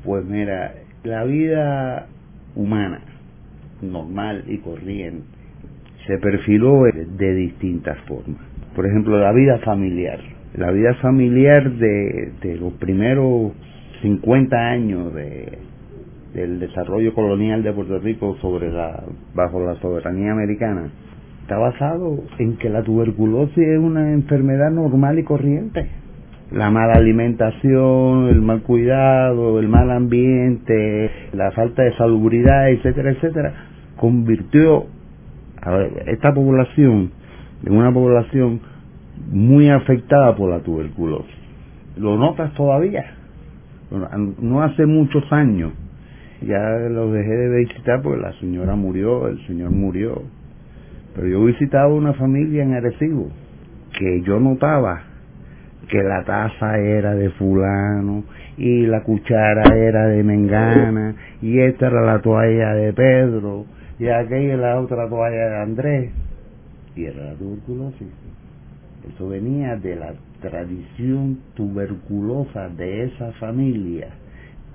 Pues 0.03 0.25
mira, 0.25 0.75
la 1.03 1.25
vida 1.25 2.07
humana, 2.55 3.01
normal 3.81 4.45
y 4.47 4.57
corriente, 4.59 5.25
se 6.07 6.17
perfiló 6.17 6.83
de 6.83 7.35
distintas 7.35 7.99
formas. 8.07 8.41
Por 8.75 8.85
ejemplo, 8.85 9.19
la 9.19 9.33
vida 9.33 9.59
familiar. 9.59 10.19
La 10.55 10.71
vida 10.71 10.95
familiar 10.95 11.71
de, 11.71 12.31
de 12.41 12.57
los 12.57 12.73
primeros 12.73 13.51
50 14.01 14.55
años 14.57 15.13
de, 15.13 15.59
del 16.33 16.59
desarrollo 16.59 17.13
colonial 17.13 17.63
de 17.63 17.73
Puerto 17.73 17.99
Rico 17.99 18.37
sobre 18.41 18.71
la, 18.71 19.03
bajo 19.33 19.59
la 19.59 19.75
soberanía 19.75 20.31
americana 20.31 20.89
está 21.41 21.57
basado 21.57 22.17
en 22.37 22.57
que 22.57 22.69
la 22.69 22.83
tuberculosis 22.83 23.57
es 23.57 23.77
una 23.77 24.13
enfermedad 24.13 24.71
normal 24.71 25.19
y 25.19 25.23
corriente. 25.23 25.85
La 26.51 26.69
mala 26.69 26.93
alimentación, 26.93 28.27
el 28.29 28.41
mal 28.41 28.61
cuidado, 28.61 29.59
el 29.59 29.67
mal 29.67 29.89
ambiente, 29.91 31.11
la 31.33 31.51
falta 31.51 31.83
de 31.83 31.93
salubridad, 31.97 32.69
etcétera, 32.69 33.11
etcétera, 33.11 33.53
convirtió 33.97 34.85
a 35.61 35.81
esta 36.07 36.33
población 36.33 37.11
en 37.65 37.73
una 37.75 37.91
población 37.93 38.61
muy 39.31 39.69
afectada 39.69 40.35
por 40.35 40.49
la 40.49 40.59
tuberculosis. 40.59 41.35
Lo 41.97 42.17
notas 42.17 42.53
todavía 42.53 43.20
no 43.91 44.63
hace 44.63 44.85
muchos 44.85 45.23
años, 45.31 45.73
ya 46.41 46.59
lo 46.89 47.11
dejé 47.11 47.29
de 47.29 47.57
visitar 47.59 48.01
porque 48.01 48.21
la 48.21 48.33
señora 48.39 48.75
murió, 48.75 49.27
el 49.27 49.45
señor 49.47 49.71
murió, 49.71 50.23
pero 51.15 51.27
yo 51.27 51.43
visitaba 51.43 51.93
una 51.93 52.13
familia 52.13 52.63
en 52.63 52.73
Arecibo 52.73 53.29
que 53.97 54.21
yo 54.21 54.39
notaba 54.39 55.03
que 55.89 56.01
la 56.01 56.23
taza 56.23 56.79
era 56.79 57.13
de 57.13 57.29
fulano 57.31 58.23
y 58.57 58.85
la 58.85 59.03
cuchara 59.03 59.75
era 59.75 60.07
de 60.07 60.23
Mengana 60.23 61.15
y 61.41 61.59
esta 61.59 61.87
era 61.87 62.01
la 62.01 62.21
toalla 62.21 62.73
de 62.73 62.93
Pedro 62.93 63.65
y 63.99 64.07
aquella 64.07 64.57
la 64.57 64.79
otra 64.79 65.07
toalla 65.07 65.49
de 65.49 65.57
Andrés. 65.57 66.11
Y 66.95 67.05
era 67.05 67.23
la 67.23 67.33
tuberculosis. 67.33 68.07
Eso 69.13 69.29
venía 69.29 69.75
de 69.75 69.95
la 69.95 70.13
tradición 70.41 71.39
tuberculosa 71.55 72.69
de 72.69 73.05
esa 73.05 73.31
familia 73.33 74.09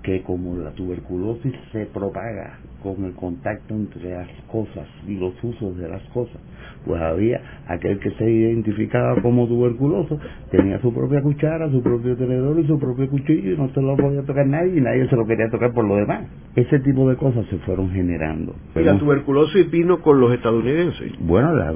que 0.07 0.23
como 0.23 0.57
la 0.57 0.71
tuberculosis 0.71 1.53
se 1.73 1.87
propaga 1.87 2.61
con 2.81 3.05
el 3.05 3.13
contacto 3.15 3.75
entre 3.75 4.11
las 4.11 4.29
cosas 4.47 4.87
y 5.09 5.17
los 5.17 5.33
usos 5.43 5.77
de 5.77 5.89
las 5.89 6.03
cosas, 6.11 6.41
pues 6.87 7.03
había 7.03 7.41
aquel 7.67 7.99
que 7.99 8.13
se 8.13 8.31
identificaba 8.31 9.21
como 9.21 9.49
tuberculoso, 9.49 10.21
tenía 10.53 10.81
su 10.81 10.95
propia 10.95 11.21
cuchara, 11.23 11.69
su 11.73 11.83
propio 11.83 12.17
tenedor 12.17 12.57
y 12.61 12.67
su 12.69 12.79
propio 12.79 13.11
cuchillo 13.11 13.55
y 13.55 13.57
no 13.57 13.69
se 13.71 13.83
lo 13.83 13.97
podía 13.97 14.23
tocar 14.23 14.47
nadie 14.47 14.77
y 14.77 14.81
nadie 14.81 15.09
se 15.09 15.17
lo 15.17 15.27
quería 15.27 15.51
tocar 15.51 15.73
por 15.73 15.85
lo 15.85 15.97
demás. 15.97 16.27
Ese 16.55 16.79
tipo 16.79 17.11
de 17.11 17.17
cosas 17.17 17.45
se 17.47 17.59
fueron 17.59 17.91
generando. 17.91 18.55
¿Y 18.77 18.85
la 18.85 18.97
tuberculosis 18.99 19.69
vino 19.73 20.01
con 20.03 20.21
los 20.21 20.33
estadounidenses? 20.33 21.15
Bueno, 21.19 21.53
la, 21.53 21.73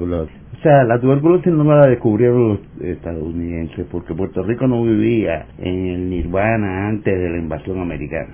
o 0.61 0.63
sea, 0.63 0.83
la 0.83 0.99
tuberculosis 0.99 1.51
no 1.51 1.63
la 1.63 1.87
descubrieron 1.87 2.49
los 2.49 2.59
estadounidenses 2.81 3.87
porque 3.91 4.13
Puerto 4.13 4.43
Rico 4.43 4.67
no 4.67 4.83
vivía 4.83 5.47
en 5.57 5.87
el 5.87 6.09
nirvana 6.09 6.87
antes 6.87 7.17
de 7.17 7.29
la 7.31 7.37
invasión 7.39 7.79
americana. 7.79 8.29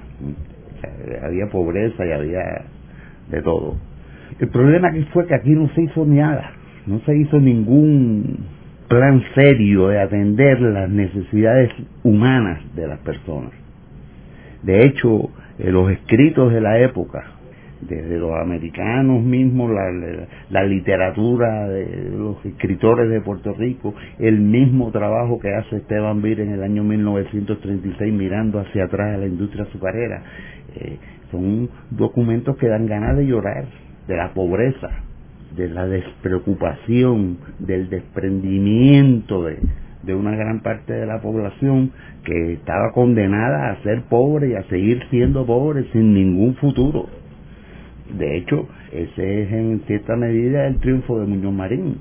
había 1.24 1.48
pobreza 1.48 2.06
y 2.06 2.12
había 2.12 2.66
de 3.30 3.42
todo. 3.42 3.78
El 4.40 4.50
problema 4.50 4.90
aquí 4.90 5.08
fue 5.14 5.26
que 5.26 5.36
aquí 5.36 5.52
no 5.52 5.70
se 5.70 5.84
hizo 5.84 6.06
nada 6.06 6.52
no 6.88 7.02
se 7.02 7.16
hizo 7.16 7.40
ningún 7.40 8.46
plan 8.88 9.22
serio 9.36 9.90
de 9.90 10.00
atender 10.00 10.60
las 10.62 10.90
necesidades 10.90 11.70
humanas 12.04 12.62
de 12.76 12.88
las 12.88 13.00
personas. 13.00 13.52
De 14.64 14.86
hecho, 14.86 15.30
en 15.60 15.74
los 15.74 15.92
escritos 15.92 16.54
de 16.54 16.62
la 16.62 16.80
época, 16.80 17.26
desde 17.82 18.18
los 18.18 18.32
americanos 18.36 19.24
mismos, 19.24 19.72
la, 20.50 20.64
literatura 20.64 21.68
de 21.68 22.10
los 22.10 22.44
escritores 22.46 23.10
de 23.10 23.22
Puerto 23.22 23.54
Rico, 23.54 23.94
el 24.20 24.40
mismo 24.40 24.92
trabajo 24.92 25.40
que 25.40 25.54
hace 25.54 25.78
Esteban 25.78 26.22
Vir 26.22 26.40
en 26.42 26.54
el 26.54 26.64
año 26.64 26.84
1936 26.84 28.14
mirando 28.14 28.60
hacia 28.60 28.86
atrás 28.86 29.16
a 29.16 29.18
la 29.18 29.28
industria 29.28 29.64
azucarera, 29.64 30.24
eh, 30.76 30.98
son 31.32 31.70
documentos 31.92 32.58
que 32.58 32.68
dan 32.68 32.86
ganas 32.86 33.16
de 33.18 33.26
llorar, 33.26 33.66
de 34.08 34.16
la 34.16 34.34
pobreza, 34.34 34.90
de 35.56 35.70
la 35.70 35.88
despreocupación, 35.88 37.38
del 37.60 37.90
desprendimiento 37.90 39.44
de, 39.44 39.58
de 40.04 40.16
una 40.16 40.36
gran 40.36 40.62
parte 40.62 40.94
de 40.94 41.06
la 41.06 41.22
población 41.22 41.92
que 42.24 42.54
estaba 42.54 42.92
condenada 42.94 43.72
a 43.72 43.84
ser 43.84 44.04
pobre 44.04 44.50
y 44.50 44.56
a 44.56 44.64
seguir 44.64 45.04
siendo 45.10 45.46
pobre 45.46 45.86
sin 45.92 46.14
ningún 46.14 46.56
futuro. 46.56 47.08
De 48.18 48.38
hecho, 48.38 48.68
ese 48.92 49.44
es 49.44 49.52
en 49.52 49.82
cierta 49.88 50.16
medida 50.16 50.68
el 50.68 50.80
triunfo 50.80 51.20
de 51.20 51.28
Muñoz 51.28 51.54
Marín. 51.54 51.98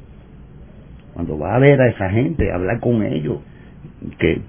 Cuando 1.15 1.39
va 1.39 1.57
a 1.57 1.59
ver 1.59 1.81
a 1.81 1.89
esa 1.89 2.11
gente, 2.11 2.53
hablar 2.53 2.81
con 2.81 3.03
ellos, 3.03 3.39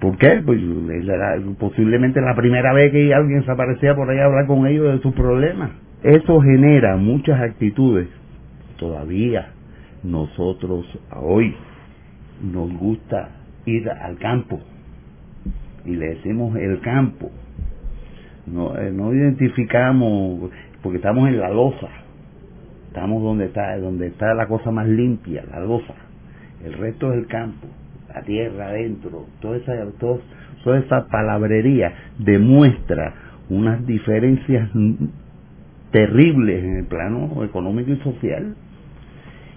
¿por 0.00 0.18
qué? 0.18 0.42
Pues 0.44 0.60
era 1.04 1.36
posiblemente 1.58 2.20
la 2.20 2.34
primera 2.34 2.72
vez 2.74 2.92
que 2.92 3.12
alguien 3.14 3.44
se 3.44 3.50
aparecía 3.50 3.94
por 3.94 4.10
ahí 4.10 4.18
a 4.18 4.26
hablar 4.26 4.46
con 4.46 4.66
ellos 4.66 4.92
de 4.92 5.00
sus 5.00 5.14
problemas. 5.14 5.70
Eso 6.02 6.40
genera 6.40 6.96
muchas 6.96 7.40
actitudes 7.40 8.08
todavía 8.78 9.50
nosotros 10.02 10.86
hoy 11.14 11.54
nos 12.40 12.72
gusta 12.78 13.30
ir 13.66 13.90
al 13.90 14.16
campo 14.18 14.60
y 15.84 15.96
le 15.96 16.14
decimos 16.14 16.56
el 16.56 16.80
campo 16.80 17.30
no, 18.46 18.78
eh, 18.78 18.90
no 18.92 19.12
identificamos 19.12 20.50
porque 20.88 20.96
estamos 20.96 21.28
en 21.28 21.38
la 21.38 21.50
loza 21.50 21.86
estamos 22.86 23.22
donde 23.22 23.44
está 23.44 23.76
donde 23.76 24.06
está 24.06 24.32
la 24.32 24.46
cosa 24.46 24.70
más 24.70 24.88
limpia 24.88 25.44
la 25.50 25.60
loza 25.60 25.92
el 26.64 26.72
resto 26.72 27.12
es 27.12 27.18
el 27.18 27.26
campo 27.26 27.66
la 28.14 28.22
tierra 28.22 28.68
adentro 28.68 29.26
toda 29.38 29.58
esa 29.58 29.74
toda 30.00 30.78
esa 30.78 31.06
palabrería 31.08 31.92
demuestra 32.18 33.12
unas 33.50 33.84
diferencias 33.86 34.70
terribles 35.90 36.64
en 36.64 36.76
el 36.78 36.86
plano 36.86 37.44
económico 37.44 37.92
y 37.92 37.98
social 37.98 38.54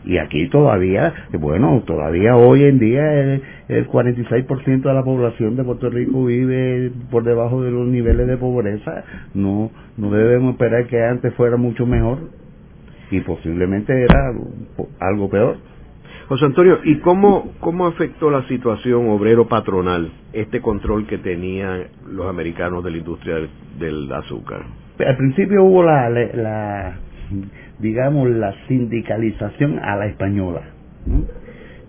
y 0.04 0.18
aquí 0.18 0.48
todavía, 0.50 1.14
bueno, 1.34 1.84
todavía 1.86 2.36
hoy 2.36 2.64
en 2.64 2.80
día 2.80 3.14
el, 3.14 3.42
el 3.68 3.88
46% 3.88 4.82
de 4.82 4.94
la 4.94 5.04
población 5.04 5.56
de 5.56 5.64
Puerto 5.64 5.90
Rico 5.90 6.26
vive 6.26 6.92
por 7.10 7.24
debajo 7.24 7.62
de 7.62 7.72
los 7.72 7.88
niveles 7.88 8.28
de 8.28 8.38
pobreza. 8.38 9.04
No, 9.34 9.72
no 9.98 10.12
debemos 10.12 10.54
esperar 10.54 10.88
que 10.88 11.04
antes 11.04 11.34
fuera 11.36 11.58
mucho 11.58 11.86
mejor 11.86 12.20
y 13.12 13.20
posiblemente 13.22 13.94
era 14.04 14.34
algo 15.00 15.30
peor. 15.30 15.58
José 16.28 16.46
Antonio, 16.46 16.80
¿y 16.86 17.00
cómo, 17.00 17.52
cómo 17.60 17.88
afectó 17.88 18.32
la 18.32 18.48
situación 18.48 19.10
obrero-patronal 19.10 20.12
este 20.32 20.62
control 20.62 21.06
que 21.06 21.18
tenían 21.18 21.88
los 22.08 22.28
americanos 22.28 22.84
de 22.86 22.92
la 22.92 22.98
industria 22.98 23.36
del, 23.78 24.12
azúcar? 24.14 24.62
Al 25.06 25.18
principio 25.18 25.64
hubo 25.64 25.84
la, 25.84 26.10
la 26.10 27.00
digamos, 27.82 28.30
la 28.30 28.54
sindicalización 28.68 29.80
a 29.80 29.96
la 29.96 30.06
española, 30.08 30.62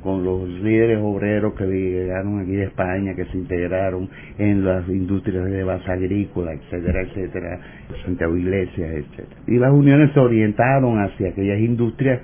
con 0.02 0.24
los 0.24 0.48
líderes 0.48 0.98
obreros 1.00 1.54
que 1.54 1.64
llegaron 1.64 2.40
aquí 2.40 2.52
de 2.52 2.64
España, 2.64 3.14
que 3.14 3.24
se 3.26 3.38
integraron 3.38 4.08
en 4.38 4.64
las 4.64 4.88
industrias 4.88 5.44
de 5.44 5.62
base 5.62 5.90
agrícola, 5.90 6.52
etcétera, 6.52 7.02
etcétera, 7.02 7.60
Santiago 8.04 8.36
Iglesias, 8.36 8.90
etcétera. 8.90 9.40
Y 9.46 9.58
las 9.58 9.72
uniones 9.72 10.12
se 10.12 10.20
orientaron 10.20 10.98
hacia 11.00 11.28
aquellas 11.28 11.60
industrias 11.60 12.20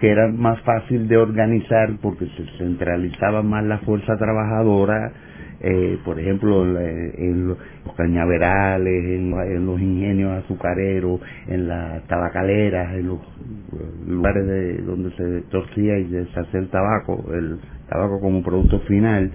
que 0.00 0.10
eran 0.10 0.36
más 0.38 0.60
fácil 0.62 1.06
de 1.08 1.18
organizar 1.18 1.90
porque 2.00 2.26
se 2.26 2.44
centralizaba 2.58 3.42
más 3.42 3.64
la 3.64 3.78
fuerza 3.78 4.16
trabajadora, 4.16 5.12
eh, 5.62 5.98
por 6.04 6.18
ejemplo, 6.18 6.64
en, 6.64 7.48
los 7.48 7.58
cañaverales, 7.96 9.04
en, 9.04 9.66
los 9.66 9.80
ingenios 9.80 10.42
azucareros, 10.44 11.20
en 11.48 11.68
las 11.68 12.02
tabacaleras, 12.06 12.94
en 12.94 13.08
los 13.08 13.18
lugares 14.06 14.46
de, 14.46 14.78
donde 14.78 15.10
se 15.16 15.42
torcía 15.50 15.98
y 15.98 16.08
se 16.08 16.40
hacía 16.40 16.60
el 16.60 16.68
tabaco, 16.68 17.24
el 17.34 17.58
tabaco 17.88 18.20
como 18.20 18.42
producto 18.42 18.80
final, 18.80 19.30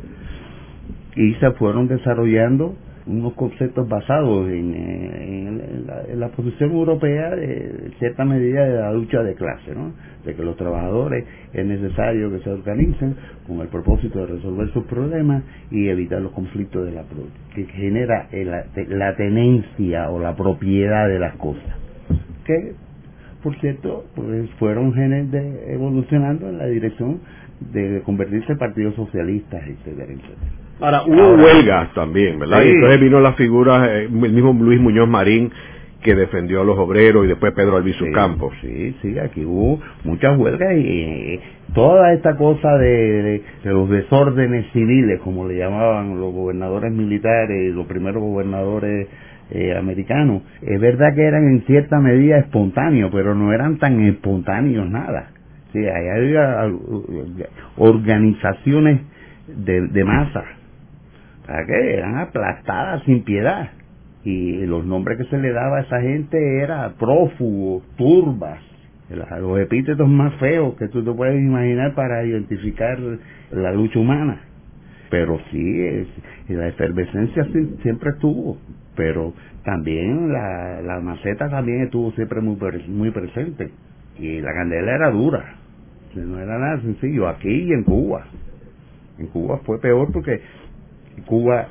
y 1.15 1.33
se 1.35 1.51
fueron 1.51 1.87
desarrollando 1.87 2.75
unos 3.07 3.33
conceptos 3.33 3.87
basados 3.87 4.49
en, 4.49 5.85
la, 6.19 6.29
posición 6.29 6.71
europea 6.71 7.35
de 7.35 7.91
cierta 7.99 8.25
medida 8.25 8.65
de 8.65 8.79
la 8.79 8.91
lucha 8.91 9.21
de 9.21 9.35
clase, 9.35 9.75
¿no? 9.75 9.93
de 10.25 10.35
que 10.35 10.43
los 10.43 10.57
trabajadores 10.57 11.23
es 11.53 11.65
necesario 11.65 12.31
que 12.31 12.39
se 12.39 12.49
organicen 12.49 13.15
con 13.47 13.61
el 13.61 13.67
propósito 13.67 14.19
de 14.19 14.27
resolver 14.33 14.69
sus 14.73 14.85
problemas 14.85 15.43
y 15.69 15.87
evitar 15.87 16.19
los 16.21 16.31
conflictos 16.31 16.85
de 16.85 16.91
la 16.93 17.03
que 17.53 17.65
genera 17.65 18.27
la 18.89 19.15
tenencia 19.15 20.09
o 20.09 20.19
la 20.19 20.35
propiedad 20.35 21.07
de 21.07 21.19
las 21.19 21.35
cosas 21.35 21.75
que 22.45 22.73
por 23.43 23.55
cierto 23.59 24.05
pues 24.15 24.49
fueron 24.57 24.93
genes 24.93 25.29
de, 25.31 25.73
evolucionando 25.73 26.49
en 26.49 26.57
la 26.57 26.65
dirección 26.65 27.19
de 27.71 28.01
convertirse 28.03 28.53
en 28.53 28.57
partidos 28.57 28.95
socialistas 28.95 29.61
etcétera 29.67 30.11
etcétera 30.11 30.64
Ahora, 30.81 31.03
hubo 31.03 31.35
huelgas 31.35 31.93
también, 31.93 32.37
¿verdad? 32.37 32.61
Y 32.63 32.69
entonces 32.69 32.99
vino 32.99 33.21
la 33.21 33.33
figura, 33.33 33.85
eh, 33.87 34.03
el 34.05 34.11
mismo 34.11 34.53
Luis 34.53 34.79
Muñoz 34.79 35.07
Marín, 35.07 35.49
que 36.03 36.15
defendió 36.15 36.61
a 36.61 36.63
los 36.65 36.77
obreros, 36.77 37.25
y 37.25 37.29
después 37.29 37.53
Pedro 37.53 37.77
Albizu 37.77 38.11
Campos. 38.11 38.53
Sí, 38.61 38.95
sí, 39.01 39.17
aquí 39.17 39.45
hubo 39.45 39.79
muchas 40.03 40.37
huelgas 40.37 40.73
y 40.77 41.39
toda 41.73 42.13
esta 42.13 42.35
cosa 42.35 42.77
de, 42.77 43.41
los 43.63 43.89
desórdenes 43.89 44.65
civiles, 44.73 45.19
como 45.21 45.47
le 45.47 45.57
llamaban 45.57 46.19
los 46.19 46.33
gobernadores 46.33 46.91
militares 46.91 47.73
los 47.73 47.87
primeros 47.87 48.21
gobernadores 48.21 49.07
eh, 49.51 49.75
americanos, 49.77 50.43
es 50.61 50.79
verdad 50.79 51.15
que 51.15 51.23
eran 51.23 51.47
en 51.47 51.61
cierta 51.65 51.99
medida 51.99 52.37
espontáneos, 52.37 53.09
pero 53.13 53.33
no 53.33 53.53
eran 53.53 53.77
tan 53.77 54.01
espontáneos 54.01 54.87
nada. 54.89 55.31
Sí, 55.71 55.79
ahí 55.79 56.07
había 56.07 56.69
organizaciones 57.77 59.01
de, 59.47 59.87
de 59.87 60.03
masa 60.03 60.43
¿Para 61.45 61.65
qué? 61.65 61.93
Eran 61.95 62.17
aplastadas 62.17 63.03
sin 63.03 63.23
piedad. 63.23 63.69
Y 64.23 64.65
los 64.65 64.85
nombres 64.85 65.17
que 65.19 65.25
se 65.25 65.37
le 65.37 65.51
daba 65.51 65.77
a 65.77 65.81
esa 65.81 66.01
gente 66.01 66.59
era 66.59 66.93
prófugos, 66.97 67.83
turbas, 67.95 68.59
los 69.09 69.59
epítetos 69.59 70.07
más 70.07 70.33
feos 70.39 70.75
que 70.77 70.87
tú 70.87 71.03
te 71.03 71.11
puedes 71.11 71.39
imaginar 71.39 71.93
para 71.93 72.23
identificar 72.25 72.97
la 73.51 73.71
lucha 73.71 73.99
humana. 73.99 74.41
Pero 75.11 75.39
sí, 75.51 76.07
la 76.49 76.67
efervescencia 76.67 77.45
siempre 77.83 78.09
estuvo, 78.09 78.57
pero 78.95 79.33
también 79.63 80.33
la, 80.33 80.81
la 80.81 80.99
maceta 81.01 81.47
también 81.47 81.83
estuvo 81.83 82.11
siempre 82.13 82.41
muy, 82.41 82.57
muy 82.87 83.11
presente. 83.11 83.69
Y 84.17 84.41
la 84.41 84.53
candela 84.53 84.95
era 84.95 85.11
dura, 85.11 85.55
no 86.15 86.39
era 86.39 86.57
nada 86.57 86.81
sencillo, 86.81 87.27
aquí 87.27 87.49
y 87.49 87.73
en 87.73 87.83
Cuba. 87.83 88.25
En 89.19 89.27
Cuba 89.27 89.59
fue 89.65 89.79
peor 89.79 90.11
porque 90.11 90.41
Cuba 91.25 91.67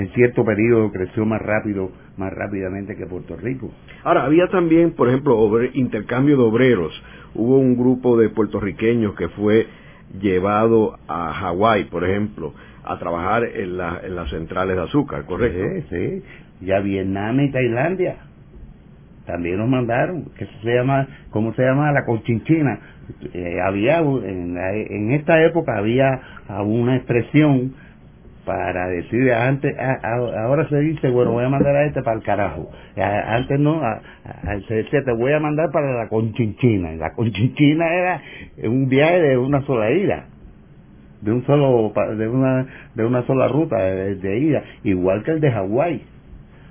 en 0.00 0.08
cierto 0.14 0.44
periodo 0.44 0.90
creció 0.92 1.26
más 1.26 1.42
rápido, 1.42 1.90
más 2.16 2.32
rápidamente 2.32 2.96
que 2.96 3.06
Puerto 3.06 3.36
Rico. 3.36 3.70
Ahora, 4.02 4.24
había 4.24 4.46
también, 4.48 4.92
por 4.92 5.08
ejemplo, 5.08 5.36
intercambio 5.74 6.36
de 6.38 6.42
obreros. 6.42 7.02
Hubo 7.34 7.58
un 7.58 7.76
grupo 7.76 8.16
de 8.16 8.30
puertorriqueños 8.30 9.14
que 9.14 9.28
fue 9.28 9.66
llevado 10.20 10.98
a 11.06 11.32
Hawái, 11.34 11.84
por 11.84 12.04
ejemplo, 12.04 12.54
a 12.82 12.98
trabajar 12.98 13.44
en, 13.44 13.78
en 13.78 14.16
las 14.16 14.30
centrales 14.30 14.76
de 14.76 14.82
azúcar, 14.82 15.26
¿correcto? 15.26 15.58
Sí, 15.58 15.84
sí. 15.90 16.22
Y 16.66 16.72
a 16.72 16.80
Vietnam 16.80 17.40
y 17.40 17.50
Tailandia 17.50 18.16
también 19.26 19.58
nos 19.58 19.68
mandaron, 19.68 20.24
que 20.36 20.46
se 20.62 20.74
llama, 20.74 21.06
¿cómo 21.30 21.52
se 21.54 21.62
llama? 21.62 21.92
La 21.92 22.04
conchinchina. 22.04 22.80
Eh, 23.34 23.58
había, 23.64 23.98
en, 23.98 24.56
en 24.56 25.12
esta 25.12 25.44
época 25.44 25.76
había 25.76 26.20
una 26.64 26.96
expresión 26.96 27.74
para 28.50 28.88
decir 28.88 29.32
antes 29.32 29.76
ahora 30.02 30.68
se 30.68 30.80
dice 30.80 31.08
bueno 31.08 31.30
voy 31.30 31.44
a 31.44 31.48
mandar 31.48 31.76
a 31.76 31.84
este 31.84 32.02
para 32.02 32.16
el 32.16 32.24
carajo 32.24 32.68
antes 32.96 33.60
no 33.60 33.80
se 34.66 34.74
decía 34.74 35.04
te 35.04 35.12
voy 35.12 35.32
a 35.32 35.38
mandar 35.38 35.70
para 35.70 35.92
la 35.92 36.08
conchinchina. 36.08 36.90
La 36.94 37.12
conchinchina 37.12 37.86
era 37.94 38.22
un 38.64 38.88
viaje 38.88 39.20
de 39.20 39.38
una 39.38 39.62
sola 39.62 39.92
ida 39.92 40.26
de 41.20 41.30
un 41.32 41.46
solo 41.46 41.92
de 42.16 42.28
una 42.28 42.66
de 42.96 43.04
una 43.04 43.24
sola 43.24 43.46
ruta 43.46 43.76
de, 43.76 44.38
ida 44.38 44.64
igual 44.82 45.22
que 45.22 45.30
el 45.30 45.40
de 45.40 45.52
Hawái. 45.52 46.02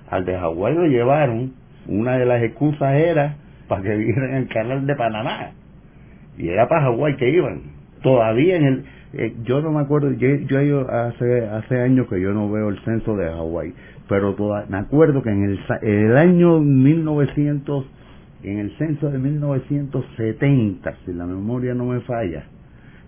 Al 0.09 0.25
de 0.25 0.38
Hawái 0.38 0.75
lo 0.75 0.86
llevaron 0.86 1.53
una 1.88 2.17
de 2.17 2.25
las 2.25 2.43
excusas 2.43 2.93
era 2.95 3.38
para 3.69 3.84
que 3.84 3.95
vieran 3.95 4.34
el 4.34 4.49
canal 4.49 4.86
de 4.86 4.95
Panamá. 4.95 5.51
Y 6.38 6.49
era 6.49 6.67
para 6.67 6.82
Hawái 6.82 7.15
que 7.15 7.30
iban. 7.30 7.61
Todavía 8.01 8.57
en 8.57 8.65
el 8.65 8.86
eh, 9.14 9.36
yo 9.43 9.62
no 9.62 9.72
me 9.72 9.82
acuerdo, 9.82 10.12
yo, 10.12 10.28
yo 10.36 10.89
hace, 10.89 11.47
hace 11.47 11.80
años 11.82 12.07
que 12.07 12.22
yo 12.22 12.32
no 12.32 12.51
veo 12.51 12.70
el 12.70 12.80
censo 12.84 13.16
de 13.16 13.26
Hawái, 13.26 13.74
pero 14.07 14.36
me 14.70 14.78
acuerdo 14.78 15.24
que 15.24 15.32
en 15.32 15.43
el, 15.43 15.60
el 15.82 16.18
año 16.18 16.60
1900, 16.60 17.86
en 18.43 18.60
el 18.60 18.78
censo 18.78 19.10
de 19.10 19.18
1970, 19.18 20.95
si 21.05 21.14
la 21.14 21.26
memoria 21.26 21.74
no 21.74 21.86
me 21.86 22.01
falla, 22.01 22.43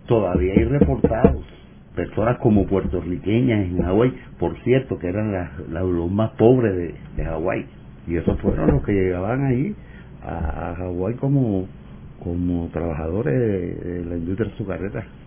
todavía 0.08 0.54
hay 0.54 0.64
reportados 0.66 1.46
personas 1.96 2.38
como 2.40 2.66
puertorriqueñas 2.66 3.66
en 3.66 3.84
Hawái, 3.84 4.14
por 4.40 4.58
cierto, 4.64 4.98
que 4.98 5.08
eran 5.08 5.32
los 5.70 6.12
más 6.12 6.32
pobres 6.32 6.76
de, 6.76 6.96
de 7.18 7.26
Hawái, 7.26 7.66
y 8.08 8.16
esos 8.16 8.40
fueron 8.40 8.72
los 8.72 8.84
que 8.84 8.94
llegaban 8.94 9.44
ahí 9.46 9.76
a, 10.24 10.74
Hawái 10.78 11.16
como 11.16 11.68
como 12.24 12.70
trabajadores 12.72 13.34
de, 13.34 14.06
la 14.06 14.16
industria 14.16 14.52
azucarera 14.54 15.04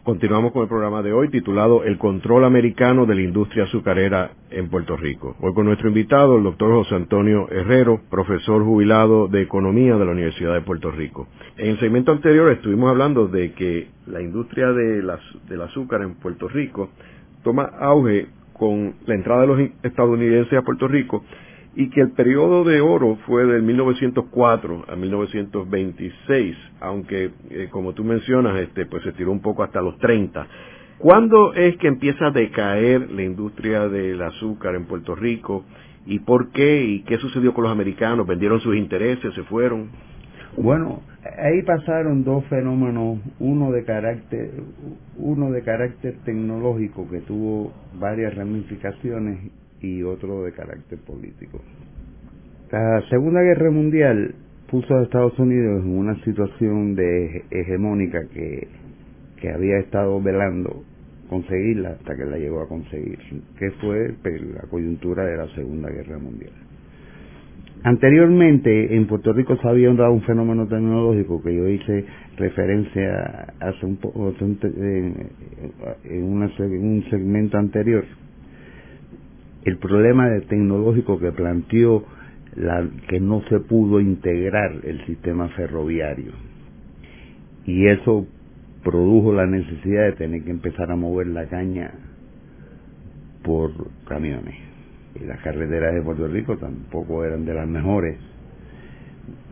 Continuamos 0.04 0.52
con 0.52 0.64
el 0.64 0.68
programa 0.68 1.04
de 1.04 1.14
hoy 1.14 1.30
titulado 1.30 1.84
El 1.84 1.98
control 1.98 2.46
americano 2.46 3.06
de 3.06 3.16
la 3.16 3.22
industria 3.22 3.66
azucarera 3.66 4.32
en 4.50 4.70
Puerto 4.70 4.98
Rico. 4.98 5.36
Hoy 5.42 5.54
con 5.54 5.66
nuestro 5.66 5.90
invitado, 5.90 6.38
el 6.38 6.44
doctor 6.44 6.72
José 6.72 6.96
Antonio 6.96 7.48
Herrero, 7.52 8.02
profesor 8.10 8.64
jubilado 8.64 9.28
de 9.28 9.42
Economía 9.42 9.98
de 9.98 10.06
la 10.06 10.12
Universidad 10.12 10.54
de 10.54 10.62
Puerto 10.62 10.92
Rico. 10.92 11.28
En 11.56 11.72
el 11.72 11.80
segmento 11.80 12.12
anterior 12.12 12.52
estuvimos 12.52 12.90
hablando 12.90 13.28
de 13.28 13.54
que 13.54 13.90
la 14.08 14.22
industria 14.22 14.72
de 14.72 15.04
del 15.48 15.62
azúcar 15.62 16.02
en 16.02 16.16
Puerto 16.16 16.48
Rico 16.48 16.90
toma 17.44 17.64
auge 17.80 18.28
con 18.62 18.94
la 19.08 19.16
entrada 19.16 19.42
de 19.42 19.48
los 19.48 19.60
estadounidenses 19.82 20.54
a 20.54 20.62
Puerto 20.62 20.88
Rico 20.88 21.24
y 21.76 21.90
que 21.90 22.02
el 22.02 22.12
periodo 22.12 22.64
de 22.64 22.80
oro 22.80 23.18
fue 23.26 23.44
del 23.44 23.64
1904 23.64 24.86
a 24.88 24.96
1926, 24.96 26.56
aunque 26.80 27.32
eh, 27.50 27.70
como 27.72 27.94
tú 27.94 28.04
mencionas, 28.04 28.60
este, 28.60 28.86
pues 28.86 29.02
se 29.02 29.14
tiró 29.14 29.32
un 29.32 29.42
poco 29.42 29.64
hasta 29.64 29.82
los 29.82 29.98
30. 29.98 30.46
¿Cuándo 31.00 31.56
es 31.56 31.76
que 31.78 31.88
empieza 31.88 32.28
a 32.28 32.32
decaer 32.32 33.10
la 33.10 33.24
industria 33.24 33.90
del 33.90 34.22
azúcar 34.22 34.76
en 34.76 34.86
Puerto 34.86 35.16
Rico 35.16 35.66
y 36.06 36.20
por 36.20 36.52
qué 36.52 36.84
y 36.84 37.02
qué 37.02 37.18
sucedió 37.18 37.56
con 37.56 37.64
los 37.64 37.74
americanos? 37.74 38.28
¿Vendieron 38.28 38.62
sus 38.62 38.76
intereses? 38.76 39.34
¿Se 39.34 39.42
fueron? 39.46 39.90
Bueno, 40.56 41.02
ahí 41.38 41.62
pasaron 41.64 42.24
dos 42.24 42.46
fenómenos, 42.46 43.20
uno 43.40 43.72
de 43.72 43.84
carácter, 43.84 44.52
uno 45.18 45.52
de 45.52 45.62
carácter 45.62 46.16
tecnológico 46.26 47.10
que 47.10 47.20
tuvo 47.22 47.72
varias 48.00 48.36
ramificaciones 48.36 49.52
y 49.82 50.04
otro 50.04 50.44
de 50.44 50.54
carácter 50.54 51.00
político. 51.00 51.62
La 52.72 53.02
Segunda 53.10 53.42
Guerra 53.42 53.70
Mundial 53.72 54.36
puso 54.70 54.96
a 54.96 55.04
Estados 55.04 55.38
Unidos 55.38 55.84
en 55.84 55.98
una 55.98 56.16
situación 56.24 56.96
de 56.96 57.44
hegemónica 57.52 58.20
que, 58.34 58.68
que 59.42 59.52
había 59.52 59.78
estado 59.80 60.22
velando 60.22 60.84
conseguirla 61.30 61.92
hasta 61.92 62.16
que 62.16 62.26
la 62.26 62.38
llegó 62.38 62.62
a 62.62 62.68
conseguir, 62.68 63.18
que 63.58 63.72
fue 63.80 64.16
la 64.24 64.64
coyuntura 64.70 65.26
de 65.26 65.38
la 65.38 65.48
Segunda 65.56 65.90
Guerra 65.90 66.18
Mundial. 66.18 66.52
Anteriormente 67.84 68.96
en 68.96 69.08
Puerto 69.08 69.34
Rico 69.34 69.58
se 69.58 69.68
había 69.68 69.92
dado 69.94 70.12
un 70.12 70.22
fenómeno 70.22 70.68
tecnológico 70.68 71.42
que 71.42 71.56
yo 71.56 71.68
hice 71.68 72.06
referencia 72.38 73.56
hace 73.60 73.86
un 73.88 73.98
poco 73.98 74.32
en, 74.40 75.28
un 76.24 77.04
segmento 77.10 77.58
anterior. 77.58 78.06
El 79.66 79.78
problema 79.78 80.30
tecnológico 80.48 81.20
que 81.20 81.32
planteó 81.32 82.06
la, 82.56 82.88
que 83.08 83.20
no 83.20 83.42
se 83.50 83.60
pudo 83.62 84.00
integrar 84.00 84.74
el 84.84 85.04
sistema 85.08 85.50
ferroviario 85.50 86.34
y 87.66 87.88
eso 87.88 88.28
produjo 88.84 89.34
la 89.34 89.48
necesidad 89.48 90.04
de 90.06 90.12
tener 90.14 90.44
que 90.44 90.52
empezar 90.52 90.92
a 90.92 90.96
mover 90.96 91.28
la 91.28 91.48
caña 91.48 91.92
por 93.44 93.72
camiones 94.08 94.71
y 95.16 95.26
las 95.26 95.40
carreteras 95.42 95.94
de 95.94 96.02
Puerto 96.02 96.28
Rico 96.28 96.58
tampoco 96.58 97.26
eran 97.26 97.46
de 97.46 97.54
las 97.54 97.68
mejores, 97.68 98.18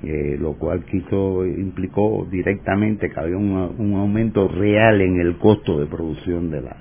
eh, 0.04 0.38
lo 0.40 0.54
cual 0.54 0.86
quiso, 0.86 1.46
implicó 1.46 2.28
directamente 2.32 3.10
que 3.10 3.20
había 3.20 3.38
un, 3.38 3.94
aumento 3.96 4.48
real 4.48 5.02
en 5.02 5.20
el 5.20 5.38
costo 5.38 5.80
de 5.80 5.86
producción 5.88 6.52
de 6.52 6.62
la 6.62 6.76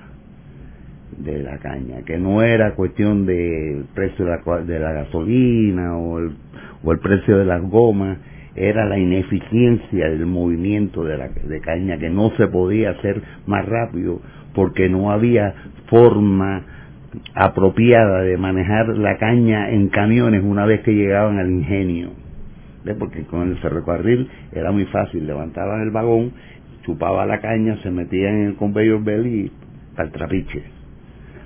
de 1.17 1.39
la 1.39 1.57
caña, 1.57 2.03
que 2.05 2.17
no 2.17 2.41
era 2.43 2.75
cuestión 2.75 3.25
del 3.25 3.85
precio 3.93 4.23
de 4.23 4.31
la, 4.31 4.61
de 4.61 4.79
la 4.79 4.93
gasolina 4.93 5.97
o 5.97 6.19
el, 6.19 6.31
o 6.81 6.91
el 6.93 6.99
precio 6.99 7.37
de 7.37 7.43
las 7.43 7.61
gomas, 7.61 8.19
era 8.55 8.85
la 8.85 8.97
ineficiencia 8.97 10.09
del 10.09 10.25
movimiento 10.25 11.03
de, 11.03 11.17
la, 11.17 11.27
de 11.27 11.59
caña, 11.59 11.97
que 11.97 12.09
no 12.09 12.31
se 12.37 12.47
podía 12.47 12.91
hacer 12.91 13.21
más 13.47 13.65
rápido 13.65 14.21
porque 14.53 14.87
no 14.87 15.11
había 15.11 15.53
forma 15.87 16.78
apropiada 17.33 18.21
de 18.21 18.37
manejar 18.37 18.89
la 18.89 19.17
caña 19.17 19.69
en 19.69 19.89
camiones 19.89 20.43
una 20.43 20.65
vez 20.65 20.81
que 20.81 20.93
llegaban 20.93 21.39
al 21.39 21.49
ingenio. 21.49 22.11
Porque 22.97 23.23
con 23.23 23.49
el 23.49 23.57
ferrocarril 23.57 24.29
era 24.51 24.71
muy 24.71 24.85
fácil, 24.85 25.27
levantaban 25.27 25.81
el 25.81 25.91
vagón, 25.91 26.31
chupaba 26.83 27.25
la 27.25 27.39
caña, 27.39 27.77
se 27.83 27.91
metían 27.91 28.35
en 28.35 28.47
el 28.47 28.55
conveyor 28.55 29.03
belt 29.03 29.27
y 29.27 29.51
el 29.97 30.11
trapiche. 30.11 30.63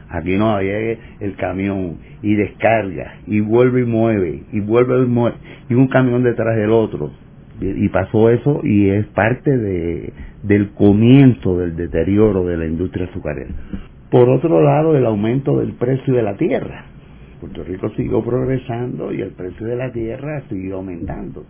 Aquí 0.09 0.37
no, 0.37 0.51
había 0.51 0.77
el 1.19 1.35
camión 1.37 1.97
y 2.21 2.35
descarga 2.35 3.15
y 3.25 3.39
vuelve 3.39 3.81
y 3.81 3.85
mueve 3.85 4.43
y 4.51 4.59
vuelve 4.59 5.03
y 5.03 5.07
mueve 5.07 5.37
y 5.69 5.73
un 5.73 5.87
camión 5.87 6.23
detrás 6.23 6.55
del 6.55 6.71
otro. 6.71 7.11
Y, 7.59 7.87
pasó 7.89 8.29
eso 8.29 8.61
y 8.63 8.89
es 8.89 9.05
parte 9.07 9.57
de, 9.57 10.11
del 10.43 10.71
comienzo 10.71 11.57
del 11.57 11.75
deterioro 11.75 12.45
de 12.45 12.57
la 12.57 12.65
industria 12.65 13.05
azucarera. 13.05 13.51
Por 14.13 14.29
otro 14.29 14.61
lado, 14.61 14.95
el 14.95 15.07
aumento 15.07 15.57
del 15.57 15.73
precio 15.73 16.13
de 16.13 16.21
la 16.21 16.37
tierra. 16.37 16.85
Puerto 17.39 17.63
Rico 17.63 17.89
siguió 17.95 18.23
progresando 18.23 19.11
y 19.11 19.21
el 19.21 19.31
precio 19.31 19.65
de 19.65 19.75
la 19.75 19.91
tierra 19.91 20.43
siguió 20.49 20.75
aumentando. 20.75 21.43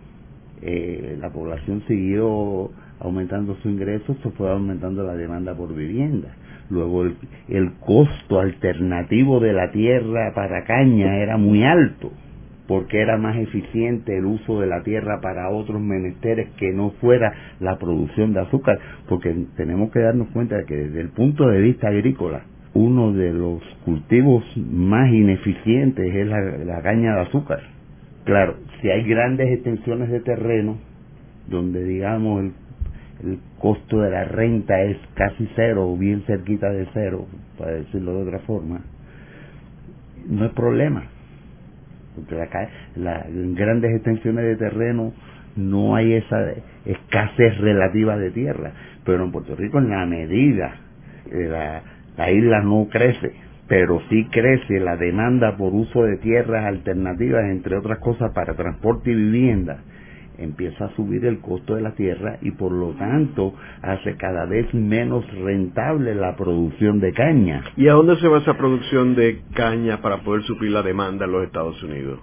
Eh, 0.62 1.18
la 1.20 1.28
población 1.28 1.82
siguió 1.86 2.70
aumentando 3.00 3.54
su 3.56 3.68
ingreso, 3.68 4.16
se 4.22 4.30
fue 4.30 4.50
aumentando 4.50 5.04
la 5.04 5.14
demanda 5.14 5.54
por 5.54 5.74
vivienda. 5.74 6.28
Luego 6.70 7.02
el, 7.02 7.16
el 7.48 7.74
costo 7.80 8.40
alternativo 8.40 9.40
de 9.40 9.52
la 9.52 9.70
tierra 9.70 10.32
para 10.34 10.64
caña 10.64 11.18
era 11.18 11.36
muy 11.36 11.64
alto, 11.64 12.12
porque 12.66 13.02
era 13.02 13.18
más 13.18 13.36
eficiente 13.36 14.16
el 14.16 14.24
uso 14.24 14.62
de 14.62 14.68
la 14.68 14.82
tierra 14.82 15.20
para 15.20 15.50
otros 15.50 15.82
menesteres 15.82 16.48
que 16.56 16.72
no 16.72 16.92
fuera 16.92 17.30
la 17.60 17.76
producción 17.76 18.32
de 18.32 18.40
azúcar, 18.40 18.78
porque 19.06 19.36
tenemos 19.54 19.92
que 19.92 20.00
darnos 20.00 20.28
cuenta 20.28 20.56
de 20.56 20.64
que 20.64 20.76
desde 20.76 21.02
el 21.02 21.10
punto 21.10 21.46
de 21.46 21.60
vista 21.60 21.88
agrícola, 21.88 22.44
uno 22.74 23.12
de 23.12 23.32
los 23.32 23.62
cultivos 23.84 24.44
más 24.56 25.08
ineficientes 25.12 26.14
es 26.14 26.26
la, 26.26 26.82
caña 26.82 27.14
de 27.16 27.20
azúcar, 27.22 27.60
Claro, 28.24 28.56
si 28.80 28.88
hay 28.88 29.04
grandes 29.04 29.50
extensiones 29.50 30.08
de 30.08 30.20
terreno, 30.20 30.78
donde 31.46 31.84
digamos 31.84 32.42
el, 32.42 32.52
el 33.22 33.38
costo 33.58 34.00
de 34.00 34.10
la 34.10 34.24
renta 34.24 34.80
es 34.80 34.96
casi 35.12 35.46
cero 35.54 35.90
o 35.90 35.96
bien 35.98 36.22
cerquita 36.22 36.70
de 36.70 36.88
cero, 36.94 37.26
para 37.58 37.72
decirlo 37.72 38.14
de 38.14 38.22
otra 38.22 38.38
forma, 38.40 38.80
no 40.26 40.46
es 40.46 40.52
problema. 40.52 41.04
Porque 42.14 42.34
la, 42.34 42.48
la, 42.96 43.26
en 43.28 43.54
grandes 43.54 43.94
extensiones 43.94 44.44
de 44.44 44.56
terreno 44.56 45.12
no 45.56 45.96
hay 45.96 46.14
esa 46.14 46.52
escasez 46.86 47.58
relativa 47.58 48.16
de 48.16 48.30
tierra. 48.30 48.72
Pero 49.04 49.24
en 49.24 49.32
Puerto 49.32 49.54
Rico, 49.54 49.78
en 49.78 49.90
la 49.90 50.06
medida 50.06 50.76
que 51.30 51.48
la, 51.48 51.82
la 52.16 52.30
isla 52.30 52.60
no 52.60 52.88
crece, 52.90 53.32
pero 53.68 54.00
sí 54.08 54.26
crece 54.30 54.80
la 54.80 54.96
demanda 54.96 55.56
por 55.56 55.74
uso 55.74 56.04
de 56.04 56.18
tierras 56.18 56.64
alternativas, 56.66 57.44
entre 57.50 57.76
otras 57.76 57.98
cosas, 57.98 58.32
para 58.32 58.54
transporte 58.54 59.10
y 59.10 59.14
vivienda, 59.14 59.78
empieza 60.38 60.86
a 60.86 60.96
subir 60.96 61.24
el 61.24 61.40
costo 61.40 61.76
de 61.76 61.82
la 61.82 61.94
tierra 61.94 62.38
y 62.40 62.50
por 62.52 62.72
lo 62.72 62.90
tanto 62.92 63.54
hace 63.82 64.16
cada 64.16 64.46
vez 64.46 64.72
menos 64.74 65.24
rentable 65.32 66.14
la 66.14 66.36
producción 66.36 67.00
de 67.00 67.12
caña. 67.12 67.62
¿Y 67.76 67.88
a 67.88 67.92
dónde 67.92 68.16
se 68.16 68.28
va 68.28 68.38
esa 68.38 68.56
producción 68.56 69.14
de 69.14 69.42
caña 69.54 70.00
para 70.00 70.22
poder 70.22 70.42
suplir 70.42 70.72
la 70.72 70.82
demanda 70.82 71.24
en 71.24 71.32
los 71.32 71.44
Estados 71.44 71.82
Unidos? 71.82 72.20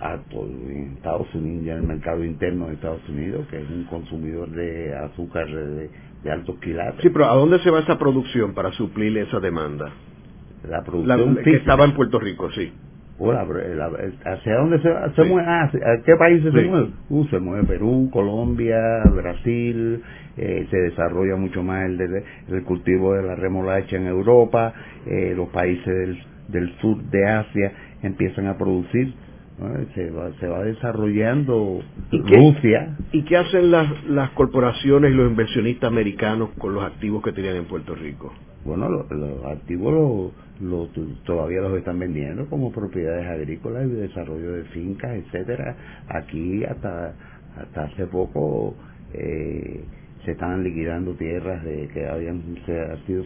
Ah, 0.00 0.16
pues, 0.30 0.48
en 0.48 0.92
Estados 0.96 1.34
Unidos, 1.34 1.64
ya 1.64 1.72
en 1.72 1.80
el 1.80 1.86
mercado 1.88 2.24
interno 2.24 2.68
de 2.68 2.74
Estados 2.74 3.06
Unidos, 3.08 3.48
que 3.50 3.58
es 3.58 3.68
un 3.68 3.84
consumidor 3.84 4.48
de 4.50 4.94
azúcar 4.94 5.48
de, 5.48 5.90
de 6.22 6.30
altos 6.30 6.56
quilates. 6.60 7.00
Sí, 7.02 7.10
pero 7.10 7.26
¿a 7.26 7.34
dónde 7.34 7.58
se 7.60 7.70
va 7.70 7.80
esa 7.80 7.98
producción 7.98 8.54
para 8.54 8.72
suplir 8.72 9.16
esa 9.18 9.40
demanda? 9.40 9.90
La 10.68 10.82
producción 10.82 11.36
la, 11.36 11.42
que 11.42 11.56
estaba 11.56 11.84
en 11.84 11.94
Puerto 11.94 12.18
Rico, 12.18 12.50
sí. 12.50 12.72
Hola, 13.20 13.44
¿hacia 14.24 14.54
dónde 14.58 14.80
se, 14.80 14.88
se 15.16 15.22
sí. 15.24 15.28
mueve? 15.28 15.48
Ah, 15.48 15.64
¿A 15.64 16.02
qué 16.04 16.14
países 16.16 16.52
sí. 16.52 16.60
se 16.60 16.66
mueve? 16.66 16.90
Uh, 17.08 17.24
se 17.26 17.38
mueve 17.40 17.66
Perú, 17.66 18.08
Colombia, 18.12 18.78
Brasil, 19.12 20.02
eh, 20.36 20.66
se 20.70 20.76
desarrolla 20.76 21.34
mucho 21.36 21.62
más 21.64 21.84
el, 21.86 21.98
de, 21.98 22.24
el 22.48 22.62
cultivo 22.62 23.14
de 23.14 23.24
la 23.24 23.34
remolacha 23.34 23.96
en 23.96 24.06
Europa, 24.06 24.72
eh, 25.06 25.32
los 25.36 25.48
países 25.48 25.86
del, 25.86 26.22
del 26.48 26.76
sur 26.78 27.02
de 27.10 27.26
Asia 27.26 27.72
empiezan 28.02 28.46
a 28.46 28.56
producir 28.56 29.12
se 29.94 30.10
va, 30.10 30.30
se 30.38 30.46
va 30.46 30.62
desarrollando 30.62 31.80
¿Y 32.10 32.18
Rusia. 32.18 32.96
¿Y 33.12 33.24
qué 33.24 33.36
hacen 33.36 33.70
las, 33.70 34.04
las 34.04 34.30
corporaciones 34.30 35.12
y 35.12 35.14
los 35.14 35.30
inversionistas 35.30 35.90
americanos 35.90 36.50
con 36.58 36.74
los 36.74 36.84
activos 36.84 37.22
que 37.22 37.32
tenían 37.32 37.56
en 37.56 37.64
Puerto 37.64 37.94
Rico? 37.94 38.32
Bueno, 38.64 38.88
los, 38.88 39.10
los 39.10 39.44
activos 39.46 40.32
lo, 40.60 40.68
lo, 40.68 40.88
todavía 41.24 41.60
los 41.60 41.76
están 41.76 41.98
vendiendo 41.98 42.46
como 42.46 42.70
propiedades 42.70 43.26
agrícolas 43.26 43.86
y 43.86 43.90
de 43.90 44.02
desarrollo 44.02 44.52
de 44.52 44.64
fincas, 44.64 45.10
etcétera. 45.12 45.76
Aquí 46.08 46.64
hasta 46.64 47.14
hasta 47.58 47.84
hace 47.84 48.06
poco 48.06 48.74
eh, 49.12 49.84
se 50.24 50.32
estaban 50.32 50.62
liquidando 50.62 51.14
tierras 51.14 51.64
de 51.64 51.88
que 51.88 52.06
habían 52.06 52.42
sido 53.06 53.24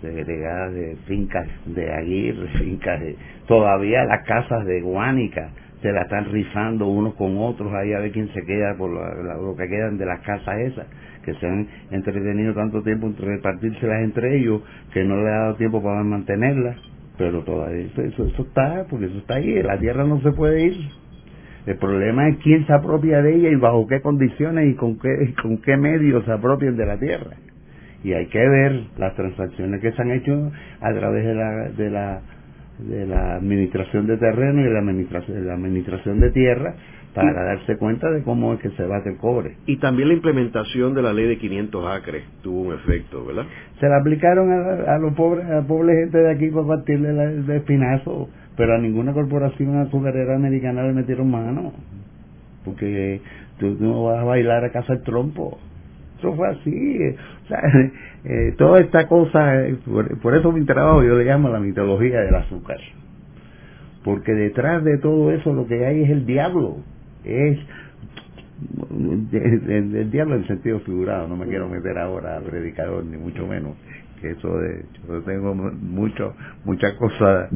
segregadas 0.00 0.74
de 0.74 0.96
fincas 1.06 1.46
de 1.66 1.92
Aguirre, 1.92 2.48
fincas 2.58 3.00
de 3.00 3.16
todavía 3.46 4.04
las 4.04 4.26
casas 4.26 4.66
de 4.66 4.80
Guánica 4.80 5.52
se 5.82 5.92
la 5.92 6.02
están 6.02 6.26
rifando 6.26 6.86
unos 6.86 7.14
con 7.14 7.38
otros 7.38 7.72
ahí 7.72 7.92
a 7.92 8.00
ver 8.00 8.12
quién 8.12 8.28
se 8.32 8.44
queda 8.44 8.76
por 8.76 8.90
la, 8.92 9.34
lo 9.36 9.56
que 9.56 9.68
quedan 9.68 9.96
de 9.98 10.06
las 10.06 10.20
casas 10.20 10.58
esas 10.58 10.86
que 11.24 11.34
se 11.34 11.46
han 11.46 11.66
entretenido 11.90 12.54
tanto 12.54 12.82
tiempo 12.82 13.06
en 13.06 13.16
repartírselas 13.16 14.02
entre 14.02 14.36
ellos 14.36 14.62
que 14.92 15.04
no 15.04 15.16
le 15.16 15.28
ha 15.28 15.38
dado 15.38 15.56
tiempo 15.56 15.82
para 15.82 16.02
mantenerlas 16.02 16.76
pero 17.16 17.42
todavía 17.42 17.86
eso, 17.86 18.24
eso, 18.24 18.42
está 18.42 18.86
porque 18.88 19.06
eso 19.06 19.18
está 19.18 19.34
ahí 19.34 19.62
la 19.62 19.78
tierra 19.78 20.04
no 20.04 20.20
se 20.22 20.32
puede 20.32 20.66
ir. 20.66 21.00
El 21.66 21.76
problema 21.76 22.26
es 22.28 22.38
quién 22.38 22.66
se 22.66 22.72
apropia 22.72 23.20
de 23.20 23.34
ella 23.34 23.50
y 23.50 23.56
bajo 23.56 23.86
qué 23.86 24.00
condiciones 24.00 24.70
y 24.70 24.74
con 24.76 24.98
qué 24.98 25.34
con 25.42 25.58
qué 25.58 25.76
medios 25.76 26.24
se 26.24 26.32
apropian 26.32 26.76
de 26.76 26.86
la 26.86 26.98
tierra. 26.98 27.36
Y 28.02 28.14
hay 28.14 28.26
que 28.26 28.38
ver 28.38 28.84
las 28.96 29.14
transacciones 29.14 29.82
que 29.82 29.92
se 29.92 30.00
han 30.00 30.10
hecho 30.12 30.50
a 30.80 30.94
través 30.94 31.26
de 31.26 31.34
la 31.34 31.68
de 31.68 31.90
la 31.90 32.22
de 32.88 33.06
la 33.06 33.36
administración 33.36 34.06
de 34.06 34.16
terreno 34.16 34.60
y 34.60 34.64
de 34.64 34.70
la 34.70 34.78
administración, 34.80 35.40
de 35.40 35.46
la 35.46 35.54
administración 35.54 36.20
de 36.20 36.30
tierra 36.30 36.74
para 37.14 37.42
darse 37.44 37.76
cuenta 37.76 38.08
de 38.10 38.22
cómo 38.22 38.54
es 38.54 38.60
que 38.60 38.70
se 38.70 38.84
bate 38.84 39.10
el 39.10 39.16
cobre. 39.16 39.56
Y 39.66 39.78
también 39.78 40.08
la 40.08 40.14
implementación 40.14 40.94
de 40.94 41.02
la 41.02 41.12
ley 41.12 41.26
de 41.26 41.38
500 41.38 41.86
acres 41.86 42.24
tuvo 42.42 42.62
un 42.62 42.74
efecto, 42.74 43.24
¿verdad? 43.26 43.46
Se 43.80 43.88
la 43.88 43.96
aplicaron 43.98 44.52
a, 44.52 44.94
a 44.94 44.98
los 44.98 45.14
pobres, 45.14 45.44
a 45.46 45.56
la 45.56 45.62
pobre 45.62 45.94
gente 45.94 46.18
de 46.18 46.30
aquí 46.30 46.48
para 46.50 46.66
partirle 46.66 47.12
la, 47.12 47.26
de 47.26 47.56
espinazo, 47.56 48.28
pero 48.56 48.74
a 48.74 48.78
ninguna 48.78 49.12
corporación 49.12 49.78
azucarera 49.78 50.36
americana 50.36 50.84
le 50.84 50.92
metieron 50.92 51.30
mano, 51.30 51.72
porque 52.64 53.20
tú 53.58 53.76
no 53.80 54.04
vas 54.04 54.20
a 54.20 54.24
bailar 54.24 54.64
a 54.64 54.70
casa 54.70 54.92
el 54.92 55.02
trompo. 55.02 55.58
Eso 56.20 56.34
fue 56.34 56.48
así. 56.48 57.16
Eh, 58.22 58.54
toda 58.58 58.80
esta 58.80 59.08
cosa, 59.08 59.64
por, 59.86 60.20
por, 60.20 60.36
eso 60.36 60.52
mi 60.52 60.66
trabajo 60.66 61.02
yo 61.02 61.16
le 61.16 61.24
llamo 61.24 61.48
la 61.48 61.58
mitología 61.58 62.20
del 62.20 62.34
azúcar. 62.34 62.76
Porque 64.04 64.34
detrás 64.34 64.84
de 64.84 64.98
todo 64.98 65.32
eso 65.32 65.54
lo 65.54 65.66
que 65.66 65.86
hay 65.86 66.02
es 66.02 66.10
el 66.10 66.26
diablo. 66.26 66.76
Es 67.24 67.58
el, 69.32 69.96
el 69.96 70.10
diablo 70.10 70.34
en 70.34 70.46
sentido 70.48 70.80
figurado. 70.80 71.28
No 71.28 71.36
me 71.36 71.46
quiero 71.46 71.66
meter 71.66 71.96
ahora 71.96 72.36
a 72.36 72.40
predicador, 72.42 73.06
ni 73.06 73.16
mucho 73.16 73.46
menos. 73.46 73.72
Que 74.20 74.32
eso 74.32 74.54
de. 74.58 74.84
Yo 75.08 75.22
tengo 75.22 75.54
mucho, 75.54 76.34
muchas 76.66 76.92
cosas, 76.96 77.48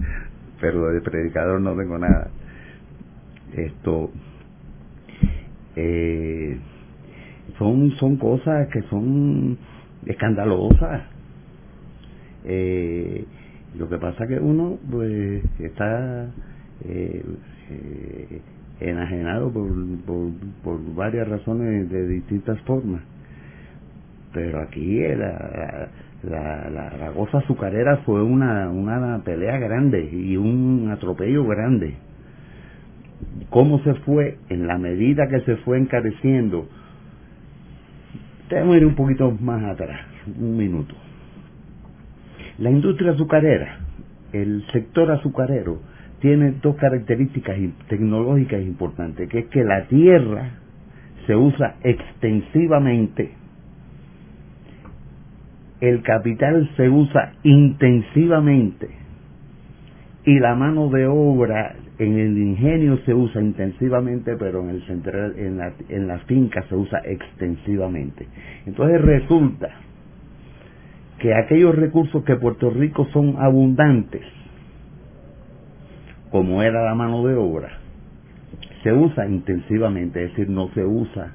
pero 0.62 0.88
de 0.94 1.02
predicador 1.02 1.60
no 1.60 1.76
tengo 1.76 1.98
nada. 1.98 2.30
Esto. 3.54 4.10
Eh, 5.76 6.58
son 7.58 7.90
son 7.98 8.16
cosas 8.16 8.68
que 8.68 8.82
son 8.82 9.56
escandalosas. 10.06 11.02
Eh, 12.44 13.24
lo 13.78 13.88
que 13.88 13.98
pasa 13.98 14.26
que 14.26 14.38
uno 14.38 14.78
pues 14.90 15.42
está 15.58 16.26
eh, 16.84 17.24
eh, 17.70 18.40
enajenado 18.80 19.52
por, 19.52 19.68
por, 20.62 20.94
varias 20.94 21.28
razones 21.28 21.90
de 21.90 22.08
distintas 22.08 22.60
formas. 22.62 23.02
Pero 24.32 24.60
aquí 24.60 25.00
la, 25.00 25.88
la, 26.22 26.68
la, 26.70 26.96
la 26.98 27.10
goza 27.10 27.38
azucarera 27.38 27.98
fue 27.98 28.22
una, 28.22 28.68
una 28.68 29.22
pelea 29.24 29.58
grande 29.58 30.04
y 30.04 30.36
un 30.36 30.90
atropello 30.90 31.46
grande. 31.46 31.94
Cómo 33.50 33.78
se 33.84 33.94
fue 33.94 34.38
en 34.48 34.66
la 34.66 34.76
medida 34.76 35.28
que 35.28 35.40
se 35.42 35.56
fue 35.58 35.78
encareciendo 35.78 36.68
Debemos 38.54 38.76
ir 38.76 38.86
un 38.86 38.94
poquito 38.94 39.32
más 39.32 39.64
atrás, 39.64 40.00
un 40.38 40.56
minuto. 40.56 40.94
La 42.58 42.70
industria 42.70 43.10
azucarera, 43.10 43.80
el 44.32 44.64
sector 44.70 45.10
azucarero, 45.10 45.80
tiene 46.20 46.52
dos 46.62 46.76
características 46.76 47.56
tecnológicas 47.88 48.62
importantes, 48.62 49.28
que 49.28 49.40
es 49.40 49.46
que 49.46 49.64
la 49.64 49.88
tierra 49.88 50.50
se 51.26 51.34
usa 51.34 51.74
extensivamente, 51.82 53.32
el 55.80 56.02
capital 56.02 56.70
se 56.76 56.88
usa 56.88 57.32
intensivamente 57.42 58.88
y 60.26 60.38
la 60.38 60.54
mano 60.54 60.90
de 60.90 61.08
obra 61.08 61.74
en 61.98 62.18
el 62.18 62.36
ingenio 62.38 62.98
se 63.04 63.14
usa 63.14 63.40
intensivamente, 63.40 64.36
pero 64.36 64.62
en 64.62 64.70
el 64.70 64.86
central, 64.86 65.34
en 65.38 65.58
la, 65.58 65.72
en 65.88 66.08
la 66.08 66.18
finca 66.20 66.64
se 66.68 66.74
usa 66.74 67.00
extensivamente. 67.04 68.26
Entonces 68.66 69.00
resulta 69.00 69.70
que 71.20 71.34
aquellos 71.34 71.74
recursos 71.74 72.24
que 72.24 72.36
Puerto 72.36 72.70
Rico 72.70 73.06
son 73.12 73.36
abundantes, 73.38 74.22
como 76.30 76.62
era 76.62 76.84
la 76.84 76.94
mano 76.94 77.24
de 77.24 77.34
obra, 77.34 77.70
se 78.82 78.92
usa 78.92 79.26
intensivamente, 79.26 80.24
es 80.24 80.30
decir, 80.30 80.50
no 80.50 80.68
se 80.74 80.84
usa 80.84 81.32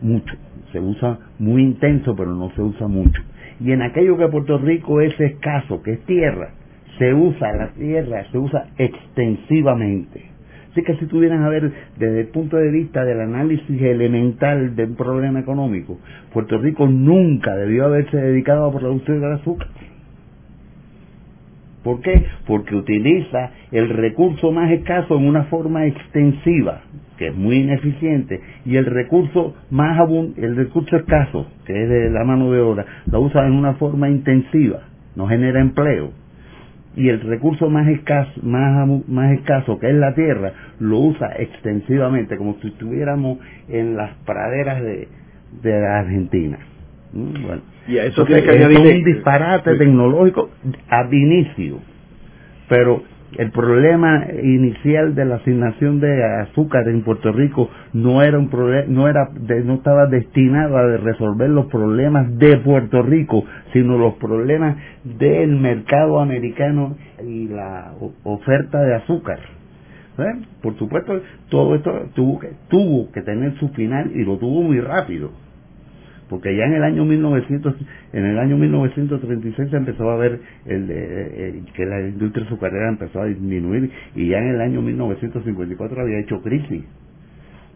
mucho, 0.00 0.34
se 0.70 0.78
usa 0.78 1.18
muy 1.40 1.62
intenso, 1.62 2.14
pero 2.14 2.32
no 2.32 2.50
se 2.54 2.62
usa 2.62 2.86
mucho. 2.86 3.20
Y 3.58 3.72
en 3.72 3.82
aquello 3.82 4.16
que 4.16 4.28
Puerto 4.28 4.58
Rico 4.58 5.00
es 5.00 5.18
escaso, 5.20 5.82
que 5.82 5.94
es 5.94 6.00
tierra, 6.06 6.52
se 7.00 7.14
usa 7.14 7.52
la 7.54 7.68
tierra, 7.68 8.26
se 8.30 8.36
usa 8.36 8.66
extensivamente. 8.76 10.22
Así 10.70 10.82
que 10.82 10.96
si 10.96 11.06
tuvieran 11.06 11.42
a 11.42 11.48
ver 11.48 11.72
desde 11.96 12.20
el 12.20 12.26
punto 12.28 12.58
de 12.58 12.70
vista 12.70 13.04
del 13.06 13.22
análisis 13.22 13.80
elemental 13.80 14.76
de 14.76 14.84
un 14.84 14.96
problema 14.96 15.40
económico, 15.40 15.98
Puerto 16.32 16.58
Rico 16.58 16.86
nunca 16.86 17.56
debió 17.56 17.86
haberse 17.86 18.18
dedicado 18.18 18.66
a 18.66 18.78
producir 18.78 19.14
el 19.14 19.32
azúcar. 19.32 19.68
¿Por 21.82 22.02
qué? 22.02 22.22
Porque 22.46 22.76
utiliza 22.76 23.50
el 23.72 23.88
recurso 23.88 24.52
más 24.52 24.70
escaso 24.70 25.16
en 25.16 25.26
una 25.26 25.44
forma 25.44 25.86
extensiva, 25.86 26.82
que 27.16 27.28
es 27.28 27.34
muy 27.34 27.60
ineficiente, 27.60 28.42
y 28.66 28.76
el 28.76 28.84
recurso 28.84 29.54
más 29.70 29.98
el 30.36 30.54
recurso 30.54 30.96
escaso, 30.96 31.46
que 31.64 31.82
es 31.82 31.88
de 31.88 32.10
la 32.10 32.24
mano 32.24 32.52
de 32.52 32.60
obra, 32.60 32.84
lo 33.10 33.22
usa 33.22 33.46
en 33.46 33.54
una 33.54 33.72
forma 33.74 34.10
intensiva, 34.10 34.80
no 35.16 35.26
genera 35.26 35.62
empleo 35.62 36.19
y 36.96 37.08
el 37.08 37.20
recurso 37.20 37.70
más 37.70 37.86
escaso, 37.88 38.32
más, 38.42 38.88
más 39.06 39.32
escaso 39.32 39.78
que 39.78 39.88
es 39.88 39.94
la 39.94 40.14
tierra, 40.14 40.52
lo 40.80 40.98
usa 40.98 41.32
extensivamente, 41.38 42.36
como 42.36 42.56
si 42.60 42.68
estuviéramos 42.68 43.38
en 43.68 43.96
las 43.96 44.14
praderas 44.26 44.82
de, 44.82 45.08
de 45.62 45.86
Argentina. 45.86 46.58
Mm, 47.12 47.42
bueno, 47.46 47.62
y 47.86 47.98
a 47.98 48.04
eso 48.04 48.24
tiene 48.24 48.42
que 48.42 48.50
añadir 48.50 48.78
un 48.78 49.04
disparate 49.04 49.76
tecnológico 49.76 50.50
al 50.88 51.14
inicio, 51.14 51.78
pero 52.68 53.02
el 53.38 53.50
problema 53.52 54.26
inicial 54.42 55.14
de 55.14 55.24
la 55.24 55.36
asignación 55.36 56.00
de 56.00 56.24
azúcar 56.42 56.88
en 56.88 57.02
Puerto 57.02 57.32
Rico 57.32 57.70
no 57.92 58.22
era 58.22 58.38
un 58.38 58.50
no 58.88 59.08
era, 59.08 59.30
no 59.64 59.74
estaba 59.74 60.06
destinado 60.06 60.76
a 60.76 60.96
resolver 60.96 61.48
los 61.48 61.66
problemas 61.66 62.36
de 62.38 62.56
Puerto 62.58 63.02
Rico, 63.02 63.44
sino 63.72 63.98
los 63.98 64.14
problemas 64.14 64.76
del 65.04 65.56
mercado 65.56 66.20
americano 66.20 66.96
y 67.24 67.48
la 67.48 67.92
oferta 68.24 68.80
de 68.82 68.94
azúcar. 68.96 69.38
¿Eh? 70.18 70.42
Por 70.60 70.76
supuesto, 70.76 71.20
todo 71.48 71.74
esto 71.76 72.08
tuvo 72.14 72.40
que, 72.40 72.48
tuvo 72.68 73.10
que 73.12 73.22
tener 73.22 73.54
su 73.58 73.68
final 73.70 74.10
y 74.14 74.24
lo 74.24 74.36
tuvo 74.38 74.62
muy 74.62 74.80
rápido 74.80 75.30
porque 76.30 76.56
ya 76.56 76.64
en 76.64 76.74
el 76.74 76.84
año 76.84 77.04
1900, 77.04 77.74
en 78.12 78.24
el 78.24 78.38
año 78.38 78.56
1936 78.56 79.68
se 79.68 79.76
empezó 79.76 80.08
a 80.08 80.16
ver 80.16 80.40
el, 80.64 81.64
que 81.74 81.84
la 81.84 82.00
industria 82.02 82.46
azucarera 82.46 82.88
empezó 82.88 83.20
a 83.20 83.26
disminuir 83.26 83.90
y 84.14 84.28
ya 84.28 84.38
en 84.38 84.54
el 84.54 84.60
año 84.60 84.80
1954 84.80 86.00
había 86.00 86.20
hecho 86.20 86.40
crisis. 86.40 86.84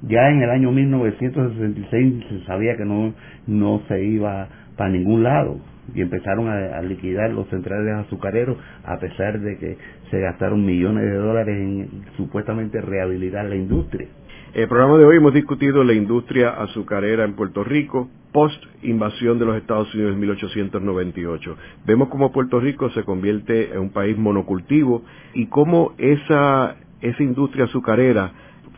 Ya 0.03 0.29
en 0.31 0.43
el 0.43 0.51
año 0.51 0.71
1966 0.71 2.25
se 2.29 2.47
sabía 2.47 2.77
que 2.77 2.85
no, 2.85 3.13
no 3.49 3.83
se 3.89 4.05
iba 4.05 4.49
para 4.77 4.91
ningún 4.91 5.25
lado 5.25 5.59
y 5.93 6.01
empezaron 6.01 6.49
a, 6.49 6.81
liquidar 6.83 7.31
los 7.31 7.49
centrales 7.49 7.93
azucareros 8.07 8.57
a 8.85 8.99
pesar 8.99 9.41
de 9.41 9.59
que 9.59 9.77
se 10.11 10.21
gastaron 10.21 10.65
millones 10.65 11.05
de 11.05 11.17
dólares 11.17 11.57
en 11.57 11.89
supuestamente 12.17 12.81
rehabilitar 12.81 13.47
la 13.47 13.57
industria. 13.57 14.07
El 14.55 14.69
programa 14.69 14.97
de 14.99 15.05
hoy 15.05 15.17
hemos 15.17 15.35
discutido 15.35 15.83
la 15.83 15.95
industria 15.95 16.51
azucarera 16.51 17.25
en 17.25 17.35
Puerto 17.35 17.65
Rico 17.65 18.09
post 18.31 18.63
invasión 18.85 19.41
de 19.41 19.47
los 19.47 19.57
Estados 19.57 19.93
Unidos 19.93 20.13
en 20.13 20.21
1898. 20.21 21.57
Vemos 21.85 22.09
cómo 22.09 22.31
Puerto 22.31 22.61
Rico 22.61 22.89
se 22.91 23.03
convierte 23.03 23.73
en 23.73 23.81
un 23.81 23.91
país 23.91 24.17
monocultivo 24.17 25.03
y 25.35 25.47
cómo 25.47 25.95
esa, 25.99 26.77
esa 27.01 27.23
industria 27.25 27.65
azucarera 27.65 28.31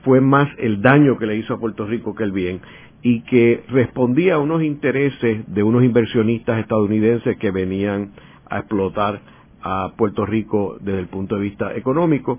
fue 0.02 0.22
más 0.22 0.48
el 0.56 0.80
daño 0.80 1.18
que 1.18 1.26
le 1.26 1.36
hizo 1.36 1.52
a 1.52 1.60
Puerto 1.60 1.84
Rico 1.84 2.14
que 2.14 2.24
el 2.24 2.32
bien 2.32 2.62
y 3.02 3.20
que 3.24 3.62
respondía 3.68 4.36
a 4.36 4.38
unos 4.38 4.62
intereses 4.62 5.44
de 5.46 5.62
unos 5.62 5.84
inversionistas 5.84 6.58
estadounidenses 6.58 7.36
que 7.36 7.50
venían 7.50 8.12
a 8.48 8.60
explotar 8.60 9.20
a 9.60 9.92
Puerto 9.98 10.24
Rico 10.24 10.78
desde 10.80 11.00
el 11.00 11.08
punto 11.08 11.34
de 11.34 11.42
vista 11.42 11.76
económico 11.76 12.38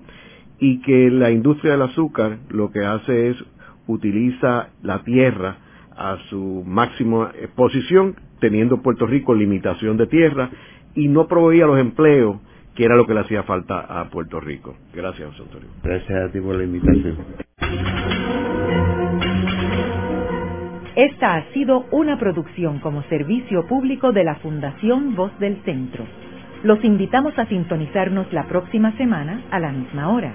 y 0.58 0.80
que 0.80 1.10
la 1.10 1.30
industria 1.30 1.72
del 1.72 1.82
azúcar 1.82 2.38
lo 2.50 2.70
que 2.70 2.84
hace 2.84 3.30
es 3.30 3.36
utiliza 3.86 4.68
la 4.82 5.02
tierra 5.04 5.58
a 5.96 6.16
su 6.28 6.62
máxima 6.66 7.32
exposición, 7.40 8.16
teniendo 8.40 8.82
Puerto 8.82 9.06
Rico 9.06 9.34
limitación 9.34 9.96
de 9.96 10.06
tierra 10.06 10.50
y 10.94 11.08
no 11.08 11.26
proveía 11.26 11.66
los 11.66 11.78
empleos 11.78 12.36
que 12.74 12.84
era 12.84 12.94
lo 12.94 13.06
que 13.06 13.14
le 13.14 13.20
hacía 13.20 13.42
falta 13.42 13.80
a 13.80 14.08
Puerto 14.08 14.38
Rico. 14.38 14.76
Gracias, 14.94 15.28
José 15.30 15.42
Antonio. 15.42 15.68
Gracias 15.82 16.28
a 16.28 16.30
ti 16.30 16.40
por 16.40 16.54
la 16.54 16.62
invitación. 16.62 17.16
Esta 20.94 21.34
ha 21.34 21.52
sido 21.52 21.86
una 21.90 22.18
producción 22.18 22.78
como 22.78 23.02
servicio 23.04 23.66
público 23.66 24.12
de 24.12 24.22
la 24.22 24.36
Fundación 24.36 25.16
Voz 25.16 25.36
del 25.40 25.56
Centro. 25.64 26.04
Los 26.62 26.82
invitamos 26.84 27.36
a 27.38 27.46
sintonizarnos 27.46 28.32
la 28.32 28.48
próxima 28.48 28.96
semana 28.96 29.42
a 29.50 29.58
la 29.58 29.72
misma 29.72 30.10
hora. 30.10 30.34